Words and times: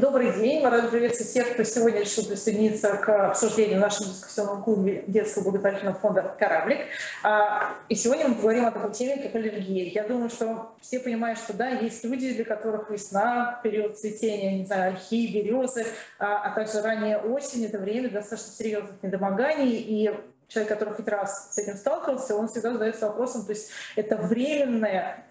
Добрый 0.00 0.32
день. 0.32 0.62
Мы 0.62 0.70
рады 0.70 0.86
приветствовать 0.86 1.28
всех, 1.28 1.54
кто 1.54 1.64
сегодня 1.64 2.02
решил 2.02 2.24
присоединиться 2.24 2.96
к 2.98 3.30
обсуждению 3.30 3.80
нашего 3.80 4.08
дискуссионного 4.10 4.62
клубе 4.62 5.02
детского 5.08 5.42
благотворительного 5.42 5.98
фонда 5.98 6.36
«Кораблик». 6.38 6.78
А, 7.24 7.74
и 7.88 7.96
сегодня 7.96 8.28
мы 8.28 8.36
поговорим 8.36 8.66
о 8.66 8.70
такой 8.70 8.92
теме, 8.92 9.20
как 9.20 9.34
аллергия. 9.34 9.90
Я 9.90 10.06
думаю, 10.06 10.30
что 10.30 10.76
все 10.80 11.00
понимают, 11.00 11.40
что 11.40 11.52
да, 11.52 11.70
есть 11.70 12.04
люди, 12.04 12.32
для 12.32 12.44
которых 12.44 12.90
весна, 12.90 13.58
период 13.64 13.98
цветения, 13.98 14.60
не 14.60 14.66
знаю, 14.66 14.92
ольхи, 14.92 15.32
березы, 15.32 15.84
а, 16.20 16.44
а 16.44 16.54
также 16.54 16.80
ранняя 16.80 17.18
осень— 17.18 17.64
это 17.66 17.78
время 17.78 18.08
достаточно 18.08 18.52
серьезных 18.52 19.02
недомоганий. 19.02 19.78
И 19.78 20.14
человек, 20.46 20.68
который 20.72 20.94
хоть 20.94 21.08
раз 21.08 21.54
с 21.54 21.58
этим 21.58 21.76
сталкивался, 21.76 22.36
он 22.36 22.46
всегда 22.46 22.72
задается 22.72 23.08
вопросом, 23.08 23.44
то 23.44 23.50
есть 23.50 23.70
это 23.96 24.16
временное 24.16 25.24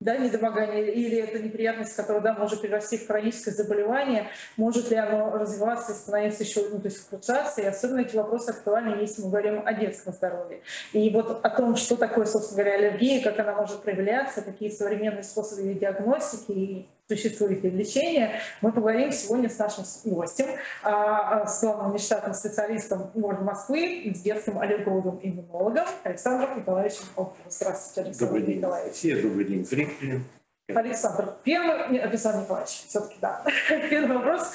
да, 0.00 0.16
недомогание, 0.16 0.92
или 0.92 1.18
это 1.18 1.38
неприятность, 1.38 1.94
которая 1.94 2.22
да, 2.22 2.32
может 2.32 2.62
перерасти 2.62 2.96
в 2.96 3.06
хроническое 3.06 3.52
заболевание, 3.52 4.28
может 4.56 4.90
ли 4.90 4.96
оно 4.96 5.30
развиваться 5.36 5.92
и 5.92 5.94
становиться 5.94 6.42
еще, 6.42 6.66
ну, 6.70 6.80
то 6.80 6.88
есть 6.88 7.06
ухудшаться, 7.06 7.60
и 7.60 7.66
особенно 7.66 8.00
эти 8.00 8.16
вопросы 8.16 8.50
актуальны, 8.50 8.98
если 8.98 9.20
мы 9.20 9.28
говорим 9.28 9.62
о 9.64 9.74
детском 9.74 10.14
здоровье. 10.14 10.62
И 10.94 11.10
вот 11.10 11.44
о 11.44 11.50
том, 11.50 11.76
что 11.76 11.96
такое, 11.96 12.24
собственно 12.24 12.62
говоря, 12.62 12.78
аллергия, 12.78 13.22
как 13.22 13.38
она 13.40 13.54
может 13.54 13.82
проявляться, 13.82 14.40
какие 14.40 14.70
современные 14.70 15.22
способы 15.22 15.62
ее 15.62 15.74
диагностики 15.74 16.52
и 16.52 16.88
существует 17.10 17.64
ли 17.64 17.70
лечение, 17.70 18.40
мы 18.60 18.70
поговорим 18.70 19.10
сегодня 19.10 19.48
с 19.48 19.58
нашим 19.58 19.84
гостем, 20.04 20.46
а, 20.82 21.42
а, 21.42 21.46
с 21.46 21.60
главным 21.60 21.94
нештатным 21.94 22.34
специалистом 22.34 23.10
города 23.14 23.42
Москвы, 23.42 24.12
с 24.14 24.20
детским 24.20 24.58
аллергологом-иммунологом 24.60 25.86
Александром 26.04 26.58
Николаевичем. 26.58 27.04
Здравствуйте, 27.48 28.08
Александр 28.08 28.26
добрый 28.26 28.42
день. 28.46 28.58
Николаевич. 28.58 28.94
Все, 28.94 29.20
добрый 29.20 29.44
день, 29.44 29.66
зрители. 29.66 30.20
Александр, 30.68 31.34
первый, 31.42 31.90
нет, 31.90 32.04
Александр 32.04 32.42
Николаевич, 32.42 32.84
все-таки 32.86 33.16
да. 33.20 33.44
Первый 33.90 34.16
вопрос. 34.16 34.52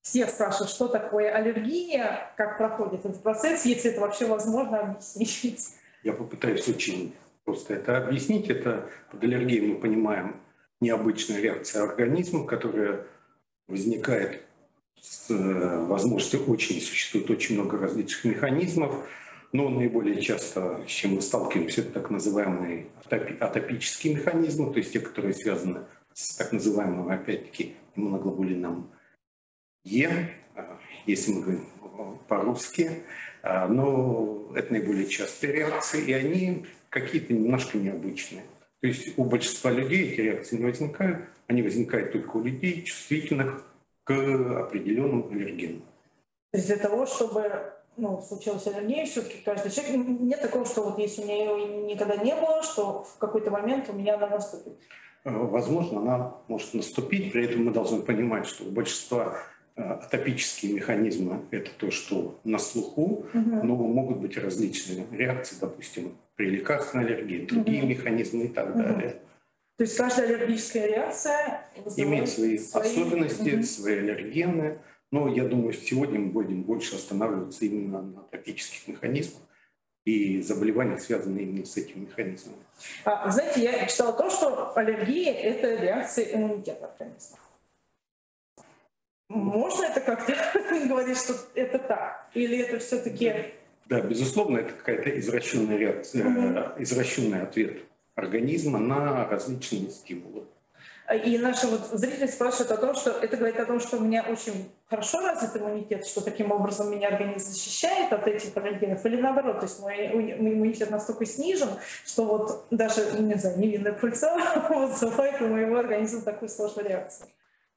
Все 0.00 0.28
спрашивают, 0.28 0.70
что 0.70 0.86
такое 0.86 1.34
аллергия, 1.34 2.30
как 2.36 2.58
проходит 2.58 3.04
этот 3.04 3.20
процесс, 3.20 3.64
если 3.64 3.90
это 3.90 4.00
вообще 4.00 4.26
возможно 4.26 4.78
объяснить. 4.78 5.74
Я 6.04 6.12
попытаюсь 6.12 6.68
очень 6.68 7.12
просто 7.44 7.74
это 7.74 7.96
объяснить. 7.96 8.48
Это 8.48 8.88
под 9.10 9.24
аллергией 9.24 9.72
мы 9.72 9.80
понимаем 9.80 10.40
необычная 10.80 11.40
реакция 11.40 11.84
организма, 11.84 12.46
которая 12.46 13.06
возникает 13.68 14.42
с 15.00 15.30
э, 15.30 15.84
возможностью 15.86 16.44
очень, 16.46 16.80
существует 16.80 17.30
очень 17.30 17.54
много 17.54 17.78
различных 17.78 18.24
механизмов, 18.24 19.08
но 19.52 19.68
наиболее 19.68 20.20
часто, 20.20 20.80
с 20.86 20.90
чем 20.90 21.14
мы 21.14 21.22
сталкиваемся, 21.22 21.82
это 21.82 21.92
так 21.92 22.10
называемые 22.10 22.86
атопические 23.40 24.16
механизмы, 24.16 24.72
то 24.72 24.78
есть 24.78 24.92
те, 24.92 25.00
которые 25.00 25.34
связаны 25.34 25.82
с 26.12 26.36
так 26.36 26.52
называемым, 26.52 27.08
опять-таки, 27.08 27.76
иммуноглобулином 27.94 28.90
Е, 29.84 30.30
а, 30.54 30.78
если 31.06 31.32
мы 31.32 31.42
говорим 31.42 31.66
по-русски, 32.28 33.02
а, 33.42 33.68
но 33.68 34.50
это 34.54 34.72
наиболее 34.72 35.06
частые 35.06 35.52
реакции, 35.52 36.04
и 36.04 36.12
они 36.12 36.66
какие-то 36.90 37.32
немножко 37.32 37.78
необычные. 37.78 38.42
То 38.86 38.90
есть 38.90 39.18
у 39.18 39.24
большинства 39.24 39.72
людей 39.72 40.12
эти 40.12 40.20
реакции 40.20 40.58
не 40.58 40.64
возникают, 40.64 41.26
они 41.48 41.60
возникают 41.62 42.12
только 42.12 42.36
у 42.36 42.44
людей, 42.44 42.84
чувствительных 42.84 43.66
к 44.04 44.12
определенным 44.12 45.28
аллергенам. 45.28 45.82
То 46.52 46.58
есть 46.58 46.68
для 46.68 46.76
того, 46.76 47.04
чтобы 47.04 47.72
ну, 47.96 48.22
случилась 48.22 48.64
аллергия, 48.68 49.04
все-таки 49.06 49.38
каждый 49.44 49.72
человек, 49.72 50.06
нет 50.20 50.40
такого, 50.40 50.64
что 50.64 50.84
вот 50.84 51.00
если 51.00 51.22
у 51.22 51.24
меня 51.24 51.36
ее 51.36 51.82
никогда 51.82 52.14
не 52.14 52.36
было, 52.36 52.62
что 52.62 53.02
в 53.02 53.18
какой-то 53.18 53.50
момент 53.50 53.88
у 53.88 53.92
меня 53.92 54.14
она 54.14 54.28
наступит. 54.28 54.78
Э, 55.24 55.30
возможно, 55.32 56.00
она 56.02 56.34
может 56.46 56.72
наступить, 56.72 57.32
при 57.32 57.46
этом 57.46 57.64
мы 57.64 57.72
должны 57.72 58.02
понимать, 58.02 58.46
что 58.46 58.62
у 58.62 58.70
большинства 58.70 59.36
э, 59.74 59.82
атопические 59.82 60.74
механизмы– 60.74 61.40
это 61.50 61.72
то, 61.76 61.90
что 61.90 62.38
на 62.44 62.60
слуху, 62.60 63.26
угу. 63.34 63.66
но 63.66 63.74
могут 63.74 64.18
быть 64.18 64.38
различные 64.38 65.06
реакции, 65.10 65.56
допустим, 65.60 66.12
при 66.36 66.50
лекарственной 66.50 67.06
аллергии, 67.06 67.46
другие 67.46 67.82
угу. 67.82 67.88
механизмы 67.88 68.44
и 68.44 68.48
так 68.48 68.70
угу. 68.70 68.78
далее. 68.78 69.20
То 69.76 69.84
есть 69.84 69.96
каждая 69.96 70.26
аллергическая 70.26 70.86
реакция 70.86 71.68
имеет 71.96 72.28
свои, 72.28 72.56
свои... 72.58 72.90
особенности, 72.90 73.56
угу. 73.56 73.62
свои 73.64 73.98
аллергены. 73.98 74.78
Но 75.12 75.28
я 75.28 75.44
думаю, 75.44 75.72
что 75.72 75.84
сегодня 75.84 76.18
мы 76.18 76.30
будем 76.30 76.62
больше 76.62 76.96
останавливаться 76.96 77.64
именно 77.64 78.02
на 78.02 78.22
тропических 78.22 78.88
механизмах 78.88 79.42
и 80.04 80.40
заболеваниях, 80.40 81.00
связанных 81.00 81.42
именно 81.42 81.64
с 81.64 81.76
этими 81.76 82.04
механизмами. 82.04 82.58
А, 83.04 83.30
знаете, 83.30 83.62
я 83.62 83.86
читала 83.86 84.12
то, 84.12 84.30
что 84.30 84.76
аллергия– 84.76 85.32
это 85.34 85.76
реакция 85.82 86.34
иммунитета 86.34 86.86
организма. 86.86 87.38
Можно 89.28 89.86
это 89.86 90.00
как-то 90.00 90.32
говорить, 90.88 91.18
что 91.18 91.34
это 91.54 91.78
так? 91.78 92.30
Или 92.34 92.58
это 92.58 92.78
все-таки 92.78 93.52
да, 93.88 94.00
безусловно, 94.00 94.58
это 94.58 94.72
какая-то 94.72 95.18
извращенная 95.18 95.76
реакция, 95.76 96.24
mm 96.24 96.82
извращенный 96.82 97.42
ответ 97.42 97.82
организма 98.14 98.78
на 98.78 99.28
различные 99.28 99.90
стимулы. 99.90 100.44
И 101.24 101.38
наши 101.38 101.68
вот 101.68 101.86
зрители 101.92 102.26
спрашивают 102.26 102.72
о 102.72 102.76
том, 102.78 102.96
что 102.96 103.10
это 103.10 103.36
говорит 103.36 103.60
о 103.60 103.64
том, 103.64 103.78
что 103.78 103.98
у 103.98 104.00
меня 104.00 104.24
очень 104.28 104.68
хорошо 104.90 105.20
развит 105.20 105.56
иммунитет, 105.56 106.04
что 106.04 106.20
таким 106.20 106.50
образом 106.50 106.90
меня 106.90 107.08
организм 107.08 107.48
защищает 107.48 108.12
от 108.12 108.26
этих 108.26 108.56
аллергенов, 108.56 109.06
или 109.06 109.20
наоборот, 109.20 109.60
то 109.60 109.66
есть 109.66 109.78
мой 109.80 110.10
иммунитет 110.12 110.90
настолько 110.90 111.24
снижен, 111.24 111.68
что 112.04 112.24
вот 112.24 112.66
даже, 112.72 113.20
не 113.20 113.34
знаю, 113.34 113.58
невинная 113.60 113.92
пыльца 113.92 114.36
вызывает 114.68 115.40
у 115.40 115.46
моего 115.46 115.76
организма 115.76 116.22
такую 116.22 116.48
сложную 116.48 116.88
реакцию. 116.88 117.28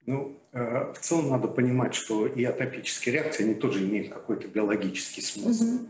Ну, 0.10 0.36
э, 0.54 0.92
в 0.92 0.98
целом 0.98 1.30
надо 1.30 1.48
понимать, 1.48 1.94
что 1.94 2.26
и 2.26 2.44
атопические 2.44 3.14
реакции, 3.14 3.44
они 3.44 3.54
тоже 3.54 3.86
имеют 3.86 4.12
какой-то 4.12 4.48
биологический 4.48 5.22
смысл. 5.22 5.82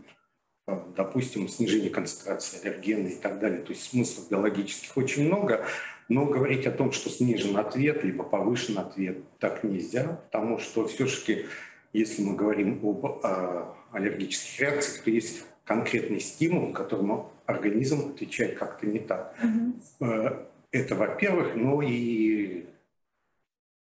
Угу. 0.66 0.92
Допустим, 0.94 1.48
снижение 1.48 1.88
концентрации 1.88 2.60
аллергена 2.60 3.08
и 3.08 3.16
так 3.16 3.40
далее. 3.40 3.62
То 3.62 3.72
есть 3.72 3.88
смыслов 3.88 4.28
биологических 4.28 4.94
очень 4.94 5.24
много. 5.24 5.64
Но 6.10 6.26
говорить 6.26 6.66
о 6.66 6.70
том, 6.70 6.92
что 6.92 7.08
снижен 7.08 7.56
ответ, 7.56 8.04
либо 8.04 8.22
повышен 8.22 8.76
ответ, 8.76 9.16
так 9.38 9.64
нельзя, 9.64 10.20
потому 10.30 10.58
что 10.58 10.86
все-таки, 10.86 11.46
если 11.94 12.22
мы 12.22 12.36
говорим 12.36 12.78
об 12.82 13.24
э, 13.24 13.64
аллергических 13.90 14.60
реакциях, 14.60 15.02
то 15.02 15.10
есть 15.10 15.46
конкретный 15.64 16.20
стимул, 16.20 16.74
которому 16.74 17.32
организм 17.46 18.10
отвечает 18.10 18.58
как-то 18.58 18.86
не 18.86 18.98
так. 18.98 19.34
Угу. 19.42 20.36
Это, 20.72 20.94
во-первых, 20.94 21.56
но 21.56 21.80
и 21.80 22.66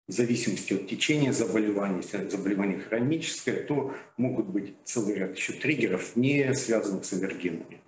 в 0.08 0.12
зависимости 0.12 0.74
от 0.74 0.88
течения 0.88 1.32
заболевания, 1.32 2.02
если 2.02 2.28
заболевание 2.30 2.80
хроническое, 2.80 3.64
то 3.64 3.94
могут 4.18 4.48
быть 4.48 4.76
целый 4.84 5.16
ряд 5.16 5.36
еще 5.36 5.54
триггеров, 5.54 6.16
не 6.16 6.54
связанных 6.54 7.06
с 7.06 7.14
аллергенами. 7.14 7.82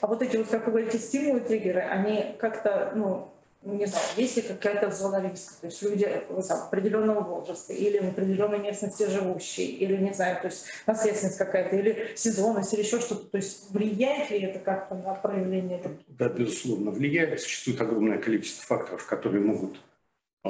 А 0.00 0.06
вот 0.06 0.22
эти 0.22 0.36
вот, 0.36 0.48
как 0.48 0.66
вы 0.66 0.72
говорите, 0.72 0.98
стимулы, 0.98 1.40
триггеры, 1.40 1.80
они 1.80 2.36
как-то, 2.38 2.92
ну, 2.94 3.28
не 3.64 3.86
знаю, 3.86 4.04
есть 4.16 4.36
ли 4.36 4.42
какая-то 4.42 4.90
зона 4.90 5.22
риска, 5.22 5.54
то 5.60 5.66
есть 5.68 5.82
люди 5.82 6.08
там, 6.48 6.62
определенного 6.62 7.20
возраста 7.20 7.72
или 7.72 7.98
в 7.98 8.08
определенной 8.08 8.58
местности 8.58 9.08
живущие, 9.08 9.68
или, 9.68 9.96
не 9.96 10.12
знаю, 10.12 10.40
то 10.40 10.48
есть 10.48 10.66
наследственность 10.86 11.38
какая-то, 11.38 11.76
или 11.76 12.08
сезонность, 12.16 12.74
или 12.74 12.82
еще 12.82 12.98
что-то, 12.98 13.24
то 13.26 13.36
есть 13.36 13.70
влияет 13.70 14.30
ли 14.30 14.40
это 14.40 14.58
как-то 14.58 14.96
на 14.96 15.14
проявление? 15.14 15.80
Да, 16.08 16.28
безусловно, 16.28 16.90
влияет. 16.90 17.40
Существует 17.40 17.80
огромное 17.80 18.18
количество 18.18 18.64
факторов, 18.64 19.06
которые 19.06 19.44
могут 19.44 19.80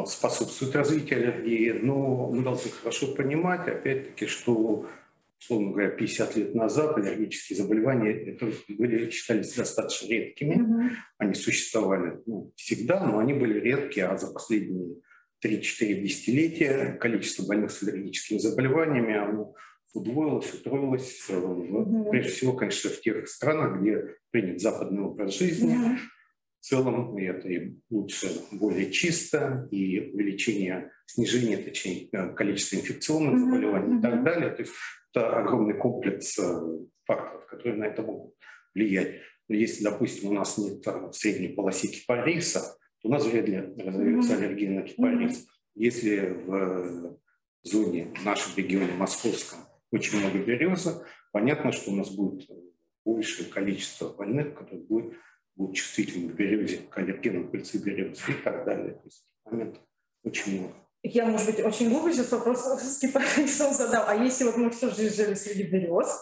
способствует 0.07 0.75
развитию 0.75 1.21
аллергии, 1.21 1.71
но 1.73 2.31
мы 2.31 2.43
должны 2.43 2.71
хорошо 2.71 3.15
понимать, 3.15 3.69
опять-таки, 3.69 4.27
что, 4.27 4.89
условно 5.39 5.73
говоря, 5.73 5.91
50 5.91 6.37
лет 6.37 6.55
назад 6.55 6.97
аллергические 6.97 7.59
заболевания 7.59 8.13
это 8.13 8.51
были, 8.69 9.11
считались 9.11 9.55
достаточно 9.55 10.09
редкими. 10.09 10.55
Mm-hmm. 10.55 10.91
Они 11.19 11.35
существовали 11.35 12.21
ну, 12.27 12.53
всегда, 12.57 13.07
но 13.07 13.19
они 13.19 13.35
были 13.35 13.61
редкие, 13.61 14.07
а 14.07 14.17
за 14.17 14.33
последние 14.33 14.97
3-4 15.45 15.61
десятилетия 16.01 16.97
количество 16.99 17.45
больных 17.45 17.71
с 17.71 17.83
аллергическими 17.83 18.39
заболеваниями 18.39 19.15
оно 19.15 19.55
удвоилось, 19.93 20.55
утроилось. 20.55 21.29
Mm-hmm. 21.29 22.09
Прежде 22.09 22.33
всего, 22.33 22.55
конечно, 22.55 22.89
в 22.89 23.01
тех 23.03 23.29
странах, 23.29 23.83
где 23.83 24.17
принят 24.31 24.59
западный 24.59 25.03
образ 25.03 25.37
жизни, 25.37 25.75
mm-hmm 25.75 25.99
в 26.63 26.65
целом 26.65 27.17
это 27.17 27.49
и 27.49 27.75
лучше, 27.91 28.29
более 28.53 28.93
чисто, 28.93 29.67
и 29.73 30.13
увеличение, 30.13 30.93
снижение, 31.07 31.59
точнее, 31.59 32.09
э, 32.13 32.33
количества 32.35 32.77
инфекционных 32.77 33.41
заболеваний 33.41 33.97
mm-hmm. 33.97 33.99
и 33.99 34.03
так 34.03 34.23
далее. 34.23 34.51
То 34.51 34.63
есть 34.63 34.73
это 35.13 35.39
огромный 35.39 35.77
комплекс 35.77 36.39
э, 36.39 36.61
факторов, 37.05 37.47
которые 37.47 37.79
на 37.79 37.85
это 37.87 38.03
могут 38.03 38.37
влиять. 38.77 39.17
Но 39.49 39.57
если, 39.57 39.83
допустим, 39.83 40.31
у 40.31 40.35
нас 40.35 40.57
нет 40.57 40.87
э, 40.87 41.11
средней 41.11 41.49
полосы 41.49 41.89
кипариса, 41.89 42.61
то 43.01 43.09
у 43.09 43.11
нас 43.11 43.27
вряд 43.27 43.49
ли 43.49 43.57
разовьется 43.77 44.35
mm-hmm. 44.35 44.37
аллергия 44.37 44.71
на 44.71 44.83
кипарис. 44.83 45.39
Mm-hmm. 45.39 45.49
Если 45.75 46.21
в 46.47 47.19
зоне, 47.65 48.15
в 48.15 48.25
нашем 48.25 48.53
регионе 48.57 48.93
московском, 48.93 49.59
очень 49.91 50.21
много 50.21 50.39
березы, 50.39 50.93
понятно, 51.33 51.73
что 51.73 51.91
у 51.91 51.97
нас 51.97 52.15
будет 52.15 52.49
большее 53.05 53.49
количество 53.49 54.13
больных, 54.13 54.55
которые 54.55 54.85
будут 54.85 55.15
будут 55.57 55.77
чувствительны 55.77 56.33
к 56.33 56.37
березе, 56.37 56.79
к 56.79 56.99
аллергенам 56.99 57.51
пыльцы 57.51 57.79
березы 57.79 58.21
и 58.29 58.43
так 58.43 58.65
далее. 58.65 58.95
То 58.95 59.05
есть 59.05 59.27
момент 59.45 59.81
очень 60.25 60.61
много. 60.61 60.75
Я, 61.05 61.27
может 61.27 61.47
быть, 61.49 61.65
очень 61.65 61.91
глупый 61.91 62.13
сейчас 62.13 62.31
вопрос 62.31 62.65
с 62.65 62.99
кипарисом 62.99 63.75
задал. 63.75 64.05
А 64.07 64.15
если 64.15 64.45
вот 64.45 64.57
мы 64.57 64.71
все 64.71 64.89
же 64.91 65.11
жили 65.11 65.35
среди 65.35 65.65
берез, 65.65 66.21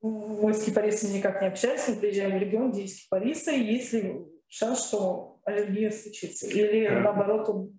мы 0.00 0.54
с 0.54 0.64
кипарисами 0.64 1.18
никак 1.18 1.42
не 1.42 1.48
общались, 1.48 1.86
мы 1.88 1.96
приезжаем 1.96 2.38
в 2.38 2.40
регион, 2.40 2.72
где 2.72 2.82
есть 2.82 3.04
кипарисы, 3.04 3.50
есть 3.50 3.92
ли 3.92 4.16
шанс, 4.48 4.86
что 4.86 5.40
аллергия 5.44 5.90
случится? 5.90 6.46
Или 6.46 6.88
да. 6.88 7.00
наоборот? 7.00 7.70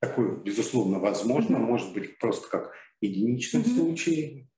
Такое, 0.00 0.36
безусловно, 0.36 0.98
возможно. 0.98 1.56
Mm-hmm. 1.56 1.60
Может 1.60 1.92
быть, 1.92 2.18
просто 2.18 2.48
как 2.48 2.72
единичный 3.00 3.62
mm-hmm. 3.62 3.76
случай. 3.76 4.48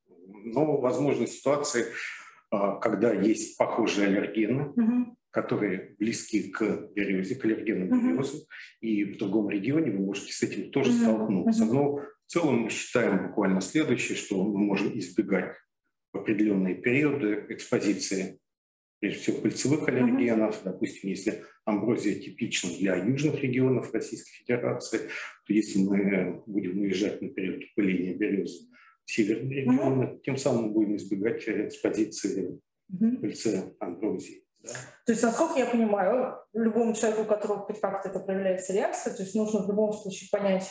Но 0.44 0.78
возможны 0.78 1.26
ситуации, 1.26 1.86
а, 2.50 2.76
когда 2.76 3.12
есть 3.12 3.58
похожие 3.58 4.08
аллергены, 4.08 4.72
mm-hmm 4.74 5.16
которые 5.30 5.94
близки 5.98 6.50
к 6.50 6.90
березе, 6.94 7.36
к 7.36 7.44
аллергенам 7.44 7.88
uh-huh. 7.88 8.12
березы, 8.12 8.46
и 8.80 9.04
в 9.04 9.18
другом 9.18 9.48
регионе 9.50 9.90
вы 9.92 10.04
можете 10.04 10.32
с 10.32 10.42
этим 10.42 10.70
тоже 10.70 10.90
uh-huh. 10.90 11.02
столкнуться. 11.02 11.64
Но 11.66 11.96
в 11.96 12.04
целом 12.26 12.62
мы 12.62 12.70
считаем 12.70 13.28
буквально 13.28 13.60
следующее, 13.60 14.16
что 14.16 14.42
мы 14.42 14.58
можем 14.58 14.98
избегать 14.98 15.54
в 16.12 16.18
определенные 16.18 16.74
периоды 16.74 17.46
экспозиции, 17.48 18.40
прежде 18.98 19.20
всего, 19.20 19.38
пыльцевых 19.38 19.88
аллергенов. 19.88 20.56
Uh-huh. 20.56 20.64
Допустим, 20.64 21.10
если 21.10 21.44
амброзия 21.64 22.16
типична 22.16 22.70
для 22.76 22.96
южных 22.96 23.40
регионов 23.40 23.94
Российской 23.94 24.32
Федерации, 24.38 24.98
то 25.46 25.52
если 25.52 25.78
мы 25.78 26.42
будем 26.46 26.80
уезжать 26.80 27.22
на 27.22 27.28
период 27.28 27.62
пыления 27.76 28.16
березы 28.16 28.66
в 29.04 29.12
северные 29.12 29.60
регионы, 29.60 30.04
uh-huh. 30.04 30.20
тем 30.24 30.36
самым 30.36 30.72
будем 30.72 30.96
избегать 30.96 31.48
экспозиции 31.48 32.60
uh-huh. 32.92 33.16
пыльцы 33.18 33.74
амброзии. 33.78 34.42
То 34.62 35.12
есть, 35.12 35.22
насколько 35.22 35.58
я 35.58 35.66
понимаю, 35.66 36.38
любому 36.52 36.94
человеку, 36.94 37.22
у 37.22 37.26
которого 37.26 37.60
хоть 37.60 37.80
как-то 37.80 38.08
это 38.08 38.20
проявляется 38.20 38.72
реакция, 38.72 39.14
то 39.14 39.22
есть 39.22 39.34
нужно 39.34 39.62
в 39.62 39.68
любом 39.68 39.92
случае 39.92 40.28
понять, 40.30 40.70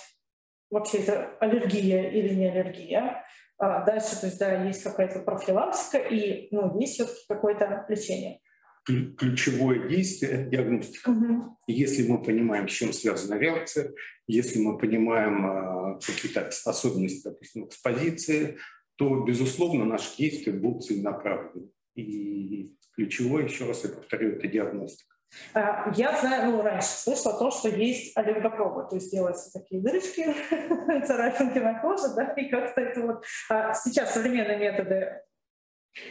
вообще 0.69 0.99
это 0.99 1.35
аллергия 1.39 2.09
или 2.09 2.33
не 2.35 2.49
аллергия. 2.49 3.25
А 3.57 3.83
дальше, 3.83 4.19
то 4.19 4.27
есть, 4.27 4.39
да, 4.39 4.63
есть 4.63 4.83
какая-то 4.83 5.19
профилактика 5.19 5.97
и 5.97 6.47
ну, 6.51 6.79
есть 6.79 6.93
все-таки 6.93 7.19
какое-то 7.27 7.85
лечение. 7.89 8.39
Ключевое 8.85 9.89
действие– 9.89 10.47
диагностика. 10.51 11.09
Угу. 11.09 11.57
Если 11.67 12.07
мы 12.07 12.23
понимаем, 12.23 12.67
с 12.67 12.71
чем 12.71 12.93
связана 12.93 13.37
реакция, 13.37 13.91
если 14.25 14.59
мы 14.59 14.77
понимаем 14.77 15.45
э, 15.45 15.99
какие-то 15.99 16.49
особенности, 16.65 17.25
допустим, 17.25 17.65
экспозиции, 17.65 18.57
то, 18.95 19.23
безусловно, 19.23 19.85
наши 19.85 20.15
действия 20.17 20.53
будут 20.53 20.85
целенаправлены. 20.85 21.69
И 22.01 22.75
ключевое, 22.95 23.45
еще 23.45 23.65
раз 23.65 23.83
я 23.83 23.89
повторю, 23.89 24.33
это 24.33 24.47
диагностика. 24.47 25.15
А, 25.53 25.91
я 25.95 26.17
знаю, 26.19 26.51
ну, 26.51 26.61
раньше 26.61 26.87
слышала 26.87 27.37
то, 27.37 27.51
что 27.51 27.69
есть 27.69 28.17
аллергопробы, 28.17 28.87
то 28.89 28.95
есть 28.95 29.11
делаются 29.11 29.51
такие 29.51 29.81
дырочки, 29.81 30.25
царапинки 31.05 31.59
на 31.59 31.79
коже, 31.79 32.13
да, 32.15 32.33
и 32.33 32.49
как-то 32.49 32.81
это 32.81 33.01
вот... 33.01 33.23
А 33.49 33.73
сейчас 33.73 34.13
современные 34.13 34.57
методы 34.57 35.21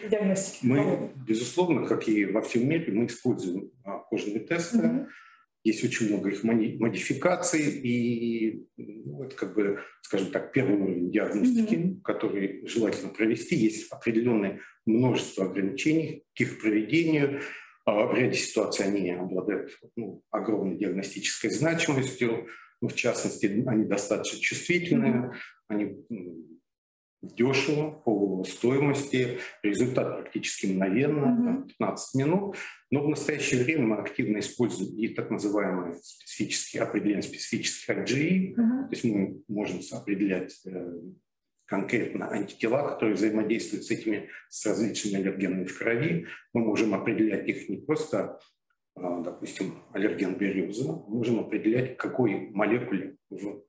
диагностики. 0.09 0.65
Мы, 0.65 1.13
безусловно, 1.27 1.87
как 1.87 2.09
и 2.09 2.27
во 2.27 2.43
всем 2.43 2.69
мире, 2.69 2.93
мы 2.93 3.07
используем 3.07 3.71
а, 3.85 3.99
кожные 3.99 4.41
тесты, 4.41 4.79
mm-hmm. 4.79 5.07
Есть 5.69 5.85
очень 5.85 6.09
много 6.09 6.31
их 6.31 6.45
модификаций, 6.45 7.61
и 7.61 8.67
ну, 8.79 9.23
это 9.25 9.37
как 9.37 9.55
бы, 9.55 9.81
скажем 10.01 10.31
так, 10.31 10.51
первый 10.51 10.81
уровень 10.81 11.11
диагностики, 11.11 11.75
mm-hmm. 11.75 12.01
который 12.03 12.67
желательно 12.67 13.11
провести. 13.11 13.55
Есть 13.55 13.93
определенное 13.93 14.61
множество 14.87 15.45
ограничений 15.45 16.25
к 16.35 16.41
их 16.41 16.59
проведению. 16.59 17.43
А 17.85 18.07
в 18.07 18.15
ряде 18.15 18.39
ситуаций 18.39 18.87
они 18.87 19.11
обладают 19.11 19.79
ну, 19.95 20.23
огромной 20.31 20.79
диагностической 20.79 21.51
значимостью. 21.51 22.47
Ну, 22.81 22.89
в 22.89 22.95
частности, 22.95 23.63
они 23.67 23.85
достаточно 23.85 24.41
чувствительные, 24.41 25.13
mm-hmm. 25.13 25.33
они 25.69 25.97
дешево 27.23 27.91
по 27.91 28.45
стоимости, 28.45 29.39
результат 29.63 30.21
практически 30.21 30.67
мгновенно, 30.67 31.65
mm-hmm. 31.65 31.69
15 31.79 32.15
минут. 32.15 32.57
Но 32.91 33.03
в 33.03 33.09
настоящее 33.09 33.65
время 33.65 33.87
мы 33.87 33.97
активно 33.97 34.39
используем 34.39 34.97
и 34.97 35.09
так 35.09 35.31
называемые 35.31 35.97
специфические 36.03 36.83
определения 36.85 37.23
специфических 37.23 37.97
IgE, 37.97 38.55
mm-hmm. 38.55 38.55
то 38.55 38.89
есть 38.91 39.05
мы 39.05 39.43
можем 39.49 39.81
определять 39.93 40.61
э, 40.65 40.93
конкретно 41.67 42.31
антитела, 42.31 42.89
которые 42.89 43.15
взаимодействуют 43.15 43.85
с 43.85 43.91
этими, 43.91 44.31
с 44.49 44.65
различными 44.65 45.23
аллергенами 45.23 45.65
в 45.65 45.79
крови. 45.79 46.27
Мы 46.55 46.63
можем 46.63 46.95
определять 46.95 47.47
их 47.47 47.69
не 47.69 47.77
просто, 47.77 48.41
а, 48.95 49.21
допустим, 49.21 49.83
аллерген 49.93 50.37
березы, 50.37 50.89
мы 50.89 51.09
можем 51.09 51.41
определять, 51.41 51.97
какой 51.99 52.51
молекуле 52.51 53.17
в 53.29 53.63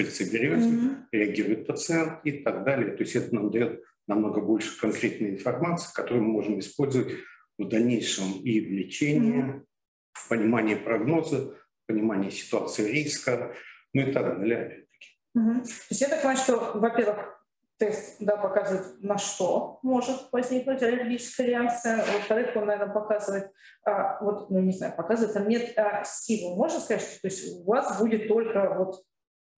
пыльцеберез, 0.00 0.64
mm-hmm. 0.64 0.96
реагирует 1.12 1.66
пациент 1.66 2.20
и 2.24 2.32
так 2.32 2.64
далее. 2.64 2.96
То 2.96 3.02
есть 3.02 3.14
это 3.16 3.34
нам 3.34 3.50
дает 3.50 3.82
намного 4.06 4.40
больше 4.40 4.78
конкретной 4.80 5.30
информации, 5.30 5.92
которую 5.94 6.24
мы 6.24 6.32
можем 6.32 6.58
использовать 6.58 7.14
в 7.58 7.68
дальнейшем 7.68 8.40
и 8.42 8.60
в 8.60 8.70
лечении, 8.70 9.44
mm-hmm. 9.44 9.64
в 10.12 10.28
понимании 10.28 10.74
прогноза, 10.74 11.50
в 11.50 11.86
понимании 11.86 12.30
ситуации 12.30 12.90
риска, 12.90 13.54
ну 13.92 14.02
и 14.02 14.12
так 14.12 14.38
далее. 14.38 14.86
Угу. 15.34 15.60
То 15.60 15.70
есть 15.90 16.00
я 16.00 16.08
так 16.08 16.18
понимаю, 16.22 16.38
что, 16.38 16.72
во-первых, 16.74 17.40
тест 17.78 18.16
да, 18.20 18.36
показывает, 18.36 19.02
на 19.02 19.16
что 19.16 19.78
может 19.82 20.28
возникнуть 20.32 20.82
аллергическая 20.82 21.46
реакция. 21.46 21.96
Во-вторых, 21.98 22.54
он, 22.56 22.66
наверное, 22.66 22.92
показывает, 22.92 23.50
а, 23.84 24.22
вот, 24.22 24.50
ну, 24.50 24.60
не 24.60 24.72
знаю, 24.72 24.94
показывает, 24.96 25.36
а 25.36 25.40
нет 25.40 25.78
а, 25.78 26.04
силы. 26.04 26.56
Можно 26.56 26.80
сказать, 26.80 27.02
что 27.02 27.20
то 27.22 27.28
есть 27.28 27.52
у 27.52 27.64
вас 27.64 27.98
будет 27.98 28.28
только 28.28 28.74
вот 28.76 29.02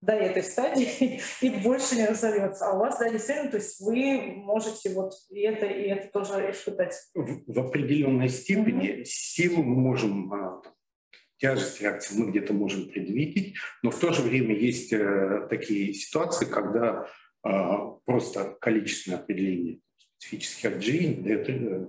до 0.02 0.12
этой 0.12 0.42
стадии 0.42 1.20
и 1.40 1.48
больше 1.48 1.94
не 1.96 2.06
разовьется. 2.06 2.66
А 2.66 2.74
у 2.74 2.80
вас, 2.80 2.98
да, 2.98 3.08
действительно, 3.08 3.50
то 3.50 3.56
есть 3.56 3.80
вы 3.80 4.20
можете 4.36 4.90
вот 4.90 5.14
и 5.30 5.40
это, 5.40 5.66
и 5.66 5.88
это 5.88 6.08
тоже 6.08 6.50
испытать. 6.50 6.94
В, 7.14 7.42
в 7.46 7.58
определенной 7.58 8.28
степени 8.28 8.98
mm-hmm. 8.98 9.04
силу 9.04 9.62
мы 9.62 9.76
можем, 9.76 10.34
а, 10.34 10.62
тяжесть 11.38 11.80
реакции 11.80 12.18
мы 12.18 12.30
где-то 12.30 12.52
можем 12.52 12.88
предвидеть, 12.88 13.54
но 13.82 13.90
в 13.90 13.98
то 13.98 14.12
же 14.12 14.22
время 14.22 14.54
есть 14.54 14.92
э, 14.92 15.46
такие 15.48 15.94
ситуации, 15.94 16.46
когда 16.46 17.06
э, 17.44 17.50
просто 18.04 18.56
количественное 18.60 19.18
определение 19.20 19.80
специфических 20.18 20.72
IgE 20.72 21.22
дает 21.22 21.48
э, 21.48 21.86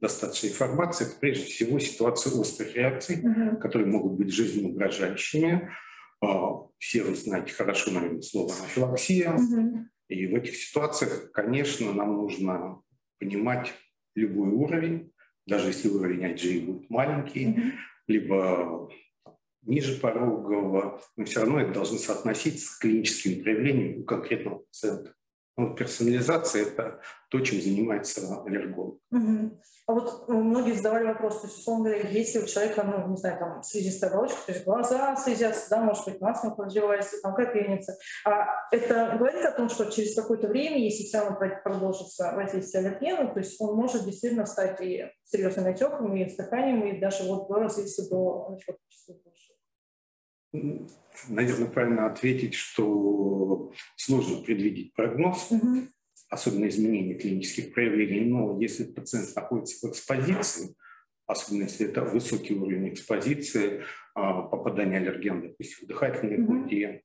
достаточно 0.00 0.46
информации. 0.48 1.06
Это 1.06 1.16
прежде 1.20 1.44
всего 1.44 1.78
ситуация 1.78 2.32
острых 2.32 2.74
реакций, 2.74 3.22
mm-hmm. 3.22 3.56
которые 3.56 3.86
могут 3.86 4.12
быть 4.12 4.32
жизнеугрожающими, 4.32 5.52
а, 5.52 5.89
все 6.78 7.02
вы 7.02 7.14
знаете 7.14 7.52
хорошо, 7.52 7.90
наверное, 7.90 8.22
слово 8.22 8.52
анафилаксия. 8.54 9.32
Угу. 9.32 9.86
И 10.08 10.26
в 10.26 10.34
этих 10.34 10.56
ситуациях, 10.56 11.30
конечно, 11.32 11.92
нам 11.92 12.16
нужно 12.16 12.82
понимать 13.18 13.72
любой 14.14 14.48
уровень, 14.48 15.12
даже 15.46 15.68
если 15.68 15.88
уровень 15.88 16.24
IgE 16.24 16.66
будет 16.66 16.90
маленький, 16.90 17.48
угу. 17.48 17.60
либо 18.06 18.90
ниже 19.62 20.00
порогового, 20.00 21.00
мы 21.16 21.24
все 21.24 21.40
равно 21.40 21.60
это 21.60 21.72
должны 21.72 21.98
соотноситься 21.98 22.66
с 22.66 22.78
клиническими 22.78 23.42
проявлениями 23.42 24.00
у 24.00 24.04
конкретного 24.04 24.60
пациента. 24.60 25.14
Ну, 25.56 25.74
персонализация– 25.74 26.62
это 26.66 27.00
то, 27.28 27.40
чем 27.40 27.60
занимается 27.60 28.42
аллерголог. 28.44 28.98
Угу. 29.10 29.60
А 29.86 29.92
вот 29.92 30.28
ну, 30.28 30.42
многие 30.42 30.74
задавали 30.74 31.04
вопрос, 31.06 31.40
то 31.40 31.48
есть, 31.48 31.58
условно 31.58 31.90
говоря, 31.90 32.08
если 32.08 32.38
у 32.38 32.46
человека, 32.46 32.84
ну, 32.84 33.08
не 33.08 33.16
знаю, 33.16 33.38
там, 33.38 33.62
слизистая 33.62 34.10
оболочка, 34.10 34.38
то 34.46 34.52
есть 34.52 34.64
глаза 34.64 35.16
слезятся, 35.16 35.68
да, 35.68 35.82
может 35.82 36.04
быть, 36.04 36.20
насморк 36.20 36.60
развивается, 36.60 37.16
там, 37.22 37.34
капельница, 37.34 37.96
а 38.24 38.46
это 38.70 39.16
говорит 39.18 39.44
о 39.44 39.52
том, 39.52 39.68
что 39.68 39.86
через 39.86 40.14
какое-то 40.14 40.46
время, 40.46 40.78
если 40.78 41.02
все 41.02 41.18
равно 41.18 41.38
продолжится 41.64 42.32
воздействие 42.36 42.86
аллергена, 42.86 43.32
то 43.32 43.40
есть 43.40 43.60
он 43.60 43.74
может 43.74 44.04
действительно 44.04 44.46
стать 44.46 44.80
и 44.80 45.06
серьезным 45.24 45.66
отеком, 45.66 46.14
и 46.14 46.28
стаканием, 46.28 46.84
и 46.86 47.00
даже 47.00 47.24
вот 47.24 47.48
до 47.48 47.54
развития 47.54 48.08
до 48.08 48.46
антифактического 48.48 49.18
наверное, 50.52 51.68
правильно 51.68 52.06
ответить, 52.06 52.54
что 52.54 53.72
сложно 53.96 54.42
предвидеть 54.42 54.92
прогноз, 54.94 55.50
угу. 55.50 55.86
особенно 56.28 56.68
изменения 56.68 57.14
клинических 57.14 57.72
проявлений. 57.72 58.26
Но 58.26 58.60
если 58.60 58.84
пациент 58.84 59.34
находится 59.36 59.86
в 59.86 59.90
экспозиции, 59.90 60.74
особенно 61.26 61.64
если 61.64 61.88
это 61.88 62.04
высокий 62.04 62.54
уровень 62.54 62.92
экспозиции, 62.92 63.84
а, 64.14 64.42
попадания 64.42 64.98
аллергена, 64.98 65.42
допустим, 65.42 65.84
в 65.84 65.88
дыхательные 65.88 66.44
пути, 66.44 66.86
угу. 66.86 67.00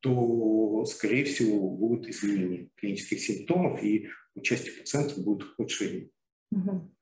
то, 0.00 0.84
скорее 0.86 1.24
всего, 1.24 1.70
будут 1.70 2.08
изменения 2.08 2.68
клинических 2.76 3.20
симптомов, 3.20 3.82
и 3.82 4.08
у 4.34 4.40
части 4.40 4.70
пациентов 4.70 5.18
будет 5.18 5.44
ухудшение. 5.52 6.10
Угу. 6.50 6.94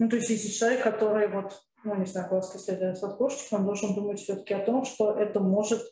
Ну, 0.00 0.08
то 0.08 0.16
есть, 0.16 0.30
если 0.30 0.48
человек, 0.48 0.82
который 0.82 1.28
вот 1.28 1.60
ну, 1.84 1.94
не 1.96 2.06
знаю, 2.06 2.28
глазки 2.28 2.56
слезятся 2.56 3.06
от 3.08 3.16
кошечки, 3.16 3.54
он 3.54 3.66
должен 3.66 3.94
думать 3.94 4.20
все-таки 4.20 4.54
о 4.54 4.64
том, 4.64 4.84
что 4.84 5.12
это 5.18 5.40
может... 5.40 5.82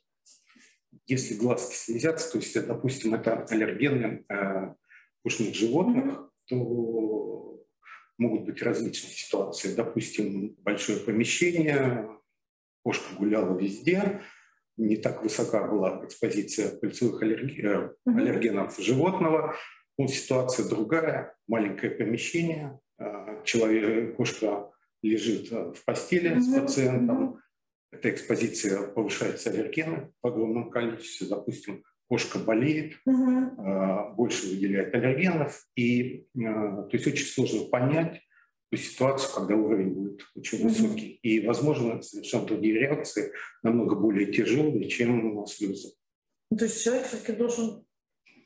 Если 1.06 1.34
глазки 1.34 1.74
слезятся, 1.74 2.32
то 2.32 2.38
есть, 2.38 2.66
допустим, 2.66 3.14
это 3.14 3.44
аллергены 3.44 4.24
э, 4.28 4.74
пушных 5.22 5.54
животных, 5.54 6.04
mm-hmm. 6.04 6.28
то 6.48 7.62
могут 8.18 8.44
быть 8.44 8.62
различные 8.62 9.12
ситуации. 9.12 9.74
Допустим, 9.74 10.56
большое 10.60 11.00
помещение, 11.00 12.08
кошка 12.84 13.14
гуляла 13.16 13.58
везде, 13.58 14.22
не 14.76 14.96
так 14.96 15.22
высока 15.22 15.66
была 15.66 16.04
экспозиция 16.04 16.76
пыльцевых 16.78 17.20
аллерги... 17.22 17.90
аллергенов 18.06 18.78
животного. 18.78 19.54
Ну, 19.98 20.08
ситуация 20.08 20.68
другая, 20.68 21.36
маленькое 21.46 21.92
помещение, 21.92 22.80
человек, 23.44 24.16
кошка 24.16 24.72
лежит 25.02 25.50
в 25.50 25.84
постели 25.84 26.38
с 26.38 26.54
пациентом, 26.54 27.40
эта 27.90 28.10
экспозиция 28.10 28.88
повышается 28.88 29.50
аллергены 29.50 30.12
в 30.22 30.26
огромном 30.26 30.70
количестве. 30.70 31.26
Допустим, 31.28 31.84
кошка 32.08 32.38
болеет, 32.38 32.98
угу. 33.04 34.14
больше 34.14 34.48
выделяет 34.48 34.94
аллергенов. 34.94 35.66
И 35.76 36.26
то 36.34 36.88
есть 36.90 37.06
очень 37.06 37.26
сложно 37.26 37.66
понять 37.66 38.22
ту 38.70 38.78
ситуацию, 38.78 39.34
когда 39.34 39.54
уровень 39.56 39.90
будет 39.90 40.22
очень 40.34 40.60
угу. 40.60 40.68
высокий. 40.68 41.18
И, 41.22 41.46
возможно, 41.46 42.00
совершенно 42.00 42.46
другие 42.46 42.78
реакции, 42.78 43.32
намного 43.62 43.94
более 43.96 44.32
тяжелые, 44.32 44.88
чем 44.88 45.46
слезы. 45.46 45.92
Ну, 46.50 46.56
то 46.56 46.64
есть 46.64 46.82
человек 46.82 47.06
все-таки 47.06 47.32
должен 47.32 47.84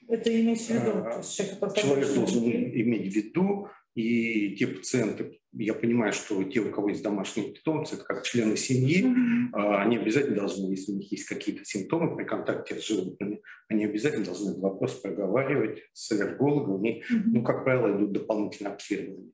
это 0.08 0.40
иметь 0.40 0.60
в 0.60 0.70
виду? 0.70 0.90
А, 1.04 1.22
человек, 1.22 1.74
человек 1.76 2.14
должен 2.14 2.44
иметь 2.44 3.12
в 3.12 3.16
виду, 3.16 3.68
и 3.96 4.54
те 4.56 4.66
пациенты, 4.66 5.40
я 5.54 5.72
понимаю, 5.72 6.12
что 6.12 6.44
те, 6.44 6.60
у 6.60 6.70
кого 6.70 6.90
есть 6.90 7.02
домашние 7.02 7.52
питомцы, 7.52 7.94
это 7.94 8.04
как 8.04 8.24
члены 8.24 8.54
семьи, 8.54 9.02
mm-hmm. 9.02 9.80
они 9.80 9.96
обязательно 9.96 10.36
должны, 10.36 10.70
если 10.70 10.92
у 10.92 10.96
них 10.96 11.10
есть 11.10 11.24
какие-то 11.24 11.64
симптомы 11.64 12.14
при 12.14 12.24
контакте 12.24 12.78
с 12.78 12.86
животными, 12.86 13.40
они 13.68 13.86
обязательно 13.86 14.26
должны 14.26 14.50
этот 14.50 14.62
вопрос 14.62 15.00
проговаривать 15.00 15.82
с 15.94 16.12
аллергологом. 16.12 16.84
И, 16.84 17.00
mm-hmm. 17.00 17.22
ну, 17.24 17.42
как 17.42 17.64
правило, 17.64 17.96
идут 17.96 18.12
дополнительные 18.12 18.74
обследования. 18.74 19.32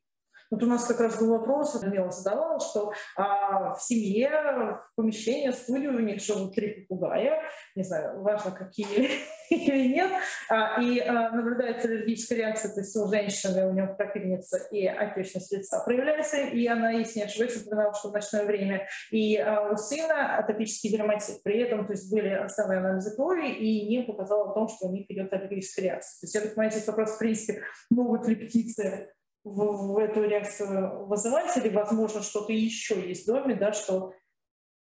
Вот 0.52 0.62
у 0.62 0.66
нас 0.66 0.84
как 0.84 1.00
раз 1.00 1.18
был 1.18 1.30
вопрос, 1.30 1.80
Данила 1.80 2.10
задавала, 2.10 2.60
что 2.60 2.92
а, 3.16 3.72
в 3.72 3.80
семье, 3.80 4.28
в 4.28 4.96
помещении, 4.96 5.48
в 5.48 5.54
студии 5.54 5.86
у 5.86 5.98
них 5.98 6.20
живут 6.20 6.54
три 6.54 6.82
попугая, 6.82 7.40
не 7.74 7.82
знаю, 7.82 8.20
важно 8.20 8.50
какие 8.50 9.08
или 9.48 9.94
нет, 9.94 10.10
а, 10.50 10.78
и 10.82 11.00
а, 11.00 11.30
наблюдается 11.30 11.88
аллергическая 11.88 12.36
реакция, 12.36 12.74
то 12.74 12.80
есть 12.80 12.94
у 12.96 13.08
женщины, 13.08 13.66
у 13.66 13.72
нее 13.72 13.94
крапивница 13.96 14.58
и 14.70 14.86
отечность 14.86 15.50
лица 15.52 15.82
проявляется, 15.86 16.36
и 16.36 16.66
она, 16.66 16.90
если 16.90 17.20
не 17.20 17.24
ошибаюсь, 17.24 17.56
упоминала, 17.56 17.94
что 17.94 18.10
в 18.10 18.12
ночное 18.12 18.44
время, 18.44 18.86
и 19.10 19.38
а, 19.38 19.70
у 19.72 19.76
сына 19.78 20.36
атопический 20.36 20.90
дерматит, 20.90 21.42
при 21.42 21.60
этом 21.60 21.86
то 21.86 21.94
есть 21.94 22.12
были 22.12 22.28
основные 22.28 22.80
анализы 22.80 23.16
крови, 23.16 23.48
и 23.48 23.88
не 23.88 24.02
показало 24.02 24.50
о 24.50 24.52
том, 24.54 24.68
что 24.68 24.88
у 24.88 24.92
них 24.92 25.10
идет 25.10 25.32
аллергическая 25.32 25.86
реакция. 25.86 26.20
То 26.20 26.24
есть 26.24 26.34
я 26.34 26.40
так 26.42 26.50
понимаю, 26.50 26.72
здесь 26.72 26.86
вопрос, 26.86 27.12
в 27.12 27.18
принципе, 27.18 27.62
могут 27.88 28.28
ли 28.28 28.34
птицы 28.34 29.11
в, 29.44 29.94
в 29.94 29.98
эту 29.98 30.22
реакцию 30.24 31.06
вызывать, 31.06 31.56
или, 31.56 31.68
возможно, 31.68 32.22
что-то 32.22 32.52
еще 32.52 33.00
есть 33.00 33.24
в 33.24 33.26
доме, 33.26 33.54
да, 33.54 33.72
что... 33.72 34.12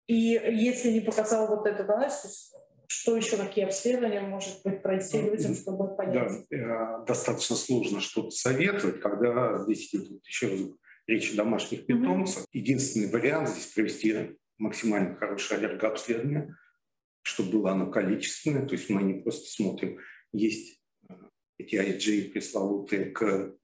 И 0.08 0.16
если 0.16 0.92
не 0.92 1.02
показал 1.02 1.48
вот 1.48 1.66
этот 1.66 1.90
анализ, 1.90 2.54
что 2.88 3.18
еще, 3.18 3.38
какие 3.38 3.66
обследования, 3.66 4.22
может 4.22 4.62
быть, 4.64 4.82
пройти 4.82 5.20
ну, 5.20 5.32
людям, 5.32 5.56
чтобы 5.56 5.96
понять? 5.96 6.46
Да, 6.50 7.02
э, 7.02 7.06
достаточно 7.06 7.56
сложно 7.56 8.00
что-то 8.02 8.30
советовать, 8.30 9.00
когда 9.00 9.58
здесь 9.64 9.94
идет 9.94 10.24
еще 10.26 10.50
раз 10.50 10.60
речь 11.08 11.34
о 11.34 11.38
домашних 11.38 11.86
питомцах. 11.86 12.44
Mm-hmm. 12.44 12.50
Единственный 12.54 13.10
вариант 13.10 13.50
здесь 13.50 13.68
провести 13.68 14.38
максимально 14.58 15.16
хорошее 15.16 15.60
аллергообследование, 15.60 16.56
чтобы 17.24 17.52
было 17.52 17.72
оно 17.72 17.90
количественное, 17.90 18.66
то 18.66 18.74
есть 18.74 18.90
мы 18.90 19.02
не 19.04 19.22
просто 19.22 19.50
смотрим, 19.50 20.00
есть 20.32 20.80
э, 21.10 21.14
эти 21.58 21.76
IgE 21.76 22.32
пресловутые 22.32 23.06
к 23.06 23.56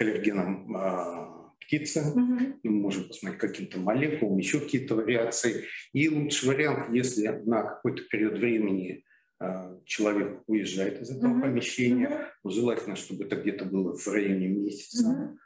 аллергенам 0.00 0.76
э, 0.76 1.40
птицы, 1.60 2.00
mm-hmm. 2.00 2.60
мы 2.64 2.70
можем 2.70 3.08
посмотреть 3.08 3.40
каким-то 3.40 3.78
молекулам, 3.78 4.38
еще 4.38 4.60
какие-то 4.60 4.96
вариации. 4.96 5.66
И 5.92 6.08
лучший 6.08 6.48
вариант, 6.48 6.94
если 6.94 7.28
на 7.28 7.62
какой-то 7.62 8.02
период 8.04 8.38
времени 8.38 9.04
э, 9.40 9.78
человек 9.84 10.42
уезжает 10.46 11.00
из 11.00 11.10
этого 11.10 11.34
mm-hmm. 11.34 11.42
помещения, 11.42 12.08
mm-hmm. 12.08 12.50
желательно, 12.50 12.96
чтобы 12.96 13.24
это 13.24 13.36
где-то 13.36 13.66
было 13.66 13.96
в 13.96 14.08
районе 14.08 14.48
месяца, 14.48 15.36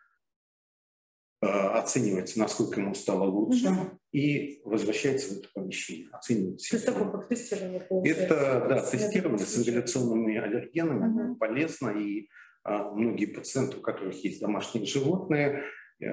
mm-hmm. 1.42 1.46
э, 1.46 1.46
оценивается, 1.46 2.38
насколько 2.38 2.80
ему 2.80 2.94
стало 2.94 3.24
лучше, 3.24 3.66
mm-hmm. 3.66 3.98
и 4.12 4.60
возвращается 4.64 5.34
в 5.34 5.38
это 5.38 5.48
помещение. 5.52 6.08
Оценивается. 6.12 6.70
То 6.70 6.76
есть 6.76 6.86
такое 6.86 7.10
как 7.10 7.28
тестирование 7.28 7.86
Это, 8.04 8.66
да, 8.68 8.82
тестирование 8.82 9.46
с 9.46 9.58
ингаляционными 9.58 10.36
аллергенами 10.38 11.32
mm-hmm. 11.32 11.38
полезно 11.38 11.90
и 11.90 12.22
а 12.22 12.53
многие 12.64 13.26
пациенты, 13.26 13.78
у 13.78 13.80
которых 13.80 14.22
есть 14.24 14.40
домашние 14.40 14.86
животные, 14.86 15.64
э, 16.00 16.06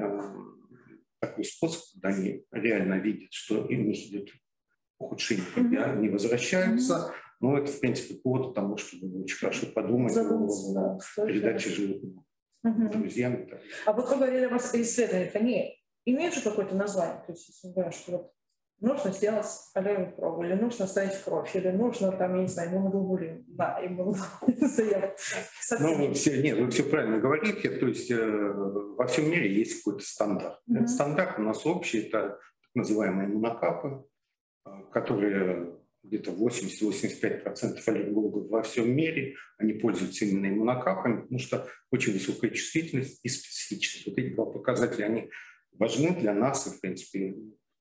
такой 1.20 1.46
способ, 1.46 1.82
когда 1.94 2.10
они 2.10 2.46
реально 2.52 2.96
видят, 2.96 3.32
что 3.32 3.64
у 3.64 3.72
них 3.72 4.08
идет 4.08 4.30
ухудшение, 5.00 5.46
когда 5.56 5.88
mm-hmm. 5.88 5.98
они 5.98 6.10
возвращаются. 6.10 6.94
Mm-hmm. 6.94 7.14
Но 7.42 7.58
это, 7.58 7.72
в 7.72 7.80
принципе, 7.80 8.16
повод 8.16 8.52
к 8.52 8.56
тому, 8.56 8.78
чтобы 8.78 9.24
очень 9.24 9.38
хорошо 9.38 9.68
подумать 9.68 10.16
о 10.16 10.74
да, 10.74 11.26
передаче 11.26 11.70
животных 11.70 12.24
mm-hmm. 12.66 12.92
друзьям. 12.92 13.48
А 13.86 13.94
вот 13.94 14.10
вы 14.10 14.16
говорили 14.16 14.46
о 14.46 14.58
исследованиях, 14.58 15.36
они 15.36 15.80
имеют 16.06 16.36
же 16.36 16.42
какое-то 16.42 16.76
название? 16.76 17.24
То 17.26 17.32
есть, 17.32 17.48
если 17.50 17.74
говорим, 17.74 17.92
что 17.92 18.12
вот 18.12 18.32
нужно 18.82 19.12
сделать 19.12 19.46
аллелевую 19.74 20.16
пробу, 20.16 20.44
или 20.44 20.54
нужно 20.54 20.88
ставить 20.88 21.16
кровь, 21.24 21.56
или 21.56 21.70
нужно, 21.70 22.12
там, 22.12 22.36
я 22.36 22.42
не 22.42 22.48
знаю, 22.48 22.72
иммуноглобулин. 22.72 23.46
Да, 23.48 23.80
иммуноглобулин. 23.84 24.22
Ну, 25.80 26.14
все, 26.14 26.42
нет, 26.42 26.60
вы 26.60 26.70
все 26.70 26.84
правильно 26.84 27.20
говорите. 27.20 27.70
То 27.70 27.88
есть 27.88 28.12
э, 28.12 28.18
во 28.18 29.08
всем 29.08 29.30
мире 29.30 29.54
есть 29.54 29.84
какой-то 29.84 30.06
стандарт. 30.06 30.60
Mm-hmm. 30.68 30.76
Этот 30.76 30.90
стандарт 30.90 31.40
у 31.40 31.44
нас 31.44 31.66
общий, 31.66 32.00
это 32.02 32.12
так 32.22 32.40
называемые 32.76 33.30
иммунокапы, 33.30 34.04
э, 34.66 34.70
которые 34.92 35.78
где-то 36.04 36.32
80-85% 36.32 37.80
аллергологов 37.86 38.50
во 38.50 38.64
всем 38.64 38.94
мире, 38.94 39.36
они 39.58 39.74
пользуются 39.74 40.26
именно 40.26 40.48
иммунокапами, 40.48 41.22
потому 41.22 41.40
что 41.40 41.68
очень 41.92 42.14
высокая 42.14 42.50
чувствительность 42.50 43.20
и 43.24 43.30
специфичность. 43.30 44.08
Вот 44.08 44.18
эти 44.18 44.34
два 44.34 44.46
показателя, 44.46 45.06
они 45.06 45.30
важны 45.78 46.16
для 46.16 46.34
нас, 46.34 46.68
и, 46.68 46.72
в 46.72 46.82
принципе, 46.82 47.36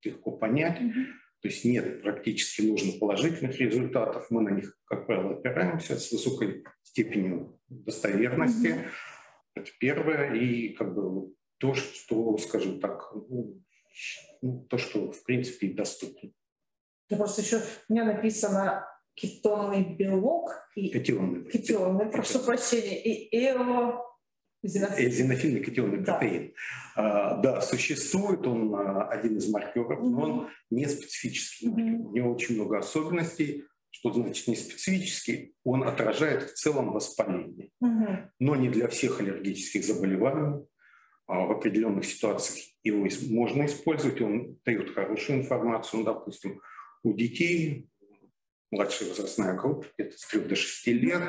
легко 0.04 0.32
понять. 0.32 0.80
Mm-hmm. 0.80 1.04
То 1.42 1.48
есть 1.48 1.64
нет 1.64 2.02
практически 2.02 2.62
нужных 2.62 2.98
положительных 2.98 3.58
результатов. 3.58 4.26
Мы 4.30 4.42
на 4.42 4.50
них, 4.50 4.78
как 4.84 5.06
правило, 5.06 5.34
опираемся 5.34 5.98
с 5.98 6.12
высокой 6.12 6.64
степенью 6.82 7.58
достоверности. 7.68 8.66
Mm-hmm. 8.66 8.88
Это 9.54 9.70
первое. 9.78 10.34
И 10.34 10.70
как 10.70 10.94
бы 10.94 11.32
то, 11.58 11.74
что, 11.74 12.36
скажем 12.38 12.80
так, 12.80 13.12
ну, 13.14 13.62
ну 14.42 14.66
то, 14.68 14.78
что 14.78 15.12
в 15.12 15.24
принципе 15.24 15.68
доступно. 15.68 16.30
Да 17.08 17.16
просто 17.16 17.42
еще 17.42 17.60
у 17.88 17.92
меня 17.92 18.04
написано 18.04 18.86
кетонный 19.14 19.96
белок 19.96 20.50
и 20.74 20.88
кетионный, 20.88 21.50
кетионный 21.50 22.06
прошу 22.06 22.38
прощения, 22.40 23.02
и 23.02 23.36
эво 23.36 24.09
Эозинофильный 24.62 25.64
кетионный 25.64 26.04
протеин. 26.04 26.52
Да. 26.94 27.32
А, 27.32 27.36
да, 27.38 27.60
существует, 27.62 28.46
он 28.46 28.74
а, 28.74 29.08
один 29.08 29.38
из 29.38 29.50
маркеров, 29.50 30.00
но 30.02 30.20
он 30.20 30.48
не 30.70 30.86
специфический. 30.86 31.68
mm 31.68 32.08
У 32.08 32.12
него 32.12 32.32
очень 32.32 32.56
много 32.56 32.78
особенностей. 32.78 33.64
Что 33.90 34.12
значит 34.12 34.46
не 34.48 34.56
специфический? 34.56 35.54
Он 35.64 35.82
отражает 35.84 36.50
в 36.50 36.54
целом 36.54 36.92
воспаление, 36.92 37.70
mm 37.82 38.28
но 38.38 38.56
не 38.56 38.68
для 38.68 38.88
всех 38.88 39.20
аллергических 39.20 39.84
заболеваний. 39.84 40.66
А 41.26 41.46
в 41.46 41.52
определенных 41.52 42.04
ситуациях 42.04 42.66
его 42.82 43.06
можно 43.30 43.64
использовать, 43.64 44.20
он 44.20 44.58
дает 44.64 44.92
хорошую 44.94 45.38
информацию, 45.38 46.00
ну, 46.00 46.04
допустим, 46.04 46.60
у 47.04 47.14
детей, 47.14 47.88
младшая 48.72 49.10
возрастная 49.10 49.54
группа, 49.54 49.86
где-то 49.96 50.18
с 50.18 50.26
3 50.26 50.40
до 50.40 50.56
6 50.56 50.86
лет, 50.88 51.22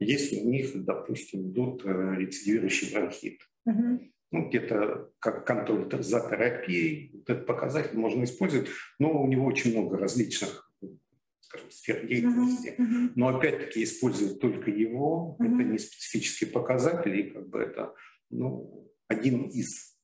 если 0.00 0.40
у 0.40 0.48
них, 0.48 0.70
допустим, 0.84 1.50
идут 1.50 1.84
э, 1.84 2.16
рецидивирующий 2.16 2.92
бронхит. 2.92 3.40
Угу. 3.66 4.00
Ну, 4.32 4.48
где-то 4.48 5.10
как 5.18 5.46
контроль 5.46 5.88
за 6.02 6.20
терапией, 6.20 7.10
вот 7.14 7.30
этот 7.30 7.46
показатель 7.46 7.98
можно 7.98 8.24
использовать, 8.24 8.68
но 8.98 9.22
у 9.22 9.26
него 9.26 9.44
очень 9.44 9.72
много 9.72 9.98
различных 9.98 10.70
скажем, 11.50 11.70
сфер 11.70 12.06
деятельности. 12.06 12.74
Uh-huh. 12.78 13.12
Но 13.16 13.36
опять-таки 13.36 13.82
использовать 13.82 14.40
только 14.40 14.70
его, 14.70 15.36
uh-huh. 15.38 15.46
это 15.46 15.64
не 15.64 15.78
специфический 15.78 16.46
показатель, 16.46 17.18
и 17.18 17.30
как 17.30 17.48
бы 17.48 17.60
это 17.60 17.94
ну, 18.30 18.88
один 19.08 19.48
из. 19.48 19.96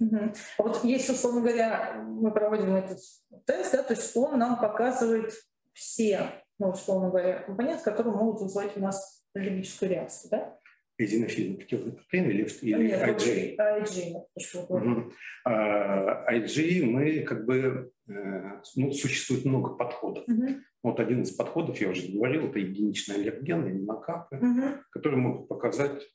Uh-huh. 0.00 0.34
А 0.58 0.62
вот 0.62 0.82
есть, 0.82 1.10
условно 1.10 1.42
говоря, 1.42 2.02
мы 2.06 2.30
проводим 2.32 2.74
этот 2.74 2.98
тест, 3.44 3.72
да, 3.72 3.82
то 3.82 3.92
есть 3.92 4.16
он 4.16 4.38
нам 4.38 4.58
показывает 4.58 5.32
все, 5.74 6.30
ну, 6.58 6.70
условно 6.70 7.10
говоря, 7.10 7.42
компоненты, 7.42 7.84
которые 7.84 8.14
могут 8.14 8.40
вызвать 8.40 8.76
у 8.76 8.80
нас 8.80 9.23
аллергическую 9.34 9.90
реакцию, 9.90 10.30
да? 10.30 10.58
Эзинофильный 10.96 11.56
путевый 11.56 11.92
протеин 11.92 12.30
или, 12.30 12.48
или 12.62 12.86
Нет, 12.86 13.02
IgA? 13.02 13.56
IgA. 13.58 14.22
Угу. 14.68 15.12
IgA 15.44 16.84
мы 16.84 17.22
как 17.22 17.44
бы, 17.44 17.90
э, 18.08 18.60
ну, 18.76 18.92
существует 18.92 19.44
много 19.44 19.74
подходов. 19.74 20.24
Угу. 20.28 20.46
Вот 20.84 21.00
один 21.00 21.22
из 21.22 21.32
подходов, 21.32 21.80
я 21.80 21.88
уже 21.88 22.12
говорил, 22.12 22.48
это 22.48 22.60
единичные 22.60 23.18
аллергены, 23.18 23.70
иммунокапы, 23.70 24.36
угу. 24.36 24.62
которые 24.90 25.20
могут 25.20 25.48
показать 25.48 26.06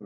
э, 0.00 0.04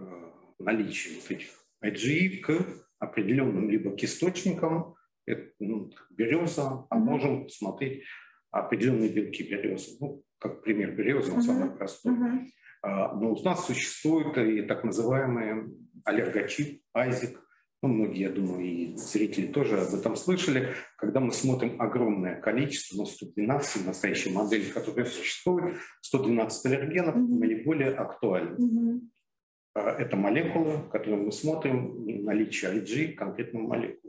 наличие 0.59 1.17
вот 1.21 1.31
этих 1.31 1.49
IgE 1.85 2.39
к 2.39 2.67
определенным 2.99 3.69
либо 3.69 3.95
к 3.95 4.03
источникам, 4.03 4.95
это, 5.27 5.51
ну, 5.59 5.91
береза, 6.11 6.87
а 6.89 6.97
можем 6.97 7.45
посмотреть 7.45 8.05
определенные 8.51 9.11
белки 9.11 9.43
березы. 9.43 9.97
Ну, 10.01 10.23
как 10.45 10.63
пример 10.63 10.91
березы, 10.95 11.33
он 11.33 11.39
uh-huh. 11.39 11.43
самый 11.43 11.71
простой. 11.71 12.13
Uh-huh. 12.13 13.19
Но 13.19 13.33
у 13.33 13.43
нас 13.43 13.67
существует 13.67 14.37
и 14.37 14.61
так 14.61 14.85
называемый 14.85 15.75
аллерготип, 16.05 16.83
айзик. 16.93 17.41
Ну, 17.83 17.89
многие, 17.89 18.21
я 18.21 18.31
думаю, 18.31 18.65
и 18.65 18.97
зрители 18.97 19.47
тоже 19.47 19.81
об 19.81 19.95
этом 19.95 20.17
слышали. 20.17 20.75
Когда 20.99 21.21
мы 21.21 21.33
смотрим 21.33 21.81
огромное 21.81 22.39
количество, 22.41 22.99
ну, 22.99 23.07
112 23.07 23.87
настоящей 23.87 24.33
модели, 24.33 24.71
которые 24.71 25.07
существуют, 25.07 25.79
112 26.03 26.67
аллергенов 26.67 27.17
mm-hmm. 27.17 27.39
наиболее 27.39 27.91
актуальны. 27.95 28.57
Mm-hmm. 28.57 29.01
Это 29.99 30.17
молекулы, 30.17 30.91
которые 30.93 31.17
мы 31.17 31.33
смотрим, 31.33 32.05
наличие 32.25 32.83
IG 32.83 33.15
конкретной 33.15 33.63
молекулы. 33.63 34.04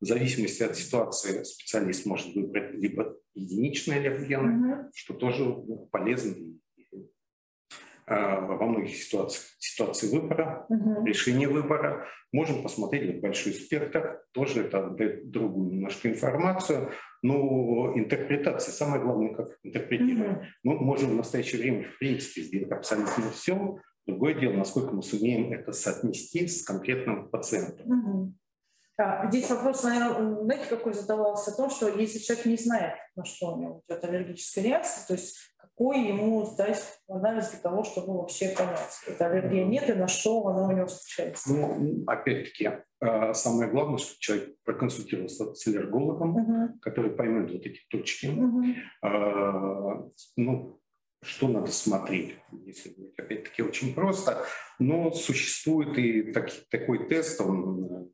В 0.00 0.06
зависимости 0.06 0.62
от 0.62 0.76
ситуации 0.76 1.42
специалист 1.44 2.06
может 2.06 2.34
выбрать 2.34 2.74
либо 2.74 3.16
единичные 3.34 4.00
аллергены, 4.00 4.50
mm-hmm. 4.50 4.90
что 4.94 5.14
тоже 5.14 5.44
полезно 5.90 6.34
а, 8.08 8.40
во 8.40 8.66
многих 8.66 8.96
ситуациях 8.96 9.44
ситуации 9.58 10.06
выбора, 10.08 10.64
угу. 10.68 11.04
решения 11.04 11.48
выбора. 11.48 12.06
Можем 12.32 12.62
посмотреть 12.62 13.20
большой 13.20 13.52
спектр, 13.52 14.22
тоже 14.30 14.62
это 14.62 14.90
дает 14.90 15.28
другую 15.30 15.72
немножко 15.72 16.08
информацию, 16.08 16.92
но 17.24 17.92
интерпретация, 17.96 18.72
самое 18.72 19.02
главное, 19.02 19.34
как 19.34 19.58
интерпретировать. 19.64 20.38
Угу. 20.38 20.46
Мы 20.62 20.74
можем 20.78 21.10
в 21.10 21.14
настоящее 21.16 21.62
время, 21.62 21.88
в 21.88 21.98
принципе, 21.98 22.42
сделать 22.42 22.70
абсолютно 22.70 23.30
все. 23.32 23.78
Другое 24.06 24.34
дело, 24.34 24.52
насколько 24.52 24.94
мы 24.94 25.02
сумеем 25.02 25.52
это 25.52 25.72
соотнести 25.72 26.46
с 26.46 26.62
конкретным 26.62 27.28
пациентом. 27.28 27.90
Угу. 27.90 28.34
А, 28.98 29.28
здесь 29.28 29.50
вопрос, 29.50 29.82
наверное, 29.82 30.42
знаете, 30.42 30.66
какой 30.70 30.94
задавался, 30.94 31.50
о 31.50 31.56
том, 31.56 31.70
что 31.70 31.88
если 31.88 32.18
человек 32.18 32.46
не 32.46 32.56
знает, 32.56 32.94
на 33.14 33.24
что 33.24 33.54
у 33.54 33.60
него 33.60 33.82
идет 33.88 34.04
аллергическая 34.04 34.64
реакция, 34.64 35.06
то 35.06 35.12
есть 35.12 35.36
какой 35.58 36.00
ему 36.00 36.44
сдать 36.46 36.82
анализ 37.06 37.50
для 37.50 37.58
того, 37.58 37.84
чтобы 37.84 38.16
вообще 38.16 38.54
понять, 38.56 38.98
это 39.06 39.26
аллергия 39.26 39.64
нет 39.66 39.90
и 39.90 39.92
на 39.92 40.08
что 40.08 40.46
она 40.46 40.68
у 40.68 40.72
него 40.72 40.86
встречается. 40.86 41.52
Ну, 41.52 42.04
опять-таки, 42.06 42.70
а, 43.00 43.34
самое 43.34 43.70
главное, 43.70 43.98
чтобы 43.98 44.16
человек 44.18 44.56
проконсультировался 44.64 45.54
с 45.54 45.66
аллергологом, 45.66 46.38
uh-huh. 46.38 46.68
который 46.80 47.10
поймет 47.10 47.52
вот 47.52 47.66
эти 47.66 47.80
точки. 47.90 48.26
Uh-huh. 48.26 50.10
Ну, 50.36 50.80
что 51.22 51.48
надо 51.48 51.70
смотреть, 51.72 52.36
если 52.64 52.90
говорить, 52.90 53.18
опять-таки, 53.18 53.62
очень 53.62 53.94
просто. 53.94 54.44
Но 54.78 55.10
существует 55.12 55.98
и 55.98 56.32
так, 56.32 56.50
такой 56.70 57.08
тест, 57.08 57.40
он, 57.40 58.12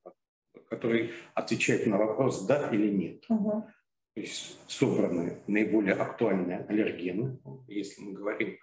который 0.73 1.13
отвечает 1.35 1.87
на 1.87 1.99
вопрос 1.99 2.47
«да» 2.47 2.69
или 2.71 2.89
«нет». 2.89 3.25
Uh-huh 3.31 3.63
то 4.15 4.21
есть 4.21 4.59
собраны 4.69 5.39
наиболее 5.47 5.95
актуальные 5.95 6.67
аллергены, 6.69 7.39
если 7.67 8.03
мы 8.03 8.13
говорим 8.13 8.59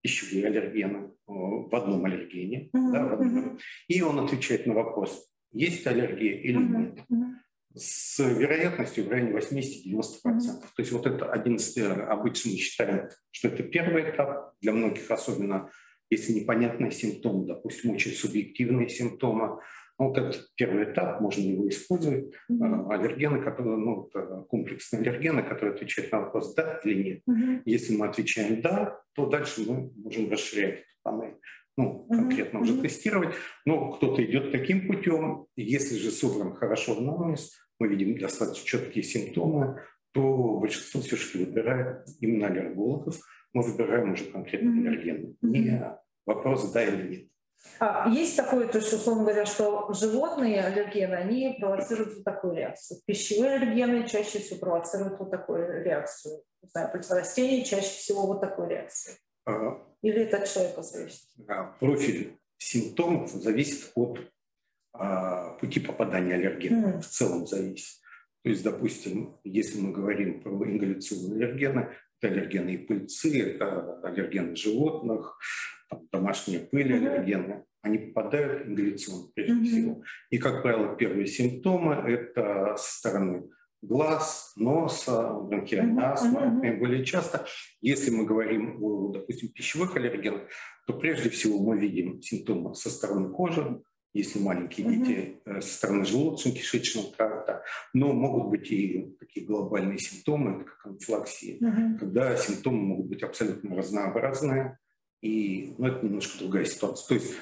пищевые 0.00 0.46
аллергены 0.46 1.10
в 1.26 1.74
одном 1.74 2.04
аллергене. 2.04 2.70
Mm-hmm. 2.74 2.92
Да, 2.92 3.04
в 3.04 3.12
одном. 3.14 3.58
И 3.88 4.00
он 4.00 4.20
отвечает 4.20 4.66
на 4.66 4.74
вопрос, 4.74 5.30
есть 5.52 5.86
аллергия 5.86 6.38
или 6.40 6.58
mm-hmm. 6.58 7.04
нет. 7.08 7.38
С 7.74 8.18
вероятностью 8.18 9.04
в 9.04 9.10
районе 9.10 9.32
80-90%. 9.32 10.22
Mm-hmm. 10.24 10.60
То 10.60 10.78
есть 10.78 10.92
вот 10.92 11.06
это 11.06 11.30
11, 11.30 11.78
э, 11.78 11.92
обычно 12.04 12.52
мы 12.52 12.56
считаем, 12.58 13.08
что 13.30 13.48
это 13.48 13.62
первый 13.64 14.10
этап. 14.10 14.54
Для 14.60 14.72
многих 14.72 15.10
особенно, 15.10 15.70
если 16.08 16.32
непонятные 16.32 16.92
симптомы, 16.92 17.46
допустим, 17.46 17.90
очень 17.90 18.12
субъективные 18.12 18.88
симптомы, 18.88 19.60
ну, 19.98 20.08
вот 20.08 20.18
этот 20.18 20.48
первый 20.56 20.92
этап, 20.92 21.20
можно 21.20 21.40
его 21.40 21.68
использовать. 21.68 22.34
Mm-hmm. 22.50 22.92
Аллергены, 22.92 23.42
которые, 23.42 23.76
ну, 23.76 24.10
комплексные 24.48 25.02
аллергены, 25.02 25.42
которые 25.42 25.74
отвечают 25.74 26.10
на 26.10 26.20
вопрос 26.20 26.54
«да» 26.54 26.80
или 26.84 27.02
«нет». 27.02 27.22
Mm-hmm. 27.28 27.62
Если 27.64 27.96
мы 27.96 28.06
отвечаем 28.06 28.60
«да», 28.60 29.00
то 29.14 29.26
дальше 29.26 29.62
мы 29.66 29.92
можем 29.96 30.30
расширять 30.30 30.80
эту 30.80 30.84
панель. 31.02 31.36
Ну, 31.76 32.06
конкретно 32.08 32.58
mm-hmm. 32.58 32.62
уже 32.62 32.80
тестировать. 32.82 33.34
Но 33.64 33.92
кто-то 33.92 34.24
идет 34.24 34.50
таким 34.50 34.88
путем. 34.88 35.46
Если 35.56 35.96
же 35.96 36.10
собран 36.10 36.54
хорошо 36.54 36.98
анамнез, 36.98 37.56
мы 37.78 37.88
видим 37.88 38.18
достаточно 38.18 38.66
четкие 38.66 39.04
симптомы, 39.04 39.80
то 40.12 40.58
большинство 40.58 41.00
все-таки 41.00 41.44
выбирает 41.44 42.04
именно 42.20 42.48
аллергологов. 42.48 43.16
Мы 43.52 43.62
выбираем 43.62 44.12
уже 44.12 44.24
конкретно 44.24 44.70
mm-hmm. 44.70 44.88
аллергены. 44.88 45.36
Не 45.42 45.98
вопрос 46.26 46.72
«да» 46.72 46.84
или 46.84 47.08
«нет». 47.08 47.28
А, 47.80 48.08
есть 48.08 48.36
такое, 48.36 48.68
то 48.68 48.78
есть, 48.78 48.92
условно 48.92 49.24
говоря, 49.24 49.46
что 49.46 49.92
животные 49.92 50.62
аллергены, 50.62 51.14
они 51.14 51.56
провоцируют 51.58 52.14
вот 52.14 52.24
такую 52.24 52.54
реакцию. 52.54 53.00
Пищевые 53.06 53.54
аллергены 53.54 54.06
чаще 54.08 54.38
всего 54.38 54.60
провоцируют 54.60 55.18
вот 55.18 55.30
такую 55.30 55.82
реакцию. 55.82 56.42
Не 56.62 56.68
знаю, 56.68 56.90
растения 57.10 57.64
чаще 57.64 57.88
всего 57.88 58.26
вот 58.26 58.40
такую 58.40 58.68
реакцию. 58.68 59.16
Ага. 59.44 59.82
Или 60.02 60.22
это 60.22 60.38
от 60.38 60.48
человека 60.48 60.82
зависит? 60.82 61.28
Профиль 61.80 62.38
симптомов 62.58 63.30
зависит 63.30 63.90
от 63.94 64.20
а, 64.92 65.54
пути 65.54 65.80
попадания 65.80 66.34
аллергена. 66.34 66.86
Mm. 66.86 67.00
В 67.00 67.06
целом 67.06 67.46
зависит. 67.46 68.00
То 68.42 68.50
есть, 68.50 68.62
допустим, 68.62 69.38
если 69.42 69.80
мы 69.80 69.92
говорим 69.92 70.42
про 70.42 70.50
ингаляционные 70.50 71.46
аллергены, 71.46 71.90
это 72.20 72.32
аллергены 72.32 72.70
и 72.70 72.78
пыльцы, 72.78 73.40
это 73.40 74.00
аллергены 74.02 74.54
животных, 74.54 75.38
домашняя 76.12 76.60
пыль, 76.60 76.92
mm-hmm. 76.92 77.08
аллергены, 77.08 77.64
они 77.82 77.98
попадают 77.98 78.66
в 78.66 78.70
ингаляцион 78.70 79.30
прежде 79.34 79.64
всего. 79.64 80.02
И, 80.30 80.38
как 80.38 80.62
правило, 80.62 80.96
первые 80.96 81.26
симптомы– 81.26 81.94
это 82.08 82.76
со 82.76 82.98
стороны 82.98 83.44
глаз, 83.82 84.52
носа, 84.56 85.32
бронхиальная 85.32 86.12
астма. 86.12 86.40
Mm-hmm. 86.40 86.58
Наиболее 86.60 87.04
часто, 87.04 87.46
если 87.80 88.10
мы 88.10 88.24
говорим 88.24 88.82
о, 88.82 89.12
допустим, 89.12 89.50
пищевых 89.50 89.96
аллергенах, 89.96 90.42
то 90.86 90.94
прежде 90.94 91.30
всего 91.30 91.58
мы 91.62 91.78
видим 91.78 92.22
симптомы 92.22 92.74
со 92.74 92.90
стороны 92.90 93.30
кожи, 93.30 93.82
если 94.14 94.38
маленькие 94.38 94.88
дети 94.88 95.42
э, 95.44 95.60
со 95.60 95.74
стороны 95.74 96.04
желудочно-кишечного 96.04 97.16
тракта, 97.16 97.64
но 97.92 98.12
могут 98.12 98.48
быть 98.48 98.70
и 98.70 99.16
такие 99.18 99.44
глобальные 99.44 99.98
симптомы, 99.98 100.64
как 100.64 100.86
анфилаксия, 100.86 101.58
когда 101.98 102.36
симптомы 102.36 102.78
могут 102.78 103.06
быть 103.06 103.22
абсолютно 103.22 103.74
разнообразные, 103.74 104.78
и 105.24 105.74
ну, 105.78 105.86
это 105.86 106.04
немножко 106.04 106.38
другая 106.38 106.66
ситуация. 106.66 107.08
То 107.08 107.14
есть 107.14 107.34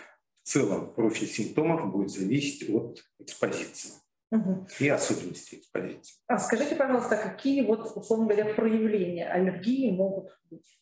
в 0.43 0.49
целом 0.49 0.95
профиль 0.95 1.27
симптомов 1.27 1.91
будет 1.91 2.11
зависеть 2.11 2.71
от 2.71 3.03
экспозиции 3.19 3.95
угу. 4.31 4.69
и 4.79 4.89
особенностей 4.89 5.57
экспозиции. 5.57 6.15
А 6.29 6.39
скажите, 6.39 6.77
пожалуйста, 6.77 7.17
какие 7.17 7.63
вот, 7.63 7.91
условно 7.97 8.27
говоря, 8.27 8.55
проявления 8.55 9.29
аллергии 9.29 9.91
могут 9.91 10.31
быть? 10.49 10.81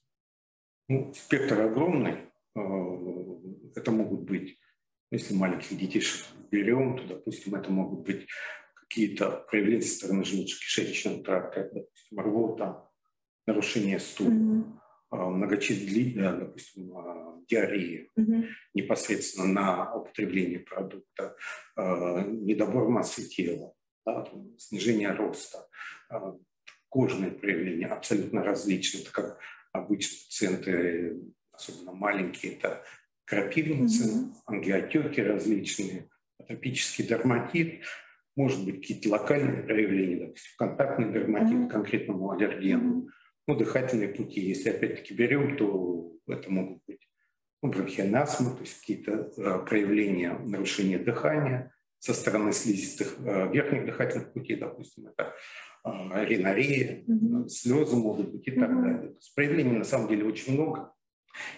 Ну, 0.89 1.15
спектр 1.15 1.63
огромный. 1.63 2.29
Э, 2.55 2.61
это 3.77 3.93
могут 3.93 4.21
быть, 4.23 4.59
если 5.11 5.35
маленьких 5.35 5.79
детишек 5.79 6.27
берем, 6.51 6.99
то, 6.99 7.05
допустим, 7.05 7.55
это 7.55 7.71
могут 7.71 8.01
быть 8.01 8.27
какие-то 8.75 9.47
проявления 9.49 9.83
со 9.83 9.95
стороны 9.95 10.23
желудочно-кишечного 10.23 11.23
тракта, 11.23 11.71
допустим, 11.73 12.21
рвота, 12.21 12.91
нарушение 13.47 14.01
стула. 14.01 14.29
Угу 14.29 14.65
а, 14.65 14.90
многочисленные, 15.11 16.33
допустим, 16.33 16.97
а, 16.97 17.41
диареи 17.49 18.09
угу. 18.17 18.45
непосредственно 18.75 19.47
на 19.47 19.95
употребление 19.95 20.61
продукта, 20.61 21.37
а, 21.77 22.23
недобор 22.23 22.89
массы 22.89 23.29
тела, 23.29 23.75
да, 24.07 24.27
снижение 24.57 25.11
роста, 25.13 25.67
кожные 26.89 27.33
проявления 27.33 27.87
абсолютно 27.87 28.43
различные. 28.43 29.03
Это 29.03 29.13
как 29.13 29.39
обычно 29.73 30.17
пациенты, 30.27 31.21
особенно 31.53 31.93
маленькие, 31.93 32.55
это 32.55 32.83
крапивницы, 33.25 34.11
угу. 34.11 34.35
ангиотеки 34.47 35.21
различные, 35.21 36.09
атопический 36.39 37.05
дерматит, 37.05 37.83
может 38.37 38.65
быть 38.65 38.81
какие-то 38.81 39.11
локальные 39.11 39.63
проявления, 39.65 40.27
допустим, 40.27 40.53
контактный 40.57 41.13
дерматит 41.13 41.59
угу. 41.59 41.69
конкретному 41.69 42.31
аллергену. 42.31 43.09
Ну, 43.47 43.57
дыхательные 43.57 44.09
пути, 44.09 44.41
если 44.41 44.71
опять-таки 44.71 45.15
берем, 45.15 45.57
то 45.57 46.13
это 46.27 46.51
могут 46.51 46.83
быть 46.87 47.09
ну, 47.63 47.71
бронхиальная 47.71 48.23
астма, 48.23 48.55
то 48.55 48.63
есть 48.63 48.81
какие-то 48.81 49.33
э, 49.37 49.67
проявления 49.67 50.39
нарушения 50.39 50.99
дыхания 50.99 51.73
со 51.99 52.15
стороны 52.15 52.53
слизистых 52.53 53.17
э, 53.19 53.53
верхних 53.53 53.85
дыхательных 53.85 54.33
путей, 54.33 54.57
допустим, 54.57 55.09
это 55.09 55.35
э, 55.85 56.25
ринария, 56.25 57.05
mm-hmm. 57.07 57.49
слезы 57.49 57.97
могут 57.97 58.31
быть 58.31 58.49
и 58.49 58.53
так 58.53 58.71
mm-hmm. 58.71 58.83
далее. 58.83 59.09
То 59.11 59.17
есть 59.17 59.35
проявлений 59.35 59.77
на 59.77 59.85
самом 59.85 60.09
деле 60.09 60.25
очень 60.25 60.55
много. 60.55 60.93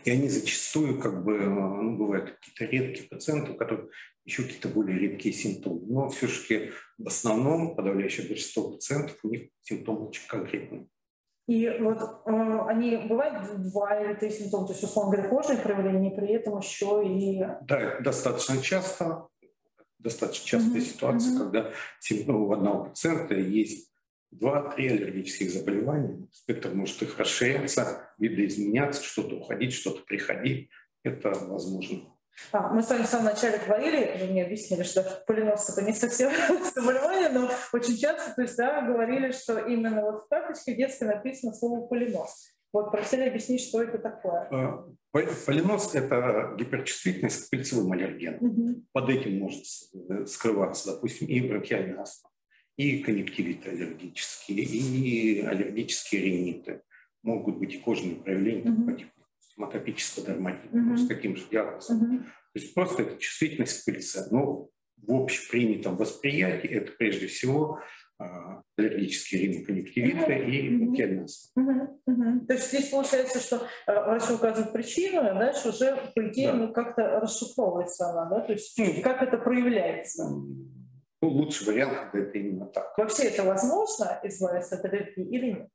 И 0.04 0.10
они 0.10 0.28
зачастую, 0.28 1.00
как 1.00 1.24
бы, 1.24 1.38
ну, 1.38 1.96
бывают 1.96 2.30
какие-то 2.30 2.64
редкие 2.64 3.08
пациенты, 3.08 3.52
у 3.52 3.54
которых 3.54 3.90
еще 4.24 4.42
какие-то 4.42 4.68
более 4.68 4.98
редкие 4.98 5.34
симптомы. 5.34 5.86
Но 5.86 6.08
все-таки 6.10 6.72
в 6.98 7.06
основном 7.06 7.74
подавляющее 7.74 8.26
большинство 8.28 8.72
пациентов, 8.72 9.16
у 9.22 9.28
них 9.28 9.48
симптомы 9.62 10.08
очень 10.08 10.28
конкретные. 10.28 10.88
И 11.48 11.68
вот 11.80 11.98
э, 12.00 12.58
они 12.68 12.96
бывают 13.08 13.62
два 13.62 14.00
или 14.00 14.14
три 14.14 14.30
симптома, 14.30 14.66
то 14.66 14.72
есть, 14.72 14.84
условно 14.84 15.12
говоря, 15.12 15.28
кожные 15.28 15.58
проявления, 15.58 16.10
при 16.10 16.28
этом 16.34 16.58
еще 16.58 17.02
и... 17.04 17.44
Да, 17.62 18.00
достаточно 18.00 18.62
часто, 18.62 19.26
достаточно 19.98 20.46
частая 20.46 20.74
mm-hmm. 20.74 20.80
ситуация, 20.80 21.32
mm-hmm. 21.32 21.38
когда 21.38 21.70
симптомы 21.98 22.48
у 22.48 22.52
одного 22.52 22.84
пациента 22.84 23.34
есть 23.34 23.92
два-три 24.30 24.88
аллергических 24.88 25.50
заболевания. 25.50 26.28
Спектр 26.30 26.70
может 26.70 27.02
их 27.02 27.18
расширяться, 27.18 28.08
видоизменяться, 28.18 29.02
что-то 29.02 29.36
уходить, 29.36 29.72
что-то 29.72 30.02
приходить. 30.02 30.70
Это 31.02 31.30
возможно. 31.30 32.02
А, 32.52 32.68
мы 32.72 32.82
с 32.82 32.88
вами 32.88 33.02
в 33.02 33.06
самом 33.06 33.26
начале 33.26 33.58
говорили, 33.58 34.18
вы 34.20 34.30
мне 34.30 34.44
объяснили, 34.44 34.82
что 34.82 35.02
полинос 35.26 35.68
это 35.68 35.82
не 35.82 35.94
совсем 35.94 36.30
заболевание, 36.74 37.28
но 37.28 37.50
очень 37.72 37.96
часто, 37.96 38.34
то 38.34 38.42
есть, 38.42 38.56
да, 38.56 38.82
говорили, 38.82 39.32
что 39.32 39.58
именно 39.58 40.02
вот 40.02 40.22
в 40.22 40.28
карточке 40.28 40.74
детской 40.74 41.04
написано 41.04 41.54
слово 41.54 41.86
полинос. 41.86 42.52
Вот 42.72 42.90
просили 42.90 43.28
объяснить, 43.28 43.60
что 43.60 43.82
это 43.82 43.98
такое. 43.98 44.48
А, 44.50 44.88
полинос– 45.12 45.94
это 45.94 46.54
гиперчувствительность 46.58 47.46
к 47.46 47.50
пыльцевым 47.50 47.92
аллергенам. 47.92 48.42
Угу. 48.42 48.82
Под 48.92 49.10
этим 49.10 49.38
может 49.38 49.64
скрываться, 50.26 50.94
допустим, 50.94 51.28
и 51.28 51.40
бронхиальная 51.40 52.00
астма, 52.00 52.30
и 52.76 53.02
конъюнктивиты 53.02 53.70
аллергические, 53.70 54.64
и 54.64 55.42
аллергические 55.42 56.22
риниты. 56.22 56.82
Могут 57.22 57.58
быть 57.58 57.74
и 57.74 57.78
кожные 57.78 58.16
проявления, 58.16 58.70
угу. 58.70 58.90
по 58.90 58.92
типу 58.92 59.11
атопического 59.58 60.26
дерматита 60.26 60.76
угу. 60.76 60.96
с 60.96 61.06
таким 61.06 61.36
же 61.36 61.44
диагнозом. 61.50 61.96
Угу. 62.02 62.22
То 62.24 62.60
есть 62.60 62.74
просто 62.74 63.02
это 63.02 63.18
чувствительность 63.18 63.82
к 63.82 63.84
пыльце. 63.84 64.26
Но 64.30 64.68
в 64.96 65.14
общепринятом 65.14 65.96
восприятии 65.96 66.68
это 66.68 66.92
прежде 66.92 67.26
всего 67.26 67.80
а, 68.18 68.62
аллергические 68.76 69.48
риноконъюнктивиты 69.48 70.38
и. 70.38 70.76
Угу. 71.56 72.46
То 72.46 72.54
есть 72.54 72.68
здесь 72.68 72.88
получается, 72.88 73.40
что 73.40 73.66
врач 73.86 74.22
э, 74.28 74.34
указывает 74.34 74.72
причину, 74.72 75.22
а 75.22 75.34
дальше 75.34 75.70
уже, 75.70 75.96
по 76.14 76.28
идее, 76.28 76.52
да. 76.52 76.54
ну, 76.54 76.72
как-то 76.72 77.20
расшифровывается 77.20 78.10
она, 78.10 78.26
да? 78.26 78.40
То 78.40 78.52
есть 78.52 78.78
ну, 78.78 79.02
как 79.02 79.22
это 79.22 79.38
проявляется? 79.38 80.28
Ну, 80.28 81.28
лучший 81.28 81.66
вариант, 81.66 82.10
когда 82.10 82.28
это 82.28 82.38
именно 82.38 82.66
так. 82.66 82.96
Вообще 82.96 83.24
это 83.24 83.44
возможно 83.44 84.20
избавиться 84.24 84.76
от 84.76 84.84
аллергии 84.84 85.24
или 85.24 85.46
нет? 85.52 85.68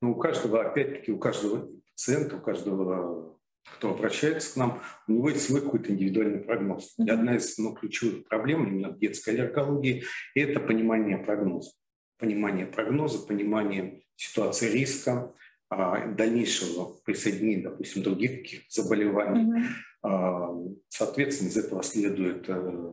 Ну, 0.00 0.12
у 0.12 0.14
каждого, 0.16 0.64
опять-таки, 0.64 1.10
у 1.10 1.18
каждого 1.18 1.68
пациента, 1.98 2.36
у 2.36 2.40
каждого, 2.40 3.36
кто 3.76 3.90
обращается 3.90 4.54
к 4.54 4.56
нам, 4.56 4.80
у 5.08 5.12
него 5.12 5.30
есть 5.30 5.46
свой 5.46 5.60
какой-то 5.60 5.92
индивидуальный 5.92 6.38
прогноз. 6.38 6.94
И 6.96 7.10
одна 7.10 7.36
из 7.36 7.58
ну, 7.58 7.74
ключевых 7.74 8.28
проблем 8.28 8.68
именно 8.68 8.90
в 8.90 8.98
детской 9.00 9.30
аллергологии– 9.30 10.04
это 10.36 10.60
понимание 10.60 11.18
прогноза. 11.18 11.72
Понимание 12.16 12.66
прогноза, 12.66 13.26
понимание 13.26 14.02
ситуации 14.14 14.70
риска, 14.70 15.34
а, 15.70 16.06
дальнейшего 16.06 16.94
присоединения, 17.04 17.64
допустим, 17.64 18.04
других 18.04 18.42
каких-то 18.42 18.82
заболеваний. 18.82 19.66
Mm-hmm. 20.04 20.76
Соответственно, 20.88 21.48
из 21.48 21.56
этого 21.56 21.82
следует 21.82 22.48
э, 22.48 22.92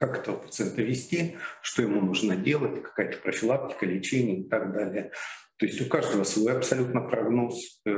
как 0.00 0.18
этого 0.18 0.36
пациента 0.36 0.80
вести, 0.80 1.36
что 1.60 1.82
ему 1.82 2.00
нужно 2.00 2.34
делать, 2.34 2.82
какая-то 2.82 3.18
профилактика, 3.18 3.84
лечение 3.84 4.40
и 4.40 4.48
так 4.48 4.72
далее. 4.72 5.12
То 5.58 5.66
есть 5.66 5.78
у 5.82 5.84
каждого 5.84 6.24
свой 6.24 6.56
абсолютно 6.56 7.02
прогноз. 7.02 7.82
Э, 7.84 7.90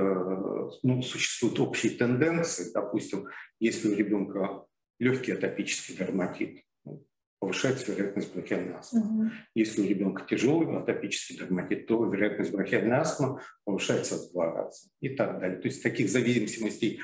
ну, 0.82 1.00
существуют 1.02 1.60
общие 1.60 1.92
тенденции. 1.92 2.72
Допустим, 2.74 3.28
если 3.60 3.88
у 3.88 3.94
ребенка 3.94 4.64
легкий 4.98 5.30
атопический 5.30 5.94
дерматит, 5.94 6.64
ну, 6.84 7.06
повышается 7.38 7.92
вероятность 7.92 8.32
бронхиальной 8.32 8.74
астмы. 8.74 9.00
Угу. 9.00 9.30
Если 9.54 9.82
у 9.82 9.86
ребенка 9.86 10.26
тяжелый 10.28 10.76
атопический 10.76 11.36
дерматит, 11.36 11.86
то 11.86 12.04
вероятность 12.04 12.50
бронхиальной 12.50 12.96
астмы 12.96 13.40
повышается 13.64 14.16
в 14.16 14.32
два 14.32 14.50
раза 14.50 14.88
и 15.00 15.10
так 15.10 15.38
далее. 15.38 15.60
То 15.60 15.68
есть 15.68 15.84
таких 15.84 16.10
зависимостей, 16.10 17.00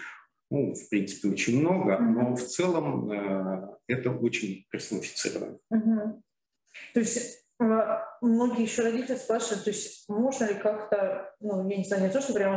ну, 0.51 0.75
в 0.75 0.89
принципе, 0.89 1.29
очень 1.29 1.61
много, 1.61 1.95
угу. 1.95 2.05
но 2.05 2.35
в 2.35 2.43
целом 2.43 3.11
э, 3.11 3.69
это 3.87 4.11
очень 4.11 4.67
персонифицировано. 4.71 5.59
Угу. 5.71 6.23
То 6.95 7.01
есть 7.01 7.45
а, 7.61 8.05
многие 8.21 8.63
еще 8.63 8.83
родители 8.83 9.17
спрашивают, 9.17 9.65
то 9.65 9.71
есть 9.71 10.09
можно 10.09 10.45
ли 10.45 10.55
как-то, 10.55 11.35
ну, 11.41 11.69
я 11.69 11.77
не 11.77 11.85
знаю, 11.85 12.05
не 12.05 12.11
то, 12.11 12.21
что 12.21 12.33
прямо 12.33 12.57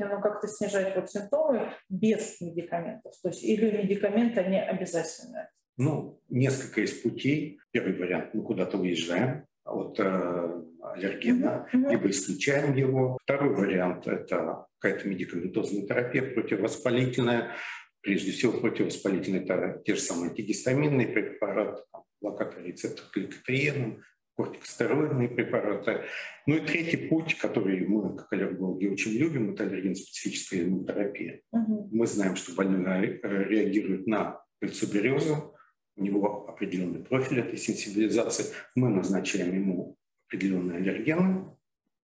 него, 0.00 0.16
но 0.16 0.20
как-то 0.20 0.48
снижать 0.48 0.94
вот 0.96 1.10
симптомы 1.10 1.72
без 1.88 2.40
медикаментов, 2.40 3.14
то 3.22 3.28
есть 3.28 3.44
или 3.44 3.82
медикаменты, 3.82 4.40
они 4.40 4.58
обязательны? 4.58 5.48
Ну, 5.76 6.20
несколько 6.28 6.82
из 6.82 6.92
путей. 7.00 7.58
Первый 7.70 7.96
вариант, 7.96 8.34
мы 8.34 8.42
куда-то 8.42 8.76
уезжаем 8.76 9.46
от 9.64 9.98
э, 9.98 10.62
аллергена, 10.82 11.68
mm-hmm. 11.72 11.90
либо 11.90 12.10
исключаем 12.10 12.74
его. 12.74 13.18
Второй 13.22 13.54
вариант– 13.54 14.06
это 14.06 14.66
какая-то 14.78 15.08
медикаментозная 15.08 15.86
терапия 15.86 16.22
противовоспалительная, 16.22 17.52
прежде 18.00 18.32
всего 18.32 18.52
противовоспалительные 18.60 19.42
это 19.42 19.82
те 19.84 19.94
же 19.94 20.00
самые 20.00 20.30
антигистаминные 20.30 21.08
препараты, 21.08 21.82
блокатор 22.20 22.62
рецептор 22.62 23.04
гликотриеном, 23.14 24.02
кортикостероидные 24.36 25.28
препараты. 25.28 26.04
Ну 26.46 26.56
и 26.56 26.60
третий 26.60 27.08
путь, 27.08 27.36
который 27.36 27.86
мы, 27.86 28.16
как 28.16 28.32
аллергологи, 28.32 28.86
очень 28.86 29.12
любим, 29.12 29.52
это 29.52 29.64
аллерген-специфическая 29.64 30.62
иммунотерапия. 30.62 31.42
Угу. 31.52 31.90
Мы 31.92 32.06
знаем, 32.06 32.36
что 32.36 32.54
больной 32.54 33.20
реагирует 33.22 34.06
на 34.06 34.42
пыльцоберезу, 34.60 35.54
у 35.96 36.02
него 36.02 36.48
определенный 36.48 37.00
профиль 37.00 37.40
этой 37.40 37.58
сенсибилизации. 37.58 38.46
Мы 38.74 38.88
назначаем 38.88 39.54
ему 39.54 39.96
определенные 40.26 40.78
аллергены 40.78 41.50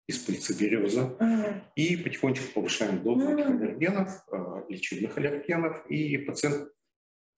из 0.06 0.18
пыльцеберезы 0.18 1.02
угу. 1.02 1.44
и 1.76 1.96
потихонечку 1.96 2.52
повышаем 2.54 3.02
дозу 3.02 3.26
угу. 3.26 3.38
этих 3.38 3.50
аллергенов, 3.50 4.24
э, 4.32 4.62
лечебных 4.68 5.16
аллергенов, 5.16 5.86
и 5.88 6.18
пациент 6.18 6.68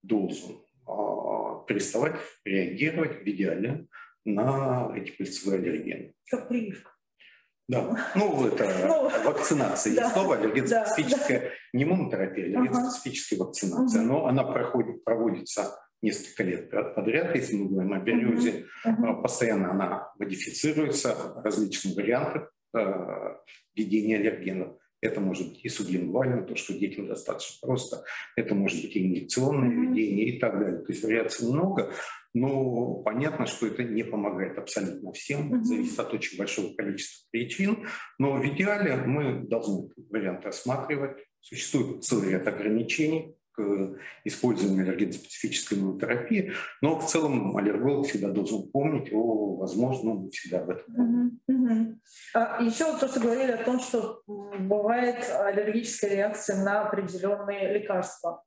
должен 0.03 0.57
а, 0.85 1.63
переставать 1.65 2.15
реагировать 2.45 3.21
в 3.21 3.23
идеале 3.23 3.87
на 4.25 4.91
эти 4.95 5.11
пыльцевые 5.11 5.59
аллергены. 5.59 6.13
Как 6.29 6.47
прививка. 6.49 6.91
Да, 7.69 8.13
ну 8.15 8.47
это 8.47 8.65
ну, 8.87 9.09
вакцинация. 9.25 9.93
Есть 9.93 10.13
слово 10.13 10.37
аллерген-специфическая 10.37 11.51
не 11.73 11.83
иммунотерапия, 11.83 12.45
аллерген-специфическая 12.45 13.39
вакцинация, 13.39 14.03
но 14.03 14.25
она 14.25 14.43
проходит, 14.43 15.03
проводится 15.03 15.77
несколько 16.01 16.43
лет 16.43 16.69
подряд, 16.95 17.35
если 17.35 17.55
мы 17.55 17.69
говорим 17.69 17.93
о 17.93 17.99
березе. 17.99 18.65
Постоянно 19.21 19.71
она 19.71 20.11
модифицируется, 20.19 21.33
различные 21.43 21.95
варианты 21.95 22.47
э, 22.73 23.35
введения 23.75 24.17
аллергенов. 24.17 24.77
Это 24.99 25.21
может 25.21 25.49
быть 25.49 25.63
и 25.63 25.69
сублингвально, 25.69 26.41
то, 26.41 26.55
что 26.55 26.73
детям 26.73 27.07
достаточно 27.07 27.55
просто. 27.61 28.03
Это 28.35 28.55
может 28.55 28.81
быть 28.81 28.95
и 28.95 29.05
инъекционное 29.05 29.69
введение 29.69 30.25
и 30.29 30.39
так 30.39 30.59
далее. 30.59 30.79
То 30.79 30.91
есть 30.91 31.03
вариаций 31.03 31.47
много. 31.47 31.93
Но 32.33 32.95
понятно, 33.03 33.45
что 33.45 33.67
это 33.67 33.83
не 33.83 34.03
помогает 34.03 34.57
абсолютно 34.57 35.11
всем, 35.13 35.53
mm-hmm. 35.53 35.63
зависит 35.63 35.99
от 35.99 36.13
очень 36.13 36.37
большого 36.37 36.73
количества 36.75 37.27
причин. 37.31 37.87
Но 38.17 38.33
в 38.33 38.45
идеале 38.47 38.95
мы 38.95 39.47
должны 39.47 39.89
варианты 40.09 40.45
рассматривать. 40.45 41.17
Существует 41.41 42.03
целый 42.03 42.31
ряд 42.31 42.47
ограничений 42.47 43.36
к 43.57 43.97
использованию 44.23 44.83
аллерген-специфической 44.83 45.79
иммунотерапии, 45.79 46.51
но 46.81 46.99
в 46.99 47.07
целом 47.07 47.57
аллерголог 47.57 48.07
всегда 48.07 48.29
должен 48.29 48.69
помнить 48.69 49.11
о 49.11 49.55
возможном, 49.55 50.29
всегда 50.29 50.59
об 50.59 50.69
этом. 50.69 50.95
Mm-hmm. 50.95 51.55
Mm-hmm. 51.55 51.95
А 52.35 52.61
еще 52.61 52.97
то, 52.97 53.07
что 53.07 53.19
говорили 53.19 53.51
о 53.51 53.63
том, 53.63 53.79
что 53.79 54.21
бывает 54.27 55.27
аллергическая 55.31 56.11
реакция 56.11 56.63
на 56.63 56.87
определенные 56.87 57.73
лекарства 57.73 58.43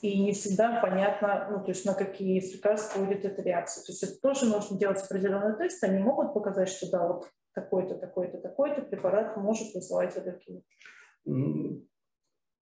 и 0.00 0.22
не 0.22 0.32
всегда 0.32 0.80
понятно, 0.80 1.48
ну, 1.50 1.64
то 1.64 1.70
есть 1.70 1.84
на 1.84 1.94
какие 1.94 2.40
лекарства 2.40 3.04
будет 3.04 3.24
эта 3.24 3.42
реакция. 3.42 3.84
То 3.84 3.92
есть 3.92 4.02
это 4.02 4.20
тоже 4.20 4.46
нужно 4.46 4.78
делать 4.78 5.02
определенный 5.02 5.56
тест. 5.56 5.82
Они 5.82 5.98
могут 5.98 6.34
показать, 6.34 6.68
что 6.68 6.90
да, 6.90 7.06
вот 7.08 7.28
такой-то, 7.54 7.96
такой-то, 7.96 8.38
такой-то 8.38 8.82
препарат 8.82 9.36
может 9.36 9.74
вызывать 9.74 10.16
аллергию. 10.16 10.62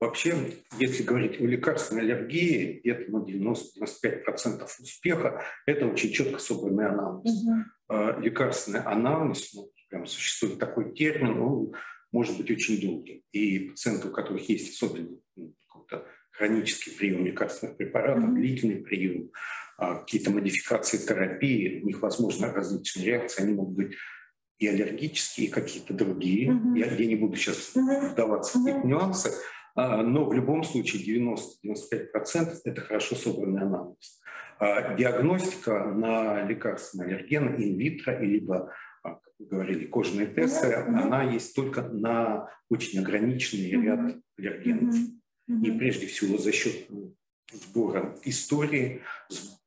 Вообще, 0.05 0.35
если 0.79 1.03
говорить 1.03 1.41
о 1.41 1.45
лекарственной 1.45 2.03
аллергии, 2.03 2.81
где-то 2.81 3.11
ну, 3.11 3.25
90-95% 3.25 4.65
успеха– 4.81 5.43
это 5.67 5.87
очень 5.87 6.13
четко 6.13 6.39
собранный 6.39 6.89
анамнез. 6.89 7.43
Угу. 7.89 8.21
Лекарственный 8.21 8.81
анамнез, 8.81 9.55
ну, 9.55 9.71
прям 9.89 10.07
существует 10.07 10.59
такой 10.59 10.95
термин, 10.95 11.41
он 11.41 11.73
может 12.13 12.37
быть 12.37 12.51
очень 12.51 12.81
долгим. 12.81 13.23
И 13.33 13.71
пациенты, 13.71 14.09
у 14.09 14.13
которых 14.13 14.47
есть 14.49 14.75
особенно 14.75 15.17
ну, 15.37 15.55
хронический 16.37 16.91
прием 16.91 17.25
лекарственных 17.25 17.77
препаратов, 17.77 18.25
mm-hmm. 18.25 18.35
длительный 18.35 18.77
прием, 18.77 19.31
а, 19.79 20.01
какие-то 20.01 20.31
модификации 20.31 20.99
терапии, 20.99 21.81
у 21.83 21.87
них 21.87 22.03
возможны 22.03 22.49
различные 22.49 23.07
реакции, 23.07 23.43
они 23.43 23.55
могут 23.55 23.75
быть 23.75 23.95
и 24.59 24.67
аллергические, 24.67 25.47
и 25.47 25.51
какие-то 25.51 25.95
другие. 25.95 26.51
Mm-hmm. 26.51 26.79
Я, 26.79 26.87
я 26.95 27.07
не 27.07 27.17
буду 27.17 27.37
сейчас 27.37 27.73
mm-hmm. 27.75 28.13
вдаваться 28.13 28.59
в 28.59 28.67
эти 28.67 28.87
нюансы, 28.87 29.29
а, 29.29 29.33
но 29.75 30.27
в 30.27 30.33
любом 30.33 30.63
случае 30.65 31.03
90-95% 31.21 32.61
это 32.65 32.81
хорошо 32.81 33.17
собранный 33.17 33.63
анализ. 33.63 34.21
А, 34.59 34.95
диагностика 34.95 35.85
на 35.85 36.43
лекарственные 36.43 37.17
аллергены 37.17 37.57
инвитро, 37.57 38.19
либо 38.21 38.73
как 39.03 39.21
вы 39.39 39.47
говорили, 39.47 39.87
кожные 39.87 40.27
тесты, 40.27 40.69
mm-hmm. 40.69 40.97
она 40.97 41.23
есть 41.25 41.55
только 41.55 41.83
на 41.83 42.49
очень 42.71 43.01
ограниченный 43.01 43.71
mm-hmm. 43.71 43.83
ряд 43.83 44.17
аллергенов. 44.39 44.95
Mm-hmm. 44.95 45.63
И 45.65 45.79
прежде 45.79 46.07
всего 46.07 46.39
за 46.39 46.53
счет 46.53 46.87
сбора 47.53 48.17
истории, 48.25 49.03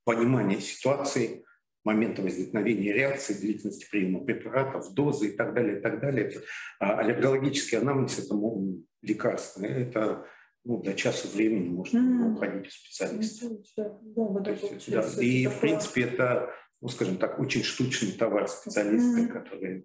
понимания 0.04 0.60
ситуации, 0.60 1.44
момента 1.88 2.22
возникновения 2.22 2.92
реакции, 2.92 3.34
длительности 3.34 3.88
приема 3.90 4.20
препаратов, 4.20 4.94
дозы 4.94 5.30
и 5.30 5.32
так 5.38 5.54
далее, 5.54 5.80
и 5.80 5.82
так 5.82 6.02
далее. 6.02 6.32
А 6.80 7.00
аллергологический 7.00 7.78
анамнез– 7.78 8.20
это 8.26 8.36
ну, 8.36 8.84
лекарство. 9.02 9.64
Это 9.64 10.26
ну, 10.66 10.82
до 10.84 10.94
часа 10.94 11.30
времени 11.30 11.70
можно 11.70 11.98
mm-hmm. 11.98 12.34
уходить 12.34 12.68
у 12.68 12.72
специалиста. 12.72 13.46
Mm-hmm. 13.46 14.88
Да, 14.88 15.10
да, 15.16 15.22
и, 15.24 15.48
в 15.48 15.60
принципе, 15.62 16.02
это, 16.02 16.50
ну, 16.82 16.90
скажем 16.90 17.18
так, 17.18 17.40
очень 17.40 17.64
штучный 17.64 18.12
товар 18.12 18.50
специалисты, 18.50 19.22
mm-hmm. 19.22 19.28
которые 19.28 19.84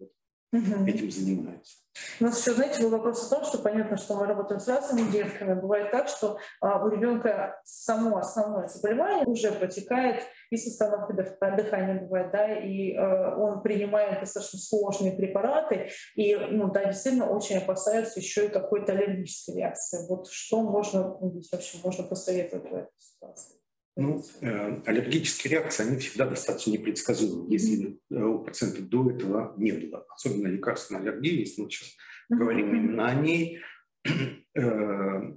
угу. 0.53 0.87
этим 0.87 1.11
занимаются. 1.11 1.83
У 2.21 2.25
нас 2.25 2.41
еще, 2.41 2.55
знаете, 2.55 2.83
был 2.83 2.91
вопрос 2.91 3.27
о 3.27 3.35
том, 3.35 3.45
что 3.45 3.59
понятно, 3.59 3.97
что 3.97 4.15
мы 4.17 4.27
работаем 4.27 4.61
с 4.61 4.69
разными 4.69 5.11
детками. 5.11 5.61
Бывает 5.61 5.91
так, 5.91 6.09
что 6.09 6.39
а, 6.61 6.83
у 6.85 6.89
ребенка 6.89 7.61
само 7.65 8.17
основное 8.17 8.67
заболевание 8.69 9.27
уже 9.27 9.53
протекает 9.53 10.23
и 10.51 10.57
с 10.57 10.67
остановкой 10.67 11.17
дыхания 11.17 12.01
бывает, 12.01 12.31
да, 12.33 12.59
и 12.59 12.93
э, 12.93 13.35
он 13.37 13.63
принимает 13.63 14.21
достаточно 14.21 14.59
сложные 14.59 15.13
препараты, 15.13 15.91
и, 16.15 16.35
ну, 16.35 16.71
да, 16.71 16.85
действительно 16.85 17.31
очень 17.31 17.59
опасаются 17.59 18.21
еще 18.21 18.47
и 18.47 18.51
какой-то 18.51 18.93
аллергической 18.93 19.57
реакции. 19.57 20.07
Вот 20.09 20.29
что 20.31 20.63
можно, 20.63 21.17
ну, 21.21 21.41
вообще 21.53 21.79
можно 21.85 22.05
посоветовать 22.05 22.71
в 22.71 22.75
этой 22.75 22.91
ситуации? 22.99 23.62
Ну, 23.95 24.25
э, 24.41 24.83
аллергические 24.87 25.53
реакции, 25.53 25.87
они 25.87 25.99
всегда 25.99 26.27
достаточно 26.27 26.71
непредсказуемы, 26.71 27.53
если 27.53 28.01
э, 28.11 28.23
у 28.23 28.43
пациента 28.43 28.81
до 28.81 29.11
этого 29.11 29.55
не 29.59 29.73
было. 29.73 30.07
Особенно 30.09 30.49
лекарственная 30.49 31.03
аллергия, 31.03 31.41
если 31.41 31.63
мы 31.63 31.71
сейчас 31.71 31.95
говорим 32.31 32.75
именно 32.75 33.07
о 33.07 33.15
ней, 33.15 33.61
э, 34.55 35.35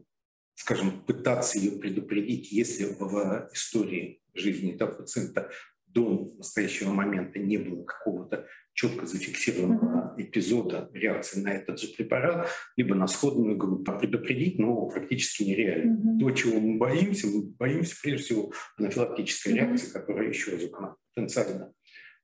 скажем, 0.53 1.01
пытаться 1.01 1.59
ее 1.59 1.71
предупредить, 1.79 2.53
если 2.53 2.85
в 2.97 3.49
истории 3.53 4.21
жизни 4.33 4.73
этого 4.73 4.91
пациента 4.91 5.51
до 5.95 6.29
настоящего 6.37 6.91
момента 6.91 7.39
не 7.39 7.57
было 7.57 7.83
какого-то 7.85 8.45
четко 8.73 9.05
зафиксированного 9.05 10.13
эпизода 10.17 10.89
реакции 10.93 11.39
на 11.39 11.53
этот 11.53 11.79
же 11.79 11.87
препарат, 11.95 12.49
либо 12.75 12.93
на 12.93 13.07
сходную 13.07 13.57
группу. 13.57 13.89
А 13.89 13.97
предупредить, 13.97 14.59
но 14.59 14.87
практически 14.87 15.43
нереально. 15.43 15.97
Mm-hmm. 15.97 16.19
То, 16.19 16.31
чего 16.31 16.59
мы 16.59 16.77
боимся, 16.77 17.27
мы 17.27 17.43
боимся 17.43 17.95
прежде 18.03 18.25
всего 18.25 18.51
анафилактической 18.77 19.53
mm-hmm. 19.53 19.55
реакции, 19.55 19.91
которая, 19.91 20.27
еще 20.27 20.51
раз, 20.51 20.63
она 20.73 20.95
потенциально 21.15 21.73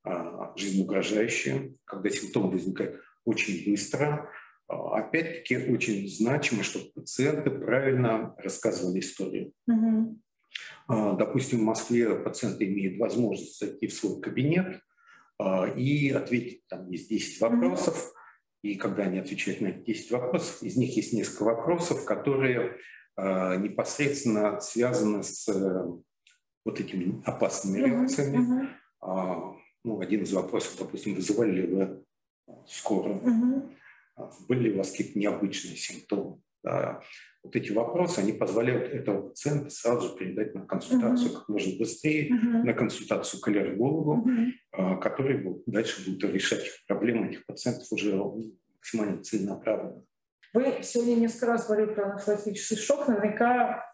а, 0.03 0.53
жизнеугрожающая, 0.57 1.73
когда 1.85 2.09
симптомы 2.09 2.51
возникают 2.51 2.99
очень 3.23 3.71
быстро. 3.71 4.29
А, 4.67 4.99
опять-таки 4.99 5.55
очень 5.55 6.09
значимо, 6.09 6.63
чтобы 6.63 6.91
пациенты 6.93 7.49
правильно 7.49 8.35
рассказывали 8.37 8.99
историю. 8.99 9.53
Mm-hmm. 9.69 10.15
А, 10.87 11.13
допустим, 11.13 11.59
в 11.59 11.63
Москве 11.63 12.15
пациенты 12.15 12.65
имеют 12.65 12.99
возможность 12.99 13.59
зайти 13.59 13.87
в 13.87 13.93
свой 13.93 14.21
кабинет, 14.21 14.81
а, 15.39 15.67
и 15.67 16.09
ответить, 16.09 16.67
там 16.67 16.89
есть 16.89 17.09
10 17.09 17.41
вопросов, 17.41 18.13
и 18.61 18.75
когда 18.75 19.03
они 19.03 19.19
отвечают 19.19 19.61
на 19.61 19.67
эти 19.67 19.85
10 19.85 20.11
вопросов, 20.11 20.61
из 20.61 20.75
них 20.77 20.95
есть 20.95 21.13
несколько 21.13 21.43
вопросов, 21.43 22.05
которые 22.05 22.77
а, 23.15 23.55
непосредственно 23.55 24.59
связаны 24.59 25.23
с 25.23 25.47
э, 25.49 25.85
вот 26.63 26.79
этими 26.79 27.21
опасными 27.25 27.79
реакциями. 27.79 28.69
Ну, 29.83 29.99
один 29.99 30.21
из 30.21 30.31
вопросов, 30.31 30.75
допустим, 30.77 31.15
вызывали 31.15 31.51
ли 31.51 31.67
вы 31.67 32.05
скорую, 32.67 33.73
были 34.47 34.59
ли 34.59 34.73
у 34.73 34.77
вас 34.77 34.91
какие-то 34.91 35.17
необычные 35.17 35.75
симптомы. 35.75 36.39
Вот 37.43 37.55
эти 37.55 37.71
вопросы, 37.71 38.19
они 38.19 38.33
позволяют 38.33 38.93
этого 38.93 39.29
пациента 39.29 39.69
сразу 39.71 40.09
же 40.09 40.15
передать 40.15 40.53
на 40.53 40.61
консультацию 40.65 41.31
uh-huh. 41.31 41.35
как 41.39 41.49
можно 41.49 41.77
быстрее, 41.79 42.29
uh-huh. 42.29 42.63
на 42.63 42.73
консультацию 42.73 43.41
к 43.41 43.47
аллергологу, 43.47 44.29
uh-huh. 44.29 44.99
который 44.99 45.61
дальше 45.65 46.05
будет 46.05 46.31
решать 46.31 46.63
проблемы 46.87 47.29
этих 47.29 47.45
пациентов 47.45 47.91
уже 47.91 48.15
максимально 48.15 49.23
целенаправленно. 49.23 50.03
Вы 50.53 50.79
сегодня 50.83 51.15
несколько 51.15 51.47
раз 51.47 51.65
говорили 51.65 51.93
про 51.93 52.11
анафилактический 52.11 52.77
шок. 52.77 53.07
Наверняка 53.07 53.91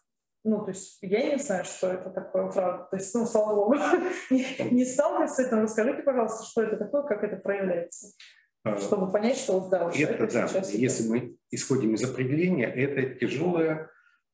ну, 0.47 0.63
то 0.63 0.71
есть 0.71 0.99
я 1.01 1.29
не 1.29 1.38
знаю, 1.39 1.65
что 1.65 1.88
это 1.88 2.10
такое, 2.10 2.49
правда. 2.49 2.88
То 2.89 2.95
есть, 2.95 3.13
ну, 3.13 3.25
слава 3.25 3.53
богу, 3.53 3.75
не, 4.29 4.45
не 4.71 4.86
сталкиваюсь 4.86 5.31
с 5.31 5.39
этим. 5.39 5.63
Расскажите, 5.63 6.03
пожалуйста, 6.03 6.45
что 6.45 6.62
это 6.62 6.77
такое, 6.77 7.03
как 7.03 7.23
это 7.25 7.36
проявляется. 7.36 8.13
А, 8.73 8.80
чтобы 8.80 9.12
понять, 9.12 9.38
что 9.38 9.67
да, 9.69 9.91
это, 9.93 10.13
это 10.13 10.34
да, 10.34 10.47
сейчас 10.47 10.73
если 10.73 11.08
мы 11.08 11.38
исходим 11.51 11.93
из 11.95 12.03
определения, 12.03 12.65
это 12.65 13.15
тяжелая 13.19 13.89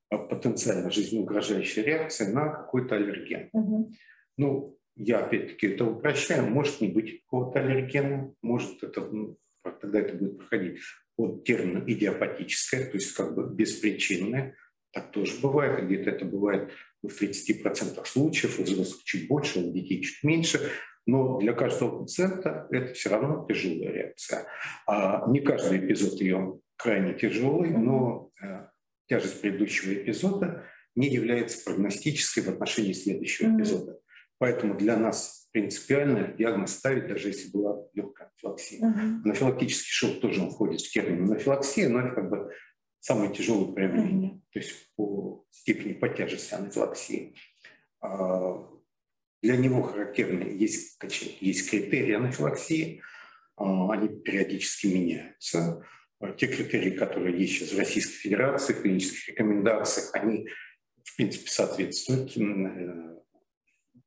а, 0.10 0.17
потенциально 0.17 0.89
жизнеугрожающая 0.91 1.84
реакция 1.84 2.32
на 2.32 2.50
какой-то 2.50 2.96
аллерген. 2.96 3.50
Угу. 3.54 3.91
Ну, 4.38 4.78
я 4.96 5.19
опять-таки 5.19 5.67
это 5.67 5.86
упрощаю, 5.86 6.50
может 6.50 6.82
не 6.82 6.88
быть 6.88 7.22
какого-то 7.24 7.60
аллергена, 7.60 8.34
может 8.41 8.84
это, 8.84 9.02
ну, 9.02 9.38
тогда 9.63 10.00
это 10.00 10.15
будет 10.15 10.38
проходить 10.38 10.80
под 11.15 11.43
термином 11.43 11.89
идиопатическое, 11.89 12.86
то 12.86 12.98
есть 12.98 13.13
как 13.13 13.36
бы 13.36 13.54
беспричинное. 13.54 14.56
Так 14.91 15.12
тоже 15.12 15.34
бывает, 15.41 15.86
где-то 15.86 16.12
это 16.12 16.26
бывает 16.26 16.72
в 17.02 17.08
30% 17.08 18.06
случаев, 18.06 18.60
у 18.60 18.63
взрослых 18.63 19.04
чуть 19.04 19.28
больше, 19.28 19.60
у 19.60 19.72
детей 19.72 20.02
чуть 20.02 20.24
меньше 20.24 20.72
но 21.06 21.39
для 21.39 21.54
каждого 21.54 22.04
пациента 22.04 22.68
это 22.72 22.94
все 22.94 23.10
равно 23.10 23.46
тяжелая 23.48 23.92
реакция. 23.92 24.46
А 24.88 25.28
не 25.30 25.42
каждый 25.42 25.80
эпизод 25.80 26.20
ее 26.22 26.60
крайне 26.78 27.13
тяжелый, 27.13 27.72
но 27.72 28.30
э, 28.42 28.68
тяжесть 29.08 29.42
предыдущего 29.42 29.94
эпизода 29.94 30.63
не 30.96 31.10
является 31.10 31.63
прогностической 31.63 32.44
в 32.44 32.50
отношении 32.50 32.94
следующего 32.94 33.48
mm-hmm. 33.48 33.58
эпизода. 33.58 34.00
Поэтому 34.38 34.76
для 34.76 34.98
нас 34.98 35.48
принципиально 35.52 36.34
диагноз 36.38 36.74
ставить, 36.74 37.08
даже 37.08 37.30
если 37.30 37.52
была 37.52 37.82
легкая 37.94 38.30
анафилаксия. 38.30 38.80
Mm-hmm. 38.80 39.22
Анафилактический 39.26 39.92
шок 39.92 40.20
тоже 40.20 40.42
входит 40.50 40.82
в 40.82 40.92
термин 40.92 41.24
анафилаксия, 41.24 41.89
но 41.89 42.00
это 42.00 42.16
как 42.16 42.30
бы 42.30 42.52
самое 43.00 43.34
тяжелое 43.34 43.74
проявление, 43.74 44.32
mm-hmm. 44.32 44.42
то 44.54 44.60
есть 44.60 44.89
по 44.96 45.46
степени 45.52 45.94
по 45.94 46.10
тяжести 46.10 46.54
анафилаксии. 46.54 47.36
А, 48.02 48.73
для 49.43 49.58
него 49.58 49.84
характерны 49.84 50.43
есть, 50.43 50.97
есть 51.41 51.69
критерии 51.69 52.13
анафилаксии, 52.13 53.01
а, 53.58 53.91
они 53.91 54.08
периодически 54.08 54.88
меняются. 54.88 55.86
А, 56.21 56.32
те 56.32 56.47
критерии, 56.47 56.91
которые 56.91 57.38
есть 57.38 57.53
сейчас 57.53 57.73
в 57.73 57.77
Российской 57.77 58.13
Федерации, 58.13 58.73
в 58.73 58.82
клинических 58.82 59.27
рекомендациях, 59.29 60.12
они, 60.13 60.47
в 61.03 61.15
принципе, 61.17 61.49
соответствуют 61.49 62.38
э, 62.38 63.19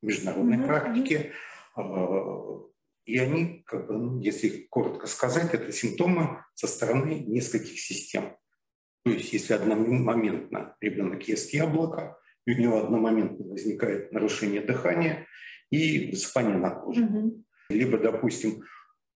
международной 0.00 0.56
mm-hmm. 0.56 0.66
практике. 0.66 1.32
А, 1.76 1.82
и 3.04 3.18
они, 3.18 3.62
как 3.66 3.88
бы, 3.88 3.98
ну, 3.98 4.20
если 4.20 4.66
коротко 4.70 5.06
сказать, 5.06 5.52
это 5.52 5.70
симптомы 5.70 6.44
со 6.54 6.66
стороны 6.66 7.22
нескольких 7.26 7.78
систем. 7.78 8.36
То 9.04 9.10
есть 9.10 9.34
если 9.34 9.52
одномоментно 9.52 10.74
ребенок 10.80 11.28
ест 11.28 11.52
яблоко, 11.52 12.18
и 12.46 12.54
у 12.54 12.58
него 12.58 12.78
одномоментно 12.78 13.44
возникает 13.44 14.12
нарушение 14.12 14.62
дыхания 14.62 15.26
и 15.70 16.10
высыпание 16.10 16.56
на 16.56 16.70
коже. 16.70 17.04
Угу. 17.04 17.44
Либо, 17.70 17.98
допустим, 17.98 18.62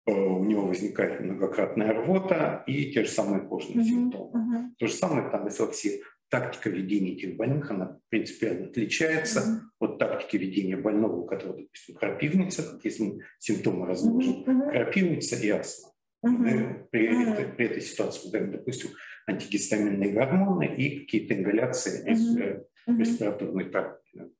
э, 0.07 0.13
у 0.13 0.45
него 0.45 0.67
возникает 0.67 1.21
многократная 1.21 1.93
рвота 1.93 2.65
и 2.67 2.91
те 2.91 3.05
же 3.05 3.11
самые 3.11 3.47
кожные 3.47 3.81
угу. 3.81 3.89
симптомы. 3.89 4.41
Угу. 4.41 4.75
То 4.79 4.87
же 4.87 4.93
самое 4.95 5.31
там 5.31 5.49
эфлоксия. 5.49 6.01
Тактика 6.31 6.69
ведения 6.69 7.13
этих 7.13 7.37
больных, 7.37 7.71
она 7.71 8.01
принципиально 8.11 8.67
отличается 8.67 9.63
угу. 9.79 9.87
от 9.87 9.99
тактики 9.99 10.37
ведения 10.37 10.77
больного, 10.77 11.17
у 11.17 11.27
которого, 11.27 11.59
допустим, 11.59 11.95
крапивница, 11.97 12.63
как 12.63 12.85
если 12.85 13.03
мы 13.03 13.21
симптомы 13.39 13.87
разложим, 13.87 14.43
угу. 14.43 14.71
крапивница 14.71 15.37
и 15.37 15.49
астма. 15.51 15.91
Угу. 16.23 16.89
При. 16.91 17.33
Этой, 17.33 17.45
при 17.47 17.67
этой 17.67 17.81
ситуации, 17.81 18.31
допустим, 18.31 18.91
антигистаминные 19.27 20.13
гормоны 20.13 20.75
и 20.77 21.01
какие-то 21.01 21.35
ингаляции 21.35 22.03
угу 22.89 22.99
респираторной 22.99 23.67
практики. 23.67 24.31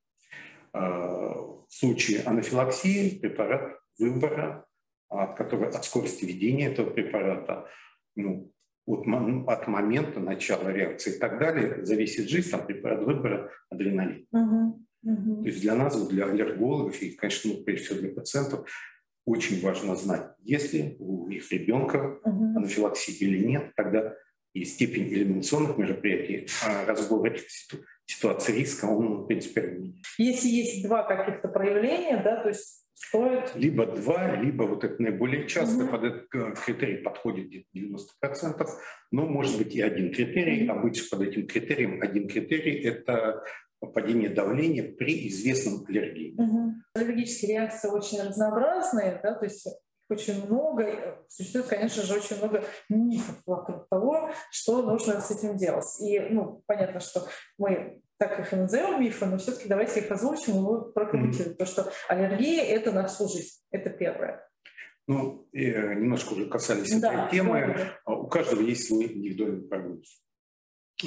В 0.73 1.67
случае 1.69 2.23
анафилаксии 2.23 3.19
препарат 3.19 3.79
выбора, 3.99 4.67
от, 5.09 5.37
которого, 5.37 5.69
от 5.69 5.85
скорости 5.85 6.25
ведения 6.25 6.69
этого 6.69 6.91
препарата, 6.91 7.69
ну, 8.17 8.53
от, 8.87 9.07
от 9.47 9.69
момента 9.69 10.21
начала 10.21 10.71
реакции 10.71 11.17
и 11.17 11.19
так 11.19 11.39
далее, 11.39 11.85
зависит 11.85 12.29
жизнь, 12.29 12.51
там 12.51 12.67
препарат 12.67 13.03
выбора 13.05 13.51
адреналин. 13.71 14.27
Угу, 14.33 14.87
угу. 15.03 15.43
То 15.43 15.49
есть 15.49 15.61
для 15.61 15.75
нас, 15.75 16.09
для 16.09 16.27
аллергологов 16.27 17.01
и, 17.03 17.11
конечно, 17.11 17.53
ну, 17.53 17.65
прежде 17.65 17.85
всего 17.85 18.01
для 18.01 18.11
пациентов, 18.11 18.69
очень 19.25 19.61
важно 19.61 19.95
знать, 19.95 20.31
есть 20.41 20.73
ли 20.73 20.97
у 20.99 21.29
их 21.29 21.51
ребенка 21.53 22.19
угу. 22.25 22.57
анафилаксия 22.57 23.15
или 23.27 23.45
нет, 23.45 23.73
тогда 23.77 24.15
и 24.55 24.65
степень 24.65 25.13
элиминационных 25.13 25.77
мероприятий, 25.77 26.49
а 26.65 26.87
разбор 26.87 27.27
этих 27.27 27.47
ситуации 28.09 28.53
риска, 28.53 28.87
он 28.87 29.27
принципиально 29.27 29.93
Если 30.17 30.49
есть 30.49 30.87
два 30.87 31.03
каких-то 31.05 31.49
проявления, 31.49 32.21
да, 32.23 32.43
то 32.43 32.49
есть 32.49 32.85
стоит... 32.95 33.55
Либо 33.55 33.87
два, 33.87 34.35
либо 34.37 34.65
вот 34.65 34.85
это 34.85 35.01
наиболее 35.01 35.47
часто 35.47 35.85
угу. 35.85 35.93
под 35.93 36.05
этот 36.05 36.29
критерий 36.65 36.99
подходит 36.99 37.49
где-то 37.49 37.69
90%, 37.75 38.67
но 39.13 39.27
может 39.27 39.59
быть 39.59 39.75
и 39.75 39.81
один 39.81 40.13
критерий. 40.13 40.69
Угу. 40.69 40.79
Обычно 40.79 41.19
под 41.19 41.29
этим 41.29 41.47
критерием 41.47 42.03
один 42.03 42.29
критерий– 42.29 42.83
это 42.85 43.45
падение 43.81 44.31
давления 44.31 44.83
при 44.83 45.29
известном 45.29 45.85
аллергии. 45.87 46.35
Угу. 46.37 46.75
Аллергические 46.95 47.53
реакции 47.53 47.89
очень 47.89 48.21
разнообразные, 48.21 49.21
да, 49.23 49.35
то 49.35 49.45
есть 49.45 49.69
очень 50.09 50.47
много, 50.47 51.25
существует, 51.29 51.67
конечно 51.67 52.03
же, 52.03 52.15
очень 52.15 52.37
много 52.39 52.65
мифов 52.89 53.37
вокруг 53.47 53.89
того, 53.89 54.31
что 54.51 54.83
нужно 54.83 55.21
с 55.21 55.31
этим 55.31 55.57
делать. 55.57 55.87
И, 56.01 56.19
ну, 56.21 56.63
понятно, 56.67 57.01
что 57.01 57.27
мы 57.59 58.01
так 58.19 58.39
их 58.41 58.53
и 58.53 58.57
назовем 58.57 59.01
мифы, 59.01 59.27
но 59.27 59.39
все-таки 59.39 59.69
давайте 59.69 60.01
их 60.01 60.11
озвучим 60.11 60.55
и 60.55 60.93
прокомментируем. 60.93 61.53
Mm-hmm. 61.53 61.57
Потому 61.57 61.71
что 61.71 61.93
аллергия— 62.09 62.65
это 62.65 62.93
на 62.93 63.07
всю 63.07 63.29
жизнь, 63.29 63.61
это 63.71 63.91
первое. 63.91 64.49
Ну, 65.07 65.49
и 65.53 65.65
э, 65.71 65.95
немножко 65.95 66.35
уже 66.35 66.47
касались 66.47 67.01
да, 67.01 67.27
этой 67.27 67.37
темы. 67.37 67.75
Да, 67.77 67.97
да. 68.07 68.13
У 68.13 68.27
каждого 68.27 68.61
есть 68.61 68.89
свой 68.89 69.07
индивидуальный 69.07 69.67
прогноз. 69.67 70.23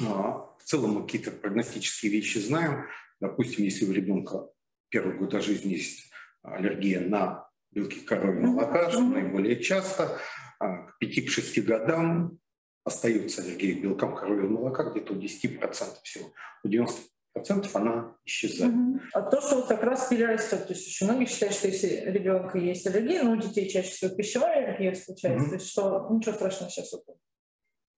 А, 0.00 0.56
в 0.58 0.62
целом 0.64 0.94
мы 0.94 1.02
какие-то 1.02 1.30
прогностические 1.30 2.12
вещи 2.12 2.38
знаем. 2.38 2.86
Допустим, 3.20 3.64
если 3.64 3.84
у 3.84 3.92
ребенка 3.92 4.48
первого 4.88 5.18
года 5.18 5.40
жизни 5.40 5.74
есть 5.74 6.10
аллергия 6.42 7.00
на 7.00 7.48
белки 7.72 8.00
коровьего 8.00 8.46
молока, 8.46 8.90
что 8.90 9.00
наиболее 9.00 9.60
часто, 9.62 10.18
а, 10.58 10.86
к 10.86 10.96
5-6 11.00 11.60
годам 11.62 12.38
остается 12.84 13.42
аллергия 13.42 13.78
к 13.78 13.82
белкам 13.82 14.14
коровьего 14.14 14.48
молока 14.48 14.84
где-то 14.84 15.14
у 15.14 15.16
10% 15.16 16.02
всего. 16.02 16.32
У 16.64 16.68
90% 16.68 17.74
она 17.74 18.16
исчезает. 18.24 18.74
Угу. 18.74 19.00
А 19.14 19.22
то, 19.22 19.40
что 19.40 19.56
вот 19.56 19.66
как 19.66 19.82
раз 19.82 20.08
перерастет, 20.08 20.66
то 20.66 20.72
есть 20.72 20.86
очень 20.86 21.06
многие 21.06 21.26
считают, 21.26 21.54
что 21.54 21.68
если 21.68 21.88
ребенка 22.10 22.58
есть 22.58 22.86
аллергия, 22.86 23.22
но 23.22 23.32
у 23.32 23.36
детей 23.36 23.68
чаще 23.68 23.90
всего 23.90 24.14
пищевая 24.14 24.64
аллергия 24.64 24.94
случается, 24.94 25.44
угу. 25.44 25.50
то 25.50 25.56
есть 25.56 25.70
что 25.70 26.08
ничего 26.10 26.34
страшного 26.34 26.70
сейчас 26.70 26.92
вот 26.92 27.16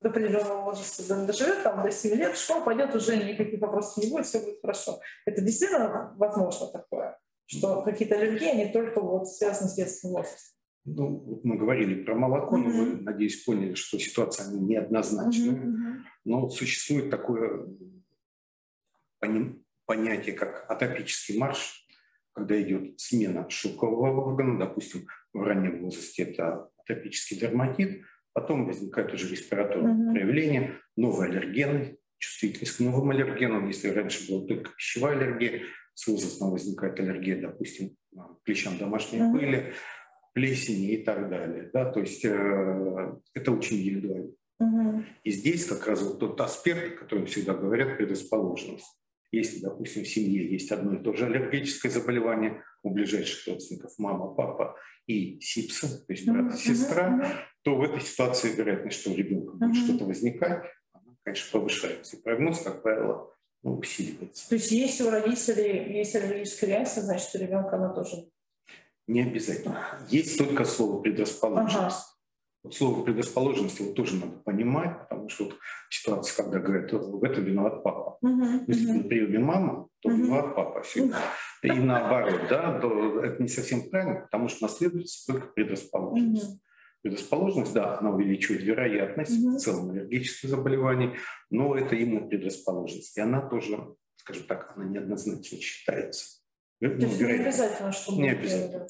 до 0.05 0.11
определенного 0.11 0.65
возраста 0.65 1.27
доживет, 1.27 1.63
там, 1.63 1.83
до 1.83 1.91
7 1.91 2.15
лет, 2.15 2.37
школу 2.37 2.63
пойдет, 2.63 2.95
уже 2.95 3.17
никаких 3.17 3.59
вопросов 3.61 4.05
не 4.05 4.11
будет, 4.11 4.27
все 4.27 4.39
будет 4.41 4.61
хорошо. 4.61 5.01
Это 5.25 5.41
действительно 5.41 6.15
возможно 6.19 6.67
такое, 6.67 7.19
что 7.47 7.83
какие-то 7.83 8.17
аллергии, 8.17 8.49
они 8.49 8.73
только 8.73 9.01
вот 9.01 9.29
связаны 9.29 9.69
с 9.69 9.75
детским 9.75 10.11
возрастом. 10.11 10.55
Ну, 10.87 11.41
мы 11.45 11.57
говорили 11.57 12.03
про 12.03 12.15
молоко, 12.15 12.59
но 12.59 12.69
вы, 12.69 13.01
надеюсь, 13.01 13.43
поняли, 13.43 13.75
что 13.75 13.99
ситуация 13.99 14.53
неоднозначная. 14.53 15.57
Mm-hmm. 15.57 16.01
Но 16.27 16.49
существует 16.51 17.11
такое 17.11 17.67
понятие, 19.87 20.35
как 20.35 20.71
атопический 20.71 21.39
марш, 21.39 21.87
когда 22.35 22.61
идет 22.61 23.01
смена 23.01 23.49
шелкового 23.49 24.27
органа, 24.27 24.59
допустим, 24.59 25.07
в 25.33 25.43
раннем 25.43 25.85
возрасте 25.85 26.25
это 26.25 26.69
атопический 26.77 27.39
дерматит, 27.39 28.03
потом 28.35 28.67
возникают 28.67 29.15
уже 29.15 29.31
респираторные 29.31 29.95
mm-hmm. 29.95 30.13
проявления, 30.13 30.81
новые 30.97 31.31
аллергены, 31.31 31.97
чувствительность 32.19 32.77
к 32.77 32.81
новым 32.81 33.11
аллергенам. 33.11 33.69
Если 33.69 33.89
раньше 33.89 34.29
была 34.29 34.47
только 34.47 34.71
пищевая 34.77 35.17
аллергия, 35.17 35.63
с 35.95 36.07
возрастом 36.07 36.51
возникает 36.51 36.99
аллергия, 37.01 37.41
допустим, 37.41 37.97
клещам 38.45 38.79
домашней 38.79 39.21
mm-hmm. 39.21 39.33
пыли, 39.33 39.75
плесени 40.35 40.93
и 40.95 41.05
так 41.05 41.31
далее. 41.31 41.71
Да? 41.73 41.91
То 41.91 42.01
есть 42.01 42.25
э, 42.25 43.17
это 43.35 43.53
очень 43.53 43.79
индивидуально. 43.79 44.33
Угу. 44.61 45.05
И 45.25 45.31
здесь 45.31 45.67
как 45.67 45.87
раз 45.87 46.03
вот 46.03 46.21
тот 46.21 46.41
аспект, 46.41 46.95
о 46.95 46.97
котором 46.97 47.27
всегда 47.27 47.55
говорят, 47.55 47.97
предрасположенность. 47.97 48.99
Если, 49.33 49.61
допустим, 49.61 50.05
в 50.05 50.09
семье 50.09 50.49
есть 50.49 50.71
одно 50.71 50.95
и 50.95 51.03
то 51.03 51.13
же 51.13 51.27
аллергическое 51.27 51.91
заболевание 51.91 52.63
у 52.85 52.91
ближайших 52.91 53.49
родственников, 53.49 53.93
мама, 53.99 54.33
папа 54.33 54.77
и 55.07 55.41
сипсы, 55.41 56.05
то 56.07 56.13
есть 56.13 56.29
брат 56.29 56.55
и 56.55 56.59
сестра, 56.59 57.21
mm 57.21 57.37
то 57.65 57.77
в 57.77 57.83
этой 57.83 58.03
ситуации 58.03 58.55
вероятность, 58.55 59.01
что 59.01 59.11
у 59.11 59.17
ребенка 59.17 59.55
будет 59.55 59.75
mm 59.75 59.85
что-то 59.85 60.05
возникать, 60.05 60.65
она, 60.93 61.17
конечно, 61.25 61.59
повышается. 61.59 62.17
И 62.17 62.23
прогноз, 62.23 62.61
как 62.61 62.83
правило, 62.83 63.34
усиливается. 63.71 64.49
То 64.49 64.55
есть 64.57 64.71
если 64.71 65.05
у 65.05 65.11
родителей 65.11 65.97
есть 65.99 66.15
аллергическая 66.15 66.71
реакция, 66.71 67.03
значит, 67.03 67.35
у 67.35 67.39
ребенка 67.39 67.77
она 67.77 67.89
тоже 67.95 68.29
не 69.07 69.23
обязательно. 69.23 69.79
Есть 70.09 70.39
только 70.39 70.65
слово 70.65 71.03
предрасположенность. 71.03 71.77
Ага. 71.77 72.07
Вот 72.63 72.75
слово 72.75 73.05
предрасположенность 73.05 73.79
его 73.79 73.93
тоже 73.93 74.17
надо 74.17 74.39
понимать, 74.39 74.99
потому 75.01 75.29
что 75.29 75.45
вот 75.45 75.59
ситуация, 75.91 76.43
когда 76.43 76.59
говорят, 76.59 76.91
в 76.93 77.23
этом 77.23 77.45
виноват 77.45 77.83
папа. 77.83 78.17
Угу, 78.23 78.65
Если 78.67 78.87
угу. 78.87 79.03
на 79.03 79.05
приеме 79.05 79.39
мама, 79.39 79.89
то 80.01 80.09
угу. 80.09 80.17
виноват 80.17 80.55
папа 80.55 80.83
всегда. 80.83 81.19
И 81.63 81.71
наоборот, 81.73 82.41
да, 82.49 82.81
то 82.81 83.23
это 83.23 83.43
не 83.43 83.49
совсем 83.49 83.91
правильно, 83.91 84.21
потому 84.23 84.49
что 84.49 84.63
наследуется 84.63 85.27
только 85.31 85.49
предрасположенность. 85.49 86.53
Угу. 86.53 86.61
Предрасположенность, 87.05 87.75
да, 87.75 87.99
она 87.99 88.13
увеличивает 88.13 88.63
вероятность 88.63 89.45
угу. 89.45 89.57
в 89.57 89.59
целом 89.59 89.91
аллергических 89.91 90.49
заболеваний, 90.49 91.17
но 91.51 91.77
это 91.77 91.95
именно 91.97 92.27
предрасположенность. 92.27 93.19
И 93.19 93.21
она 93.21 93.47
тоже, 93.47 93.95
скажем 94.17 94.45
так, 94.45 94.73
она 94.75 94.87
неоднозначно 94.87 95.59
считается. 95.59 96.41
Есть 96.81 97.21
не 97.21 97.33
обязательно, 97.33 97.93
чтобы 97.93 98.23
не 98.23 98.31
обязательно. 98.31 98.87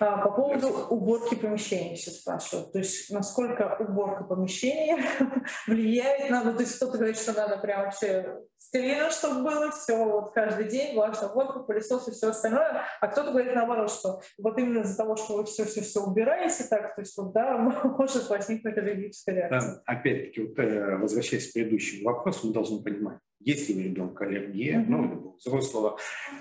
А, 0.00 0.16
по 0.18 0.32
поводу 0.32 0.68
уборки 0.68 1.34
помещений 1.34 1.96
все 1.96 2.10
спрашивают. 2.10 2.72
То 2.72 2.78
есть 2.78 3.10
насколько 3.10 3.76
уборка 3.78 4.24
помещения 4.24 4.98
влияет 5.66 6.30
на... 6.30 6.52
То 6.52 6.60
есть 6.60 6.76
кто-то 6.76 6.98
говорит, 6.98 7.18
что 7.18 7.32
надо 7.32 7.58
прям 7.58 7.84
вообще 7.84 8.40
стерильно, 8.58 9.10
чтобы 9.10 9.42
было 9.42 9.70
все 9.70 9.96
вот 9.96 10.32
каждый 10.32 10.68
день, 10.68 10.94
влажная 10.94 11.28
уборка, 11.28 11.60
пылесос 11.60 12.08
и 12.08 12.12
все 12.12 12.30
остальное. 12.30 12.84
А 13.00 13.08
кто-то 13.08 13.30
говорит 13.30 13.54
наоборот, 13.54 13.90
что 13.90 14.20
вот 14.38 14.58
именно 14.58 14.82
из-за 14.82 14.96
того, 14.96 15.16
что 15.16 15.36
вы 15.36 15.44
все-все-все 15.44 16.00
убираете 16.00 16.64
так, 16.64 16.94
то 16.94 17.02
есть 17.02 17.16
вот 17.16 17.32
да, 17.32 17.56
может 17.84 18.28
возникнуть 18.28 18.76
аллергическая 18.76 19.34
реакция. 19.34 19.74
Да, 19.74 19.82
опять-таки, 19.86 20.40
вот, 20.42 20.58
э, 20.58 20.96
возвращаясь 20.96 21.50
к 21.50 21.52
предыдущему 21.52 22.10
вопросу, 22.10 22.48
мы 22.48 22.54
должны 22.54 22.82
понимать, 22.82 23.18
если 23.40 23.74
у 23.74 23.80
ребенка 23.80 24.24
аллергия, 24.24 24.84
ну, 24.86 25.04
или 25.04 25.14
у 25.14 25.36
взрослого, 25.36 25.98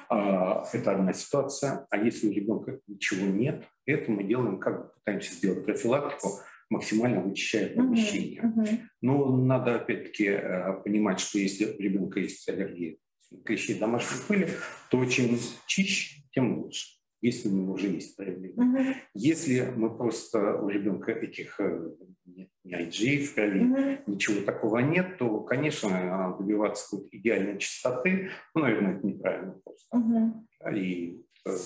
э, 0.10 0.78
это 0.78 0.92
одна 0.92 1.14
ситуация, 1.14 1.88
а 1.90 1.98
если 1.98 2.28
у 2.28 2.32
ребенка 2.32 2.80
ничего 2.88 3.26
нет, 3.26 3.66
это 3.86 4.12
мы 4.12 4.24
делаем, 4.24 4.60
как 4.60 4.94
пытаемся 4.96 5.34
сделать 5.34 5.66
профилактику, 5.66 6.40
максимально 6.70 7.22
вычищая 7.22 7.70
помещение. 7.70 8.42
Mm-hmm. 8.42 8.64
Mm-hmm. 8.64 8.80
Но 9.02 9.36
надо 9.36 9.76
опять-таки 9.76 10.26
э, 10.26 10.74
понимать, 10.84 11.20
что 11.20 11.40
если 11.40 11.66
у 11.66 11.82
ребенка 11.82 12.20
есть 12.20 12.48
аллергия 12.48 12.98
клещей 13.46 13.78
домашней 13.80 14.18
пыли, 14.28 14.50
то 14.90 15.04
чем 15.06 15.38
чище, 15.68 16.24
тем 16.32 16.60
лучше 16.60 16.99
если 17.22 17.50
у 17.50 17.54
него 17.54 17.74
уже 17.74 17.88
есть 17.88 18.16
проявление. 18.16 18.56
Mm-hmm. 18.56 18.96
Если 19.14 19.62
мы 19.76 19.96
просто 19.96 20.56
у 20.56 20.70
ребенка 20.70 21.12
этих 21.12 21.60
э, 21.60 21.92
ни 22.26 22.50
IGA 22.66 23.24
в 23.24 23.34
крови, 23.34 24.02
ничего 24.08 24.46
такого 24.46 24.80
нет, 24.80 25.18
то, 25.18 25.42
конечно, 25.42 26.36
добиваться 26.40 26.90
какой-то 26.90 27.18
идеальной 27.18 27.60
чистоты, 27.60 28.32
ну, 28.54 28.62
наверное, 28.62 28.98
это 28.98 29.08
неправильно 29.08 29.54
просто. 29.64 29.98
Mm-hmm. 29.98 30.76
И 30.76 31.26
э, 31.46 31.58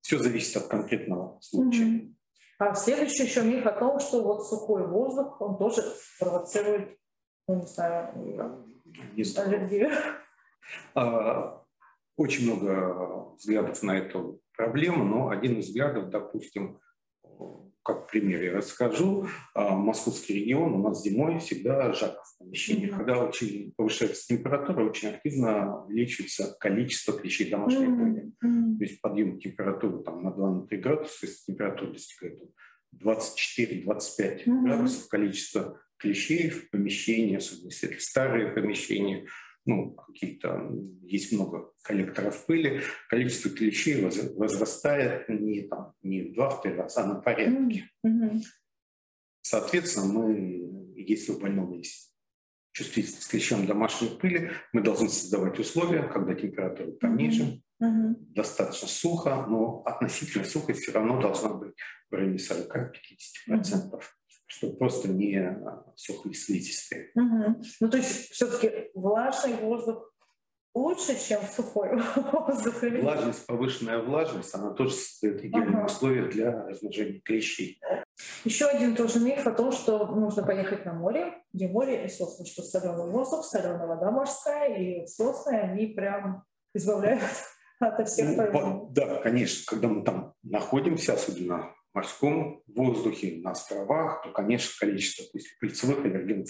все 0.00 0.18
зависит 0.18 0.56
от 0.56 0.68
конкретного 0.68 1.38
случая. 1.40 1.84
Mm-hmm. 1.84 2.14
А 2.58 2.74
следующий 2.74 3.24
еще 3.24 3.42
миф 3.42 3.66
о 3.66 3.72
том, 3.72 3.98
что 4.00 4.22
вот 4.22 4.46
сухой 4.46 4.86
воздух, 4.86 5.40
он 5.40 5.56
тоже 5.56 5.82
провоцирует, 6.18 6.98
ну, 7.48 7.60
не 7.60 7.66
знаю, 7.66 8.12
не 9.16 9.38
аллергию. 9.38 9.90
А, 10.94 11.59
очень 12.16 12.44
много 12.44 13.34
взглядов 13.36 13.82
на 13.82 13.98
эту 13.98 14.40
проблему, 14.56 15.04
но 15.04 15.28
один 15.30 15.58
из 15.58 15.66
взглядов, 15.66 16.10
допустим, 16.10 16.80
как 17.82 18.08
пример 18.10 18.42
я 18.42 18.52
расскажу, 18.52 19.26
а, 19.54 19.74
московский 19.74 20.34
регион 20.34 20.74
у 20.74 20.82
нас 20.82 21.02
зимой 21.02 21.38
всегда 21.38 21.92
жарко 21.92 22.22
в 22.22 22.38
помещении. 22.38 22.88
Mm-hmm. 22.88 22.96
Когда 22.96 23.24
очень 23.24 23.72
повышается 23.76 24.26
температура, 24.26 24.84
очень 24.84 25.08
активно 25.08 25.84
увеличивается 25.84 26.56
количество 26.60 27.18
клещей 27.18 27.50
домашней 27.50 27.86
пыли. 27.86 28.32
Mm-hmm. 28.44 28.78
То 28.78 28.84
есть 28.84 29.00
подъем 29.00 29.38
температуры 29.38 30.02
там, 30.02 30.22
на 30.22 30.28
2-3 30.28 30.76
градуса, 30.76 31.26
если 31.26 31.52
температура 31.52 31.92
достигает 31.92 32.42
24-25 33.02 33.86
mm-hmm. 33.86 34.62
градусов, 34.62 35.08
количество 35.08 35.80
клещей 35.96 36.50
в 36.50 36.70
помещении, 36.70 37.36
особенно 37.36 37.68
если 37.68 37.90
это 37.90 38.02
старые 38.02 38.52
помещения, 38.52 39.26
ну, 39.66 39.92
какие-то, 39.92 40.70
есть 41.02 41.32
много 41.32 41.72
коллекторов 41.82 42.46
пыли, 42.46 42.82
количество 43.08 43.50
клещей 43.50 44.02
возрастает 44.02 45.28
не, 45.28 45.62
там, 45.62 45.94
не 46.02 46.22
в 46.22 46.34
два-три 46.34 46.72
раза, 46.72 47.02
а 47.02 47.06
на 47.06 47.14
порядке. 47.16 47.90
Mm-hmm. 48.06 48.42
Соответственно, 49.42 50.06
мы, 50.06 50.94
если 50.96 51.32
у 51.32 51.38
больного 51.38 51.74
есть 51.74 52.14
чувствительность 52.72 53.26
к 53.26 53.30
клещам 53.30 53.66
домашней 53.66 54.08
пыли, 54.08 54.50
мы 54.72 54.82
должны 54.82 55.08
создавать 55.08 55.58
условия, 55.58 56.04
когда 56.04 56.34
температура 56.34 56.92
пониже, 56.92 57.62
mm-hmm. 57.82 58.14
достаточно 58.34 58.88
сухо, 58.88 59.46
но 59.46 59.82
относительно 59.84 60.44
сухость 60.44 60.80
все 60.82 60.92
равно 60.92 61.20
должна 61.20 61.54
быть 61.54 61.74
в 62.10 62.14
районе 62.14 62.36
40-50%. 62.36 62.92
Mm-hmm 63.48 64.00
что 64.50 64.70
просто 64.70 65.08
не 65.08 65.58
сухослизистые. 65.94 67.12
Угу. 67.14 67.62
Ну, 67.80 67.88
то 67.88 67.96
есть 67.96 68.30
все-таки 68.32 68.90
влажный 68.94 69.54
воздух 69.54 70.12
лучше, 70.74 71.16
чем 71.16 71.40
сухой 71.42 71.90
воздух? 72.32 72.82
Влажность, 72.82 73.46
повышенная 73.46 73.98
влажность, 74.02 74.52
она 74.54 74.72
тоже 74.72 74.94
создает 74.94 75.44
идеальные 75.44 75.76
ага. 75.76 75.86
условия 75.86 76.24
для 76.24 76.66
размножения 76.66 77.20
клещей. 77.20 77.80
Еще 78.44 78.66
один 78.66 78.96
тоже 78.96 79.20
миф 79.20 79.46
о 79.46 79.52
том, 79.52 79.70
что 79.70 80.04
нужно 80.06 80.42
поехать 80.42 80.84
на 80.84 80.94
море, 80.94 81.32
где 81.52 81.68
море 81.68 82.04
и 82.04 82.08
сосны, 82.08 82.44
что 82.44 82.62
соленый 82.62 83.08
воздух, 83.08 83.44
соленая 83.44 83.86
вода 83.86 84.10
морская 84.10 84.76
и 84.76 85.06
сосны, 85.06 85.52
они 85.60 85.86
прям 85.86 86.42
избавляют 86.74 87.22
от 87.78 88.08
всех 88.08 88.30
ну, 88.30 88.36
проблем. 88.36 88.88
Да, 88.90 89.20
конечно, 89.22 89.62
когда 89.68 89.86
мы 89.86 90.04
там 90.04 90.34
находимся, 90.42 91.12
особенно 91.14 91.72
морском 91.94 92.62
воздухе, 92.66 93.40
на 93.42 93.52
островах, 93.52 94.22
то, 94.22 94.32
конечно, 94.32 94.72
количество 94.78 95.24
пусть 95.32 95.58
пыльцевых 95.58 96.04
аллергенов 96.04 96.48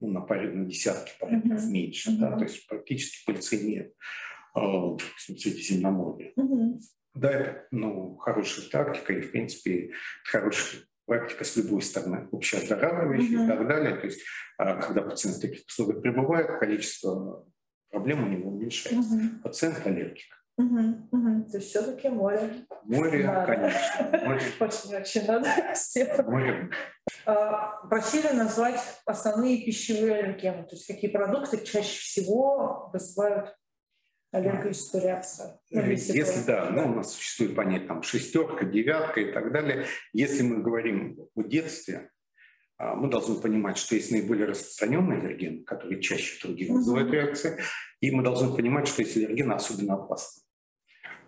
ну, 0.00 0.10
на 0.10 0.20
паре 0.20 0.50
на 0.50 0.66
десятки 0.66 1.12
параметров 1.18 1.60
mm-hmm. 1.60 1.70
меньше, 1.70 2.10
mm-hmm. 2.10 2.18
да, 2.18 2.36
то 2.36 2.44
есть 2.44 2.66
практически 2.66 3.24
пыльцы 3.24 3.64
нет 3.64 3.94
э, 4.56 4.60
в 4.60 5.00
Средиземноморье. 5.18 6.32
Mm-hmm. 6.38 6.78
Да, 7.14 7.30
это 7.30 7.66
ну, 7.70 8.16
хорошая 8.16 8.68
тактика, 8.68 9.12
и, 9.12 9.20
в 9.20 9.30
принципе, 9.30 9.92
хорошая 10.24 10.82
практика 11.06 11.44
с 11.44 11.56
любой 11.56 11.82
стороны, 11.82 12.28
общеоздоравливающая 12.32 13.38
mm-hmm. 13.38 13.44
и 13.44 13.48
так 13.48 13.68
далее. 13.68 13.96
То 13.96 14.06
есть, 14.06 14.22
а, 14.58 14.76
когда 14.76 15.02
пациент 15.02 15.36
в 15.36 15.40
таких 15.40 15.64
условиях 15.66 16.02
пребывает, 16.02 16.58
количество 16.58 17.46
проблем 17.90 18.24
у 18.24 18.28
него 18.28 18.50
уменьшается. 18.50 19.14
Mm-hmm. 19.14 19.42
Пациент 19.42 19.86
аллергик. 19.86 20.43
Угу, 20.56 21.08
угу. 21.10 21.50
То 21.50 21.56
есть 21.58 21.70
все-таки 21.70 22.08
море. 22.08 22.66
Море, 22.84 23.24
надо. 23.26 23.46
конечно. 23.46 24.60
Очень-очень 24.60 25.26
надо 25.26 25.74
всем. 25.74 26.30
Море. 26.30 26.70
А, 27.26 27.86
просили 27.88 28.28
назвать 28.28 28.80
основные 29.04 29.64
пищевые 29.64 30.16
аллергены, 30.16 30.62
то 30.64 30.76
есть 30.76 30.86
какие 30.86 31.10
продукты 31.10 31.64
чаще 31.64 31.98
всего 32.00 32.90
вызывают 32.92 33.56
аллергическую 34.30 35.02
реакцию. 35.02 35.58
Ну, 35.70 35.80
э, 35.80 35.90
если 35.90 36.44
да, 36.46 36.70
ну, 36.70 36.86
у 36.86 36.94
нас 36.96 37.14
существует 37.14 37.54
понятие 37.54 37.88
там 37.88 38.02
шестерка, 38.02 38.64
девятка 38.64 39.20
и 39.20 39.32
так 39.32 39.52
далее. 39.52 39.86
Если 40.12 40.42
мы 40.42 40.62
говорим 40.62 41.18
о 41.34 41.42
детстве, 41.42 42.10
а, 42.76 42.94
мы 42.94 43.08
должны 43.08 43.40
понимать, 43.40 43.78
что 43.78 43.94
есть 43.94 44.10
наиболее 44.10 44.46
распространенные 44.46 45.20
аллергены, 45.20 45.62
которые 45.64 46.00
чаще 46.00 46.40
других 46.42 46.70
вызывают 46.70 47.12
реакции, 47.12 47.60
и 48.00 48.10
мы 48.10 48.22
должны 48.22 48.54
понимать, 48.54 48.88
что 48.88 49.02
есть 49.02 49.16
аллергены 49.16 49.52
особенно 49.52 49.94
опасны. 49.94 50.43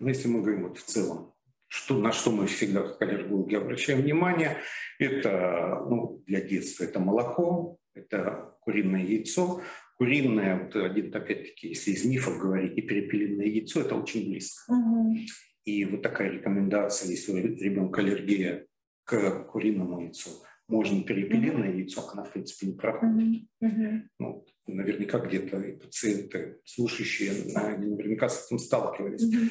Но 0.00 0.08
если 0.08 0.28
мы 0.28 0.40
говорим 0.40 0.68
вот 0.68 0.78
в 0.78 0.84
целом, 0.84 1.32
что, 1.68 1.98
на 1.98 2.12
что 2.12 2.30
мы 2.30 2.46
всегда 2.46 2.82
как 2.82 3.02
аллергологи 3.02 3.54
обращаем 3.54 4.02
внимание, 4.02 4.58
это 4.98 5.84
ну, 5.88 6.22
для 6.26 6.40
детства 6.40 6.84
это 6.84 7.00
молоко, 7.00 7.78
это 7.94 8.56
куриное 8.60 9.02
яйцо. 9.02 9.62
Куриное, 9.96 10.64
вот 10.64 10.76
один, 10.76 11.14
опять-таки, 11.14 11.68
если 11.68 11.92
из 11.92 12.04
мифов 12.04 12.38
говорить, 12.38 12.76
и 12.76 12.82
перепелиное 12.82 13.46
яйцо, 13.46 13.80
это 13.80 13.94
очень 13.94 14.28
близко. 14.28 14.70
Угу. 14.70 15.16
И 15.64 15.84
вот 15.84 16.02
такая 16.02 16.30
рекомендация, 16.30 17.10
если 17.10 17.32
у 17.32 17.36
ребенка 17.36 18.00
аллергия 18.00 18.66
к 19.04 19.44
куриному 19.46 20.02
яйцу, 20.02 20.30
можно 20.68 21.02
перепелиное 21.02 21.70
mm-hmm. 21.70 21.78
яйцо, 21.78 22.08
она, 22.12 22.24
в 22.24 22.32
принципе, 22.32 22.66
не 22.66 22.72
проходит. 22.74 23.44
Mm-hmm. 23.62 24.00
Ну, 24.18 24.44
наверняка 24.66 25.18
где-то 25.20 25.60
и 25.60 25.76
пациенты, 25.76 26.58
слушающие, 26.64 27.32
наверняка 27.54 28.28
с 28.28 28.46
этим 28.46 28.58
сталкивались. 28.58 29.22
Mm-hmm. 29.22 29.50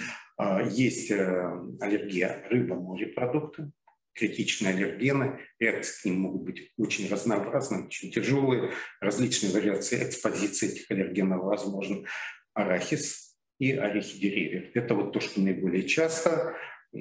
Есть 0.69 1.11
э, 1.11 1.51
аллергия 1.79 2.45
рыба, 2.49 2.75
морепродукты, 2.75 3.71
критичные 4.13 4.73
аллергены, 4.73 5.39
реакции 5.59 6.01
к 6.01 6.05
ним 6.05 6.19
могут 6.21 6.43
быть 6.43 6.73
очень 6.77 7.07
разнообразны, 7.09 7.85
очень 7.85 8.11
тяжелые, 8.11 8.73
различные 8.99 9.51
вариации 9.51 10.07
экспозиции 10.07 10.71
этих 10.71 10.91
аллергенов 10.91 11.43
возможны. 11.43 12.05
Арахис 12.53 13.37
и 13.59 13.71
орехи 13.71 14.19
деревьев. 14.19 14.71
Это 14.73 14.95
вот 14.95 15.13
то, 15.13 15.19
что 15.19 15.41
наиболее 15.41 15.83
часто 15.83 16.55
а, 16.93 16.97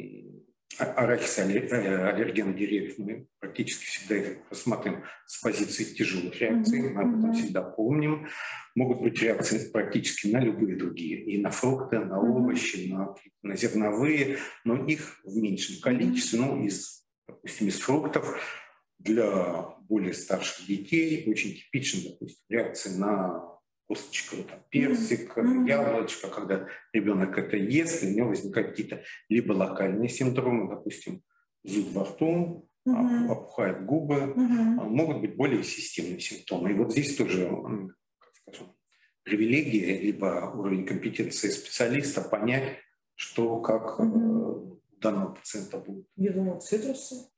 арахис 0.78 1.38
э, 1.38 2.08
аллерген 2.08 2.54
деревьев 2.54 2.98
мы 2.98 3.26
практически 3.38 3.84
всегда 3.84 4.16
их 4.16 4.38
рассматриваем 4.50 5.04
с 5.26 5.40
позиции 5.40 5.84
тяжелых 5.84 6.40
реакций, 6.40 6.82
мы 6.82 7.00
об 7.00 7.18
этом 7.18 7.32
всегда 7.32 7.62
помним. 7.62 8.28
Могут 8.74 9.02
быть 9.02 9.20
реакции 9.22 9.70
практически 9.70 10.28
на 10.28 10.40
любые 10.40 10.76
другие, 10.76 11.22
и 11.24 11.40
на 11.40 11.50
фрукты, 11.50 12.00
на 12.00 12.20
овощи, 12.20 12.90
на, 12.90 13.14
на 13.42 13.56
зерновые, 13.56 14.38
но 14.64 14.84
их 14.84 15.20
в 15.24 15.36
меньшем 15.36 15.80
количестве. 15.80 16.40
Ну, 16.40 16.64
из, 16.64 17.04
допустим, 17.28 17.68
из 17.68 17.78
фруктов 17.78 18.38
для 18.98 19.76
более 19.88 20.14
старших 20.14 20.66
детей 20.66 21.24
очень 21.30 21.54
типична, 21.54 22.10
допустим, 22.10 22.42
реакция 22.48 22.96
на 22.96 23.53
косточка, 23.86 24.36
там, 24.36 24.62
персик, 24.70 25.36
mm-hmm. 25.36 25.68
яблочко, 25.68 26.28
когда 26.28 26.68
ребенок 26.92 27.36
это 27.38 27.56
ест, 27.56 28.02
и 28.02 28.08
у 28.08 28.10
него 28.10 28.28
возникают 28.28 28.70
какие-то 28.70 29.02
либо 29.28 29.52
локальные 29.52 30.08
синдромы, 30.08 30.68
допустим, 30.68 31.22
зуд 31.64 31.92
во 31.92 32.04
рту, 32.04 32.68
mm-hmm. 32.88 33.28
опухают 33.28 33.84
губы, 33.84 34.16
mm-hmm. 34.16 34.88
могут 34.88 35.20
быть 35.20 35.36
более 35.36 35.62
системные 35.62 36.20
симптомы. 36.20 36.70
И 36.70 36.74
вот 36.74 36.92
здесь 36.92 37.16
тоже, 37.16 37.48
как 38.18 38.34
скажем, 38.34 38.74
привилегия, 39.22 39.98
либо 40.00 40.52
уровень 40.54 40.86
компетенции 40.86 41.48
специалиста 41.48 42.22
понять, 42.22 42.78
что 43.14 43.60
как 43.60 44.00
mm-hmm. 44.00 44.78
данного 45.00 45.34
пациента 45.34 45.78
будет. 45.78 46.06
Я 46.16 46.32
думаю, 46.32 46.60
цитрусы. 46.60 47.28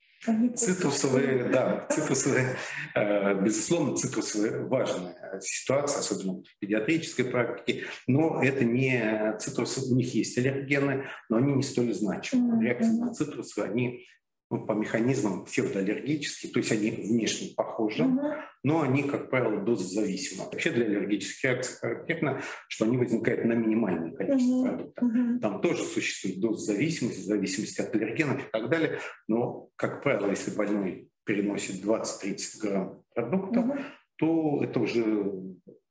Цитрусовые, 0.54 1.44
да, 1.50 1.86
цитрусовые, 1.90 2.56
э, 2.94 3.42
безусловно, 3.42 3.96
цитрусовые 3.96 4.66
важная 4.66 5.40
ситуация, 5.40 6.00
особенно 6.00 6.42
в 6.42 6.58
педиатрической 6.58 7.26
практике, 7.26 7.84
но 8.06 8.42
это 8.42 8.64
не 8.64 9.36
цитрусы, 9.38 9.92
у 9.92 9.96
них 9.96 10.14
есть 10.14 10.36
аллергены, 10.38 11.06
но 11.28 11.36
они 11.36 11.52
не 11.52 11.62
столь 11.62 11.92
значимы. 11.94 12.64
Реакции 12.64 12.98
на 12.98 13.12
цитрусы, 13.12 13.60
они 13.60 14.06
ну, 14.50 14.64
по 14.64 14.72
механизмам 14.72 15.44
псевдоаллергические, 15.44 16.52
то 16.52 16.60
есть 16.60 16.70
они 16.70 16.90
внешне 16.90 17.52
похожи, 17.56 18.04
угу. 18.04 18.20
но 18.62 18.82
они, 18.82 19.02
как 19.02 19.28
правило, 19.28 19.60
дозозависимы. 19.60 20.44
Вообще 20.44 20.70
для 20.70 20.86
аллергических 20.86 21.44
реакций 21.44 21.76
характерно, 21.78 22.40
что 22.68 22.84
они 22.84 22.96
возникают 22.96 23.44
на 23.44 23.54
минимальное 23.54 24.12
количество 24.12 24.54
угу. 24.54 24.66
продукта. 24.66 25.04
Угу. 25.04 25.40
Там 25.40 25.60
тоже 25.60 25.82
существует 25.82 26.40
дозозависимость, 26.40 27.18
в 27.18 27.24
зависимости 27.24 27.80
от 27.80 27.94
аллергенов 27.94 28.46
и 28.46 28.50
так 28.50 28.68
далее, 28.68 29.00
но, 29.26 29.68
как 29.74 30.02
правило, 30.02 30.30
если 30.30 30.52
больной 30.52 31.08
переносит 31.24 31.84
20-30 31.84 32.38
грамм 32.60 33.02
продукта, 33.14 33.60
угу. 33.60 33.78
то 34.16 34.60
это 34.62 34.78
уже, 34.78 35.02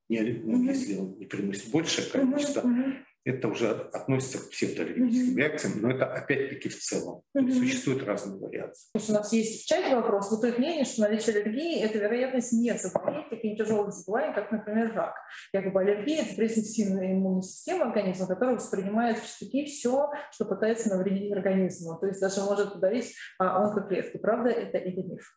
не, 0.08 0.22
ну, 0.22 0.60
угу. 0.60 0.64
если 0.64 0.98
он 0.98 1.18
не 1.18 1.26
переносит 1.26 1.72
большее 1.72 2.10
количество, 2.10 2.62
угу 2.62 2.94
это 3.26 3.48
уже 3.48 3.72
относится 3.92 4.38
к 4.38 4.52
псевдоаллергическим 4.52 5.34
mm-hmm. 5.34 5.38
реакциям, 5.38 5.74
но 5.82 5.90
это 5.90 6.06
опять-таки 6.06 6.70
в 6.70 6.80
целом. 6.80 7.24
Mm-hmm. 7.36 7.54
Существуют 7.54 8.04
разные 8.04 8.40
вариации. 8.40 8.90
У 8.94 9.12
нас 9.12 9.34
есть 9.34 9.64
в 9.64 9.68
чате 9.68 9.96
вопрос. 9.96 10.30
Вот 10.30 10.44
их 10.44 10.60
мнение, 10.60 10.86
что 10.86 11.02
наличие 11.02 11.36
аллергии– 11.36 11.80
это 11.82 11.98
вероятность 11.98 12.54
не 12.54 12.72
заболеть 12.78 13.28
такими 13.32 13.56
тяжелыми 13.56 13.90
заболеваниями, 13.90 14.36
как, 14.36 14.52
например, 14.52 14.94
рак. 14.94 15.16
Якобы 15.54 15.82
аллергия– 15.82 16.22
это 16.24 16.36
признак 16.36 16.66
сильной 16.68 17.14
иммунной 17.14 17.42
системы 17.42 17.86
организма, 17.86 18.28
которая 18.28 18.56
воспринимает 18.56 19.18
в 19.18 19.28
штыки 19.28 19.66
все, 19.66 20.12
что 20.32 20.46
пытается 20.46 20.90
навредить 20.90 21.32
организму. 21.32 21.98
То 22.00 22.06
есть 22.06 22.22
даже 22.22 22.42
может 22.42 22.76
ударить 22.76 23.16
а, 23.40 23.64
онкоклетки. 23.64 24.18
Правда 24.18 24.50
это 24.52 24.78
или 24.78 25.02
миф? 25.02 25.36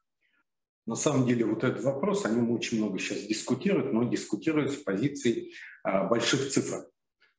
На 0.85 0.95
самом 0.95 1.27
деле 1.27 1.47
вот 1.47 1.65
этот 1.65 1.83
вопрос, 1.85 2.27
о 2.27 2.31
нем 2.31 2.51
очень 2.51 2.79
много 2.79 2.99
сейчас 2.99 3.23
дискутируют, 3.23 3.95
но 3.95 4.05
дискутируют 4.05 4.73
с 4.73 4.77
позиции 4.77 5.53
а, 5.85 6.05
больших 6.05 6.51
цифр. 6.51 6.87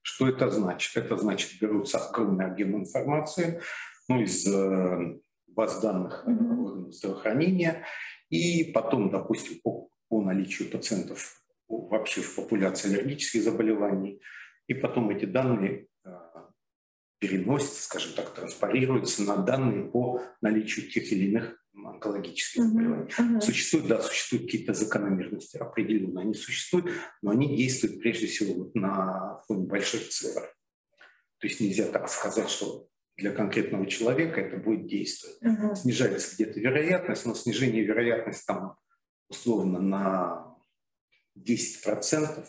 Что 0.02 0.28
это 0.28 0.50
значит? 0.50 0.96
Это 0.96 1.18
значит, 1.18 1.60
берутся 1.62 1.98
огромный 1.98 2.46
объем 2.46 2.78
информации 2.78 3.62
ну, 4.08 4.22
из 4.22 4.48
э, 4.48 5.20
баз 5.48 5.82
данных 5.82 6.24
mm-hmm. 6.26 6.92
здравоохранения, 6.92 7.86
и 8.30 8.72
потом, 8.74 9.10
допустим, 9.10 9.60
по, 9.64 9.90
по 10.08 10.22
наличию 10.22 10.70
пациентов 10.70 11.42
вообще 11.68 12.22
в 12.22 12.36
популяции 12.36 12.92
аллергических 12.92 13.44
заболеваний, 13.44 14.22
и 14.68 14.74
потом 14.74 15.10
эти 15.12 15.26
данные 15.26 15.88
э, 16.06 16.10
переносятся, 17.20 17.84
скажем 17.84 18.14
так, 18.16 18.34
транспарируются 18.34 19.24
на 19.24 19.38
данные 19.38 19.90
по 19.90 20.24
наличию 20.42 20.90
тех 20.90 21.12
или 21.12 21.28
иных 21.28 21.56
онкологических 21.88 22.64
заболеваний. 22.64 23.06
Uh-huh. 23.06 23.36
Uh-huh. 23.36 23.42
Существуют, 23.42 23.88
да, 23.88 24.02
существуют 24.02 24.46
какие-то 24.46 24.74
закономерности, 24.74 25.58
определенно 25.58 26.22
они 26.22 26.34
существуют, 26.34 26.92
но 27.22 27.32
они 27.32 27.56
действуют 27.56 28.00
прежде 28.00 28.28
всего 28.28 28.54
вот 28.54 28.76
на 28.76 29.42
фоне 29.48 29.66
больших 29.66 30.10
цифр. 30.10 30.42
То 31.40 31.48
есть 31.48 31.60
нельзя 31.60 31.86
так 31.86 32.10
сказать, 32.10 32.50
что 32.50 32.88
для 33.18 33.32
конкретного 33.32 33.86
человека 33.86 34.42
это 34.42 34.58
будет 34.58 34.88
действовать. 34.88 35.42
Uh-huh. 35.42 35.76
Снижается 35.76 36.36
где-то 36.36 36.60
вероятность, 36.60 37.26
но 37.26 37.36
снижение 37.36 37.84
вероятности 37.84 38.46
там 38.46 38.78
условно 39.30 39.80
на 39.80 40.56
10% 41.38 42.46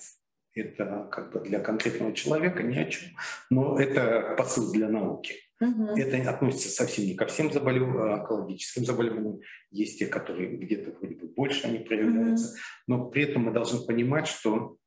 это 0.55 1.09
как 1.11 1.33
бы 1.33 1.41
для 1.41 1.61
конкретного 1.61 2.13
человека 2.13 2.63
ни 2.63 2.77
о 2.77 2.85
чем. 2.87 3.11
Но 3.51 3.79
это 3.79 4.35
посыл 4.37 4.73
для 4.73 4.89
науки. 4.89 5.37
Угу. 5.61 5.97
Это 5.97 6.31
относится 6.31 6.71
совсем 6.71 7.05
не 7.05 7.15
ко 7.15 7.27
всем 7.27 7.53
заболев... 7.53 7.95
онкологическим 7.95 8.85
заболеваниям. 8.85 9.41
Есть 9.71 9.99
те, 9.99 10.07
которые 10.07 10.57
где-то 10.57 10.93
вроде 10.93 11.17
бы 11.17 11.29
больше 11.29 11.67
они 11.67 11.79
проявляются. 11.79 12.53
Угу. 12.53 12.59
Но 12.87 13.11
при 13.11 13.25
этом 13.25 13.43
мы 13.43 13.53
должны 13.53 13.85
понимать, 13.87 14.27
что 14.27 14.79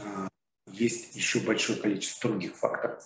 а, 0.00 0.28
есть 0.72 1.16
еще 1.16 1.40
большое 1.40 1.78
количество 1.78 2.30
других 2.30 2.54
факторов. 2.54 3.02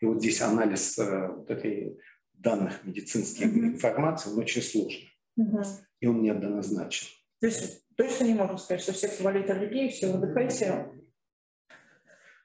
И 0.00 0.06
вот 0.06 0.20
здесь 0.20 0.42
анализ 0.42 0.98
э, 0.98 1.28
вот 1.28 1.50
этой 1.50 1.98
данных 2.34 2.84
медицинских 2.84 3.46
mm-hmm. 3.46 3.74
информации, 3.74 4.30
он 4.30 4.38
очень 4.38 4.62
сложный. 4.62 5.10
Mm-hmm. 5.38 5.66
И 6.00 6.06
он 6.06 6.22
неоднозначен. 6.22 7.06
То 7.40 7.46
есть 7.46 7.82
точно 7.96 8.24
не 8.24 8.34
можно 8.34 8.58
сказать, 8.58 8.82
что 8.82 8.92
все, 8.92 9.08
кто 9.08 9.24
болеет 9.24 9.48
аллергией, 9.48 9.90
все 9.90 10.12
выдыхайте. 10.12 10.90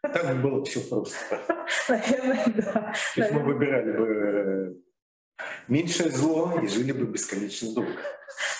Так 0.01 0.41
было 0.41 0.63
все 0.65 0.81
просто. 0.81 1.39
Наверное, 1.89 2.45
да. 2.47 2.93
То 3.15 3.21
есть 3.21 3.31
мы 3.31 3.43
выбирали 3.43 3.91
бы 3.91 4.05
э, 4.07 4.73
меньшее 5.67 6.09
зло 6.09 6.59
и 6.61 6.67
жили 6.67 6.91
бы 6.91 7.05
бесконечно 7.05 7.73
долго. 7.73 7.91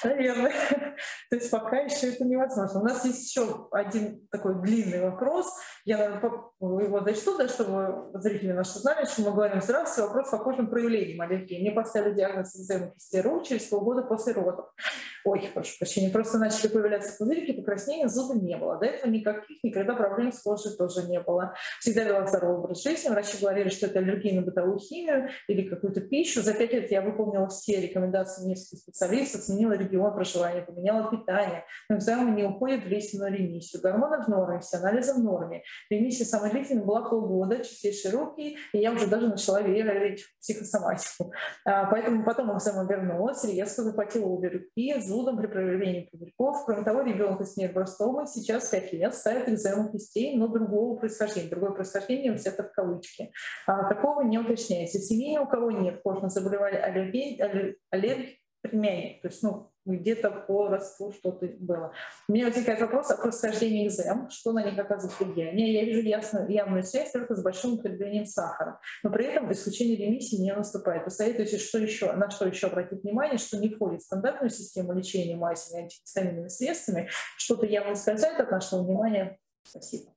Наверное. 0.04 0.52
То 1.30 1.36
есть 1.36 1.50
пока 1.50 1.80
еще 1.80 2.10
это 2.10 2.26
невозможно. 2.26 2.82
У 2.82 2.84
нас 2.84 3.04
есть 3.06 3.30
еще 3.30 3.68
один 3.72 4.28
такой 4.32 4.62
длинный 4.62 5.02
вопрос. 5.02 5.52
Я, 5.86 6.22
его 6.60 7.02
зачту, 7.04 7.38
да, 7.38 7.48
чтобы 7.48 8.12
зрители 8.14 8.52
наши 8.52 8.78
знали, 8.80 9.06
что 9.06 9.24
мы 9.24 9.32
говорим 9.32 9.62
здравствуйте, 9.62 10.08
вопрос 10.08 10.30
по 10.30 10.38
кожным 10.38 10.70
проявлениям 10.70 11.22
аллергии. 11.22 11.60
Мне 11.60 11.72
поставили 11.72 12.14
диагноз 12.14 12.56
экземы 12.56 12.92
кисти 12.94 13.18
рук 13.18 13.46
через 13.46 13.64
полгода 13.64 14.04
после 14.04 14.34
родов. 14.34 14.66
Ой, 15.24 15.50
прошу 15.54 15.78
прощения, 15.78 16.10
просто 16.10 16.40
начали 16.40 16.68
появляться 16.68 17.16
пузырики, 17.18 17.54
покраснения, 17.54 18.08
зубы 18.08 18.40
не 18.40 18.58
было. 18.58 18.80
До 18.80 18.86
этого 18.86 19.12
никаких, 19.12 19.64
никогда 19.64 19.94
проблем 19.94 20.32
с 20.32 20.42
кожей 20.42 20.76
тоже 20.78 21.04
не 21.08 21.20
было. 21.20 21.54
Всегда 21.80 22.04
вела 22.04 22.26
здоровый 22.26 22.58
образ 22.58 22.84
жизни. 22.84 23.10
Врачи 23.10 23.38
говорили, 23.40 23.70
что 23.70 23.88
это 23.88 24.00
аллергия 24.00 24.40
на 24.40 24.42
бытовую 24.42 24.80
химию 24.80 25.30
или 25.48 25.68
какую-то 25.68 26.02
пищу. 26.02 26.42
За 26.42 26.54
пять 26.54 26.74
лет 26.74 26.92
я 26.92 27.02
выполнила 27.02 27.48
все 27.50 27.80
рекомендации 27.80 28.48
нескольких 28.48 28.80
специалистов, 28.80 29.42
сменила 29.42 29.74
регион 29.74 30.14
проживания, 30.14 30.62
поменяла 30.62 31.10
питание. 31.12 31.66
Но 31.90 31.98
экзамен 31.98 32.36
не 32.36 32.44
уходит 32.44 32.84
в 32.84 32.88
лестную 32.88 33.32
ремиссию. 33.32 33.82
Гормоны 33.82 34.24
в 34.24 34.28
норме, 34.28 34.60
все 34.60 34.78
анализы 34.78 35.14
в 35.14 35.20
норме. 35.20 35.64
Ремиссия 35.90 36.26
самая 36.26 36.52
длительная 36.52 36.84
была 36.84 37.02
полгода, 37.02 37.64
чистейшие 37.64 38.14
руки, 38.14 38.58
и 38.74 38.78
я 38.78 38.92
уже 38.92 39.08
даже 39.08 39.28
начала 39.28 39.62
верить 39.62 40.22
в 40.22 40.40
психосоматику. 40.40 41.32
А, 41.66 41.86
поэтому 41.86 42.24
потом 42.24 42.56
экзамен 42.56 42.88
вернулась, 42.88 43.44
резко 43.44 43.84
захватила 43.84 44.28
обе 44.28 44.50
руки, 44.50 45.00
зудом 45.02 45.38
при 45.38 45.48
проявлении 45.48 46.10
пузырьков. 46.12 46.66
Кроме 46.66 46.84
того, 46.84 47.02
ребенка 47.02 47.46
с 47.46 47.58
нейробрастомой 47.58 48.28
сейчас 48.28 48.70
5 48.70 48.94
лет 48.94 49.14
ставит 49.14 49.50
экзему 49.50 49.92
кистей, 49.92 50.38
но 50.38 50.48
другого 50.48 50.98
происхождения. 50.98 51.50
Другое 51.50 51.72
происхождение 51.72 52.34
взято 52.34 52.64
в 52.64 52.72
кавычки. 52.72 53.32
А, 53.68 53.88
такого 53.90 54.22
не 54.22 54.40
уточняется. 54.40 55.00
В 55.00 55.04
семье 55.04 55.42
у 55.42 55.48
кого 55.48 55.72
нет 55.72 56.02
кожного 56.04 56.30
заболевания 56.30 56.80
аллергии, 56.80 57.40
аллергии 57.90 58.42
племянник, 58.62 59.22
то 59.22 59.28
есть 59.28 59.44
ну, 59.44 59.71
где-то 59.86 60.32
по 60.32 60.68
родству 60.68 61.12
что-то 61.12 61.48
было. 61.60 61.94
У 62.28 62.34
меня 62.34 62.48
возникает 62.48 62.82
вопрос 62.82 63.10
о 63.12 63.18
происхождении 63.18 63.88
экзем, 63.88 64.30
что 64.30 64.52
на 64.52 64.64
них 64.64 64.78
оказывает 64.78 65.20
влияние. 65.20 65.74
Я 65.74 65.86
вижу 65.86 66.02
ясную, 66.02 66.50
явную 66.50 66.84
связь 66.84 67.12
только 67.12 67.36
с 67.36 67.42
большим 67.44 67.74
употреблением 67.74 68.26
сахара, 68.26 68.80
но 69.04 69.12
при 69.12 69.26
этом 69.26 69.52
исключение 69.52 69.98
ремиссии 69.98 70.36
не 70.36 70.54
наступает. 70.54 71.06
Посоветуйте, 71.06 71.58
что 71.58 71.80
еще, 71.80 72.12
на 72.14 72.30
что 72.30 72.46
еще 72.46 72.68
обратить 72.68 73.04
внимание, 73.04 73.38
что 73.38 73.58
не 73.58 73.70
входит 73.70 74.02
в 74.02 74.06
стандартную 74.06 74.50
систему 74.50 74.94
лечения 74.94 75.36
мазями 75.36 75.84
антигистаминными 75.84 76.48
средствами, 76.48 77.10
что-то 77.38 77.66
явно 77.66 77.94
ускользает 77.94 78.40
от 78.40 78.52
нашего 78.52 78.84
внимания. 78.84 79.38
Спасибо. 79.64 80.14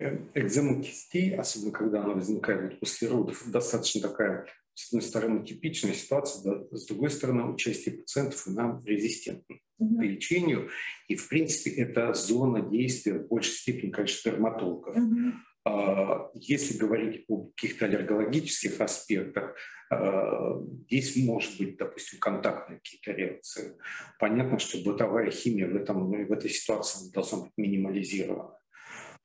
Э, 0.00 0.16
экзема 0.34 0.82
кистей, 0.82 1.36
особенно 1.36 1.72
когда 1.72 2.02
она 2.02 2.14
возникает 2.14 2.80
после 2.80 3.08
родов, 3.08 3.42
достаточно 3.46 4.08
такая 4.08 4.46
с 4.80 4.92
одной 4.92 5.02
стороны, 5.02 5.44
типичная 5.44 5.92
ситуация, 5.92 6.42
да, 6.42 6.76
с 6.76 6.86
другой 6.86 7.10
стороны, 7.10 7.44
участие 7.52 7.96
пациентов 7.96 8.46
нам 8.46 8.82
резистентны 8.84 9.60
mm-hmm. 9.80 9.98
к 9.98 10.02
лечению. 10.02 10.70
И, 11.08 11.16
в 11.16 11.28
принципе, 11.28 11.70
это 11.82 12.14
зона 12.14 12.62
действия 12.62 13.14
в 13.14 13.28
большей 13.28 13.52
степени, 13.52 13.90
конечно, 13.90 14.30
дерматологов. 14.30 14.96
Mm-hmm. 14.96 16.30
Если 16.34 16.78
говорить 16.78 17.24
о 17.28 17.44
каких-то 17.48 17.84
аллергологических 17.84 18.80
аспектах, 18.80 19.54
а, 19.90 20.58
здесь 20.86 21.16
может 21.16 21.58
быть, 21.58 21.76
допустим, 21.76 22.18
контактные 22.18 22.78
какие-то 22.78 23.12
реакции. 23.12 23.76
Понятно, 24.18 24.58
что 24.58 24.78
бытовая 24.82 25.30
химия 25.30 25.68
в, 25.68 25.76
этом, 25.76 26.10
в 26.10 26.32
этой 26.32 26.48
ситуации 26.48 27.12
должна 27.12 27.42
быть 27.42 27.52
минимализирована. 27.58 28.56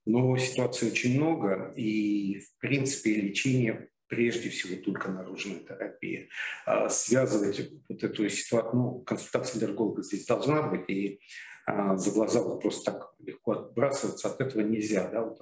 Но 0.06 0.38
ситуаций 0.38 0.90
очень 0.90 1.16
много, 1.16 1.74
и, 1.76 2.40
в 2.40 2.58
принципе, 2.60 3.16
лечение 3.16 3.90
прежде 4.08 4.50
всего 4.50 4.82
только 4.82 5.10
наружная 5.10 5.60
терапия. 5.60 6.28
А, 6.66 6.90
связывать 6.90 7.72
вот 7.90 8.04
эту 8.04 8.30
ситуацию, 8.30 8.76
ну, 8.76 9.00
консультация 9.00 9.60
аллерголога 9.60 10.04
здесь 10.04 10.26
должна 10.26 10.64
быть, 10.64 10.90
и 10.90 11.20
а, 11.66 11.98
за 11.98 12.12
глаза 12.12 12.42
вот 12.42 12.62
просто 12.62 12.92
так 12.92 13.14
легко 13.20 13.54
отбрасываться 13.54 14.30
от 14.30 14.42
этого 14.42 14.62
нельзя, 14.62 15.10
да, 15.10 15.24
вот 15.24 15.42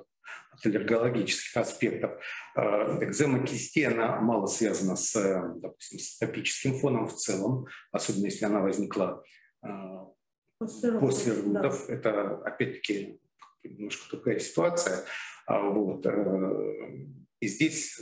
от 0.52 0.66
аллергологических 0.66 1.58
аспектов. 1.58 2.12
А, 2.56 3.04
экзема 3.04 3.46
кисти, 3.46 3.84
она 3.84 4.20
мало 4.22 4.48
связана 4.48 4.96
с, 4.96 5.14
допустим, 5.58 6.00
с 6.00 6.18
топическим 6.18 6.80
фоном 6.80 7.08
в 7.08 7.16
целом, 7.16 7.68
особенно 7.92 8.26
если 8.26 8.46
она 8.46 8.62
возникла 8.62 9.24
после, 10.58 11.00
после 11.00 11.34
родов. 11.34 11.86
Да. 11.88 11.94
Это, 11.94 12.38
опять-таки, 12.44 13.20
немножко 13.64 14.16
другая 14.16 14.40
ситуация. 14.40 15.06
Вот. 15.48 16.06
Э, 16.06 17.08
и 17.40 17.48
здесь 17.48 18.00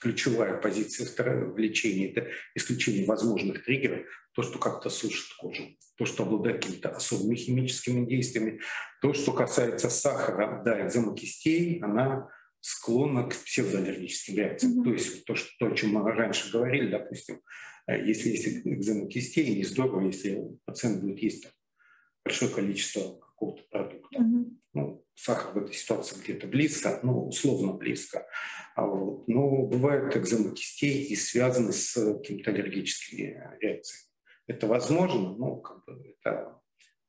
ключевая 0.00 0.56
позиция 0.60 1.06
в 1.06 1.58
лечении– 1.58 2.10
это 2.10 2.28
исключение 2.54 3.06
возможных 3.06 3.64
триггеров, 3.64 4.06
то, 4.34 4.42
что 4.42 4.58
как-то 4.58 4.90
сушит 4.90 5.36
кожу, 5.36 5.64
то, 5.96 6.06
что 6.06 6.22
обладает 6.22 6.62
какими-то 6.62 6.90
особыми 6.90 7.34
химическими 7.34 8.06
действиями. 8.06 8.60
То, 9.02 9.12
что 9.12 9.32
касается 9.32 9.90
сахара, 9.90 10.62
да, 10.64 10.86
экзема 10.86 11.16
кистей, 11.16 11.80
она 11.80 12.28
склонна 12.60 13.28
к 13.28 13.34
псевдоаллергическим 13.34 14.36
реакциям. 14.36 14.80
Mm-hmm. 14.80 14.84
То 14.84 14.92
есть 14.92 15.24
то, 15.24 15.34
что, 15.34 15.50
то, 15.58 15.66
о 15.72 15.76
чем 15.76 15.90
мы 15.90 16.12
раньше 16.12 16.52
говорили, 16.52 16.90
допустим, 16.90 17.40
э, 17.86 18.04
если 18.06 18.30
есть 18.30 18.46
экзема 18.64 19.08
кистей, 19.08 19.54
не 19.56 19.64
здорово, 19.64 20.06
если 20.06 20.40
пациент 20.64 21.02
будет 21.02 21.18
есть 21.20 21.48
большое 22.24 22.50
количество 22.50 23.18
какого-то 23.18 23.62
продукта. 23.70 24.20
Mm-hmm. 24.20 24.57
Сахар 25.20 25.52
в 25.52 25.64
этой 25.64 25.74
ситуации 25.74 26.16
где-то 26.22 26.46
близко, 26.46 27.00
ну, 27.02 27.26
условно 27.26 27.72
близко. 27.72 28.26
А 28.76 28.86
вот. 28.86 29.26
Но 29.26 29.66
бывают 29.66 30.16
экземы 30.16 30.54
кистей 30.54 31.02
и 31.06 31.16
связаны 31.16 31.72
с 31.72 31.94
какими-то 31.94 32.52
аллергическими 32.52 33.36
реакциями. 33.60 34.04
Это 34.46 34.68
возможно, 34.68 35.34
но 35.36 35.56
как 35.56 35.84
бы 35.84 36.14
это 36.22 36.60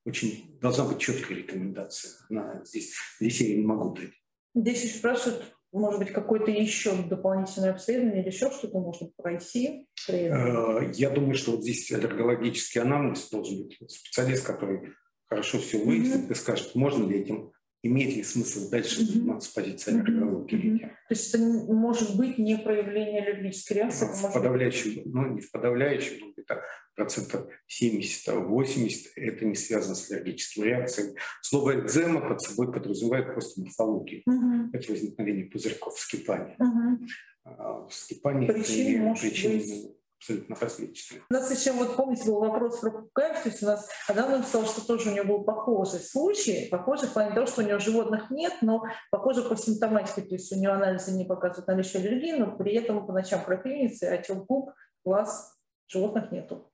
очень 0.06 0.58
должна 0.60 0.86
быть 0.86 0.98
четкая 0.98 1.38
рекомендация. 1.38 2.14
Она 2.30 2.64
здесь, 2.66 2.96
здесь 3.20 3.42
я 3.42 3.56
не 3.56 3.64
могу 3.64 3.94
дать. 3.94 4.14
Здесь 4.56 4.86
еще 4.86 4.98
спрашивают, 4.98 5.56
может 5.72 6.00
быть, 6.00 6.12
какое-то 6.12 6.50
еще 6.50 6.96
дополнительное 7.04 7.74
обследование 7.74 8.24
или 8.24 8.30
еще 8.30 8.50
что-то 8.50 8.80
можно 8.80 9.08
пройти? 9.18 9.88
Э, 10.08 10.92
я 10.96 11.12
думаю, 11.12 11.36
что 11.36 11.52
вот 11.52 11.62
здесь 11.62 11.92
аллергологический 11.92 12.82
анамнез 12.82 13.30
должен 13.30 13.68
быть 13.68 13.78
специалист, 13.92 14.44
который 14.44 14.94
хорошо 15.28 15.60
все 15.60 15.78
выяснит 15.78 16.28
mm-hmm. 16.28 16.32
и 16.32 16.36
скажет, 16.36 16.74
можно 16.74 17.08
ли 17.08 17.20
этим 17.20 17.52
имеет 17.82 18.16
ли 18.16 18.24
смысл 18.24 18.70
дальше 18.70 19.06
заниматься 19.06 19.54
позицией 19.54 20.00
аллергологии? 20.00 20.80
То 20.80 20.90
есть 21.10 21.34
это 21.34 21.44
может 21.44 22.18
быть 22.18 22.38
не 22.38 22.58
проявление 22.58 23.22
аллергической 23.22 23.78
реакции? 23.78 24.06
В 24.06 24.34
подавляющем, 24.34 25.02
ну 25.06 25.34
не 25.34 25.42
в 25.42 25.52
подавляющем, 25.52 26.20
но 26.20 26.32
где-то 26.32 26.62
процентов 26.96 27.48
70-80 27.70 29.08
это 29.16 29.46
не 29.46 29.56
связано 29.56 29.96
с 29.96 30.12
аллергическими 30.12 30.66
реакциями. 30.66 31.16
Слово 31.42 31.80
экзема 31.80 32.28
под 32.28 32.42
собой 32.42 32.72
подразумевает 32.72 33.34
просто 33.34 33.62
морфологию. 33.62 34.24
Угу. 34.26 34.70
Это 34.74 34.92
возникновение 34.92 35.46
пузырьков, 35.46 35.96
вскипания. 35.96 36.56
Угу. 36.60 37.88
Вскипание 37.90 38.52
причины, 38.52 39.16
причины 39.16 39.96
абсолютно 40.20 40.56
различные. 40.56 41.22
У 41.30 41.34
нас 41.34 41.50
еще, 41.50 41.72
вот 41.72 41.96
помните, 41.96 42.26
был 42.26 42.40
вопрос 42.40 42.80
про 42.80 43.10
есть 43.46 43.64
у 43.64 43.66
нас 43.66 43.90
Адам 44.08 44.32
написал, 44.32 44.66
что 44.66 44.86
тоже 44.86 45.10
у 45.10 45.14
него 45.14 45.38
был 45.38 45.44
похожий 45.44 46.00
случай, 46.00 46.68
похожий 46.70 47.08
в 47.08 47.14
плане 47.14 47.34
того, 47.34 47.48
что 47.48 47.62
у 47.62 47.66
него 47.66 47.80
животных 47.80 48.30
нет, 48.30 48.54
но 48.62 48.84
похоже 49.12 49.44
по 49.44 49.56
симптоматике, 49.56 50.22
то 50.22 50.36
есть 50.36 50.52
у 50.52 50.60
него 50.60 50.74
анализы 50.74 51.12
не 51.12 51.26
показывают 51.26 51.68
наличие 51.68 52.02
аллергии, 52.02 52.34
но 52.34 52.56
при 52.58 52.74
этом 52.74 53.06
по 53.06 53.14
ночам 53.14 53.44
крапивницы, 53.44 54.04
отек 54.06 54.46
губ, 54.46 54.72
глаз, 55.06 55.58
животных 55.88 56.32
нету. 56.32 56.72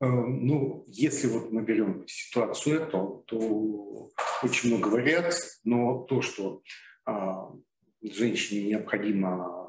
Э, 0.00 0.06
ну, 0.06 0.84
если 0.86 1.28
вот 1.28 1.50
мы 1.50 1.62
берем 1.62 2.04
ситуацию 2.06 2.82
эту, 2.82 3.24
то 3.26 4.10
очень 4.42 4.68
много 4.68 4.88
вариаций, 4.88 5.58
но 5.64 6.04
то, 6.04 6.22
что 6.22 6.62
а, 7.04 7.50
женщине 8.02 8.68
необходимо 8.68 9.65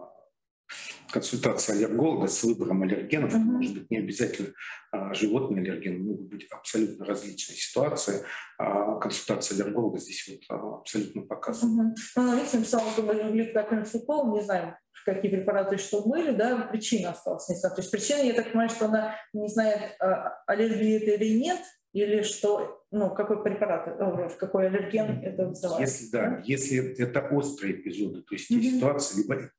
консультация 1.12 1.76
аллерголога 1.76 2.28
с 2.28 2.44
выбором 2.44 2.84
аллергенов, 2.84 3.34
mm-hmm. 3.34 3.40
может 3.40 3.74
быть 3.74 3.92
не 3.92 3.98
обязательно 3.98 4.50
а, 4.92 5.14
животные 5.14 5.62
аллергены, 5.62 6.00
могут 6.00 6.30
быть 6.30 6.48
абсолютно 6.52 7.06
различные 7.06 7.58
ситуации. 7.58 8.24
А 8.58 8.96
консультация 8.96 9.56
аллерголога 9.56 10.00
здесь 10.00 10.28
вот 10.30 10.42
а, 10.50 10.78
абсолютно 10.78 11.22
показана. 11.24 11.90
Mm-hmm. 11.90 11.96
Ну, 12.16 12.32
Алиса 12.32 12.58
написала, 12.58 12.92
что 12.92 13.02
глюкофенфипол, 13.04 14.36
не 14.36 14.44
знаю, 14.44 14.78
какие 15.06 15.32
препараты 15.32 15.78
что 15.78 16.02
были, 16.02 16.32
да, 16.32 16.68
причина 16.72 17.12
осталась 17.12 17.48
не 17.48 17.56
То 17.62 17.74
есть 17.78 17.92
причина, 17.92 18.20
я 18.20 18.34
так 18.34 18.48
понимаю, 18.48 18.70
что 18.70 18.86
она 18.86 19.16
не 19.34 19.48
знает, 19.48 19.96
а, 20.00 20.34
аллергии 20.48 20.98
это 20.98 21.24
или 21.24 21.40
нет, 21.40 21.60
или 21.94 22.24
что 22.24 22.84
ну, 22.92 23.14
какой 23.14 23.44
препарат, 23.44 23.88
э, 23.88 24.30
какой 24.38 24.68
аллерген 24.68 25.22
это 25.24 25.48
вызывает. 25.48 25.82
Если, 25.82 26.12
да, 26.12 26.42
если 26.46 26.96
это 27.00 27.22
острые 27.22 27.76
эпизоды, 27.76 28.22
то 28.22 28.36
есть 28.36 28.52
mm-hmm. 28.52 28.62
ситуация 28.62 29.24
либо 29.24 29.50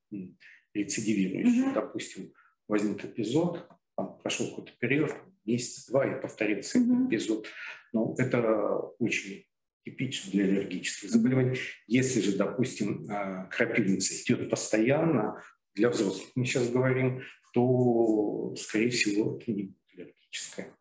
рецидивирующая, 0.78 1.70
mm-hmm. 1.70 1.74
допустим, 1.74 2.32
возник 2.66 3.04
эпизод, 3.04 3.68
там 3.96 4.18
прошел 4.18 4.48
какой-то 4.48 4.72
период, 4.78 5.12
месяц-два, 5.44 6.06
и 6.06 6.20
повторится 6.20 6.78
mm-hmm. 6.78 6.84
этот 6.84 7.08
эпизод. 7.08 7.46
Но 7.92 8.14
это 8.18 8.76
очень 8.98 9.44
типично 9.84 10.30
для 10.32 10.44
аллергических 10.44 11.10
заболеваний. 11.10 11.58
Если 11.86 12.20
же, 12.20 12.36
допустим, 12.36 13.06
а, 13.10 13.44
крапивница 13.46 14.14
идет 14.14 14.50
постоянно, 14.50 15.42
для 15.74 15.90
взрослых 15.90 16.28
мы 16.34 16.44
сейчас 16.44 16.68
говорим, 16.68 17.22
то, 17.54 18.54
скорее 18.56 18.90
всего, 18.90 19.38
это 19.38 19.50
не 19.52 19.74
аллергическое 19.94 20.74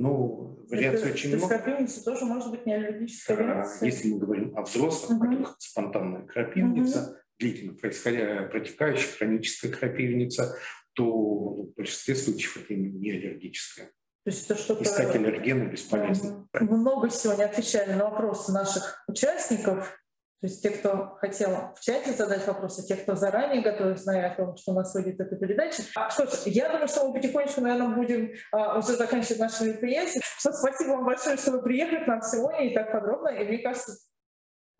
ну, 0.00 0.58
вариаций 0.70 1.12
очень 1.12 1.36
много. 1.36 1.58
крапивница 1.58 2.04
тоже 2.04 2.24
может 2.24 2.50
быть 2.50 2.64
не 2.64 2.74
аллергическая 2.74 3.36
реакция? 3.36 3.86
Если 3.86 4.08
мы 4.08 4.18
говорим 4.18 4.56
о 4.56 4.62
взрослых, 4.62 5.10
угу. 5.10 5.26
у 5.26 5.28
которых 5.28 5.56
спонтанная 5.58 6.22
крапивница, 6.22 7.02
угу. 7.02 7.16
Длительно 7.40 7.74
происходя, 7.74 8.42
протекающая 8.44 9.10
хроническая 9.16 9.72
крапивница, 9.72 10.56
то 10.92 11.04
в 11.04 11.74
большинстве 11.74 12.14
случаев 12.14 12.58
это 12.58 12.74
не 12.74 13.10
аллергическая. 13.10 13.86
То 13.86 14.30
есть 14.30 14.50
это 14.50 14.60
что-то... 14.60 14.84
Искать 14.84 15.14
аллергены 15.14 15.70
бесполезно. 15.70 16.46
Мы 16.52 16.76
много 16.76 17.08
сегодня 17.08 17.44
отвечали 17.46 17.94
на 17.94 18.10
вопросы 18.10 18.52
наших 18.52 19.02
участников. 19.08 19.96
То 20.40 20.46
есть 20.46 20.62
те, 20.62 20.70
кто 20.70 21.16
хотел 21.20 21.74
в 21.76 21.80
чате 21.80 22.12
задать 22.12 22.46
вопросы, 22.46 22.86
те, 22.86 22.96
кто 22.96 23.14
заранее 23.14 23.62
готовы, 23.62 23.96
зная 23.96 24.30
о 24.30 24.36
том, 24.36 24.56
что 24.56 24.72
у 24.72 24.74
нас 24.74 24.94
выйдет 24.94 25.20
эта 25.20 25.36
передача. 25.36 25.82
А, 25.96 26.08
что 26.10 26.26
ж, 26.26 26.30
я 26.46 26.70
думаю, 26.70 26.88
что 26.88 27.08
мы 27.08 27.14
потихонечку, 27.14 27.60
наверное, 27.60 27.94
будем 27.94 28.32
а, 28.52 28.78
уже 28.78 28.96
заканчивать 28.96 29.38
наше 29.38 29.64
мероприятие. 29.64 30.22
Что 30.38 30.52
спасибо 30.52 30.92
вам 30.92 31.04
большое, 31.04 31.36
что 31.36 31.52
вы 31.52 31.62
приехали 31.62 32.04
к 32.04 32.06
нам 32.06 32.22
сегодня 32.22 32.70
и 32.70 32.74
так 32.74 32.90
подробно. 32.90 33.28
И 33.28 33.44
мне 33.44 33.58
кажется, 33.58 33.98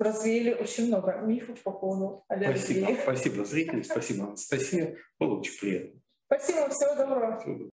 развеяли 0.00 0.54
очень 0.54 0.86
много 0.88 1.16
мифов 1.18 1.60
по 1.62 1.72
поводу 1.72 2.24
аллергии. 2.28 2.56
Спасибо, 2.58 2.98
спасибо 3.02 3.44
зрители, 3.44 3.82
спасибо, 3.82 4.24
Анастасия. 4.24 4.96
Было 5.18 5.38
очень 5.38 5.58
приятно. 5.58 6.00
Спасибо, 6.26 6.68
всего 6.70 6.94
доброго. 6.94 7.38
Всего 7.38 7.52
доброго. 7.52 7.70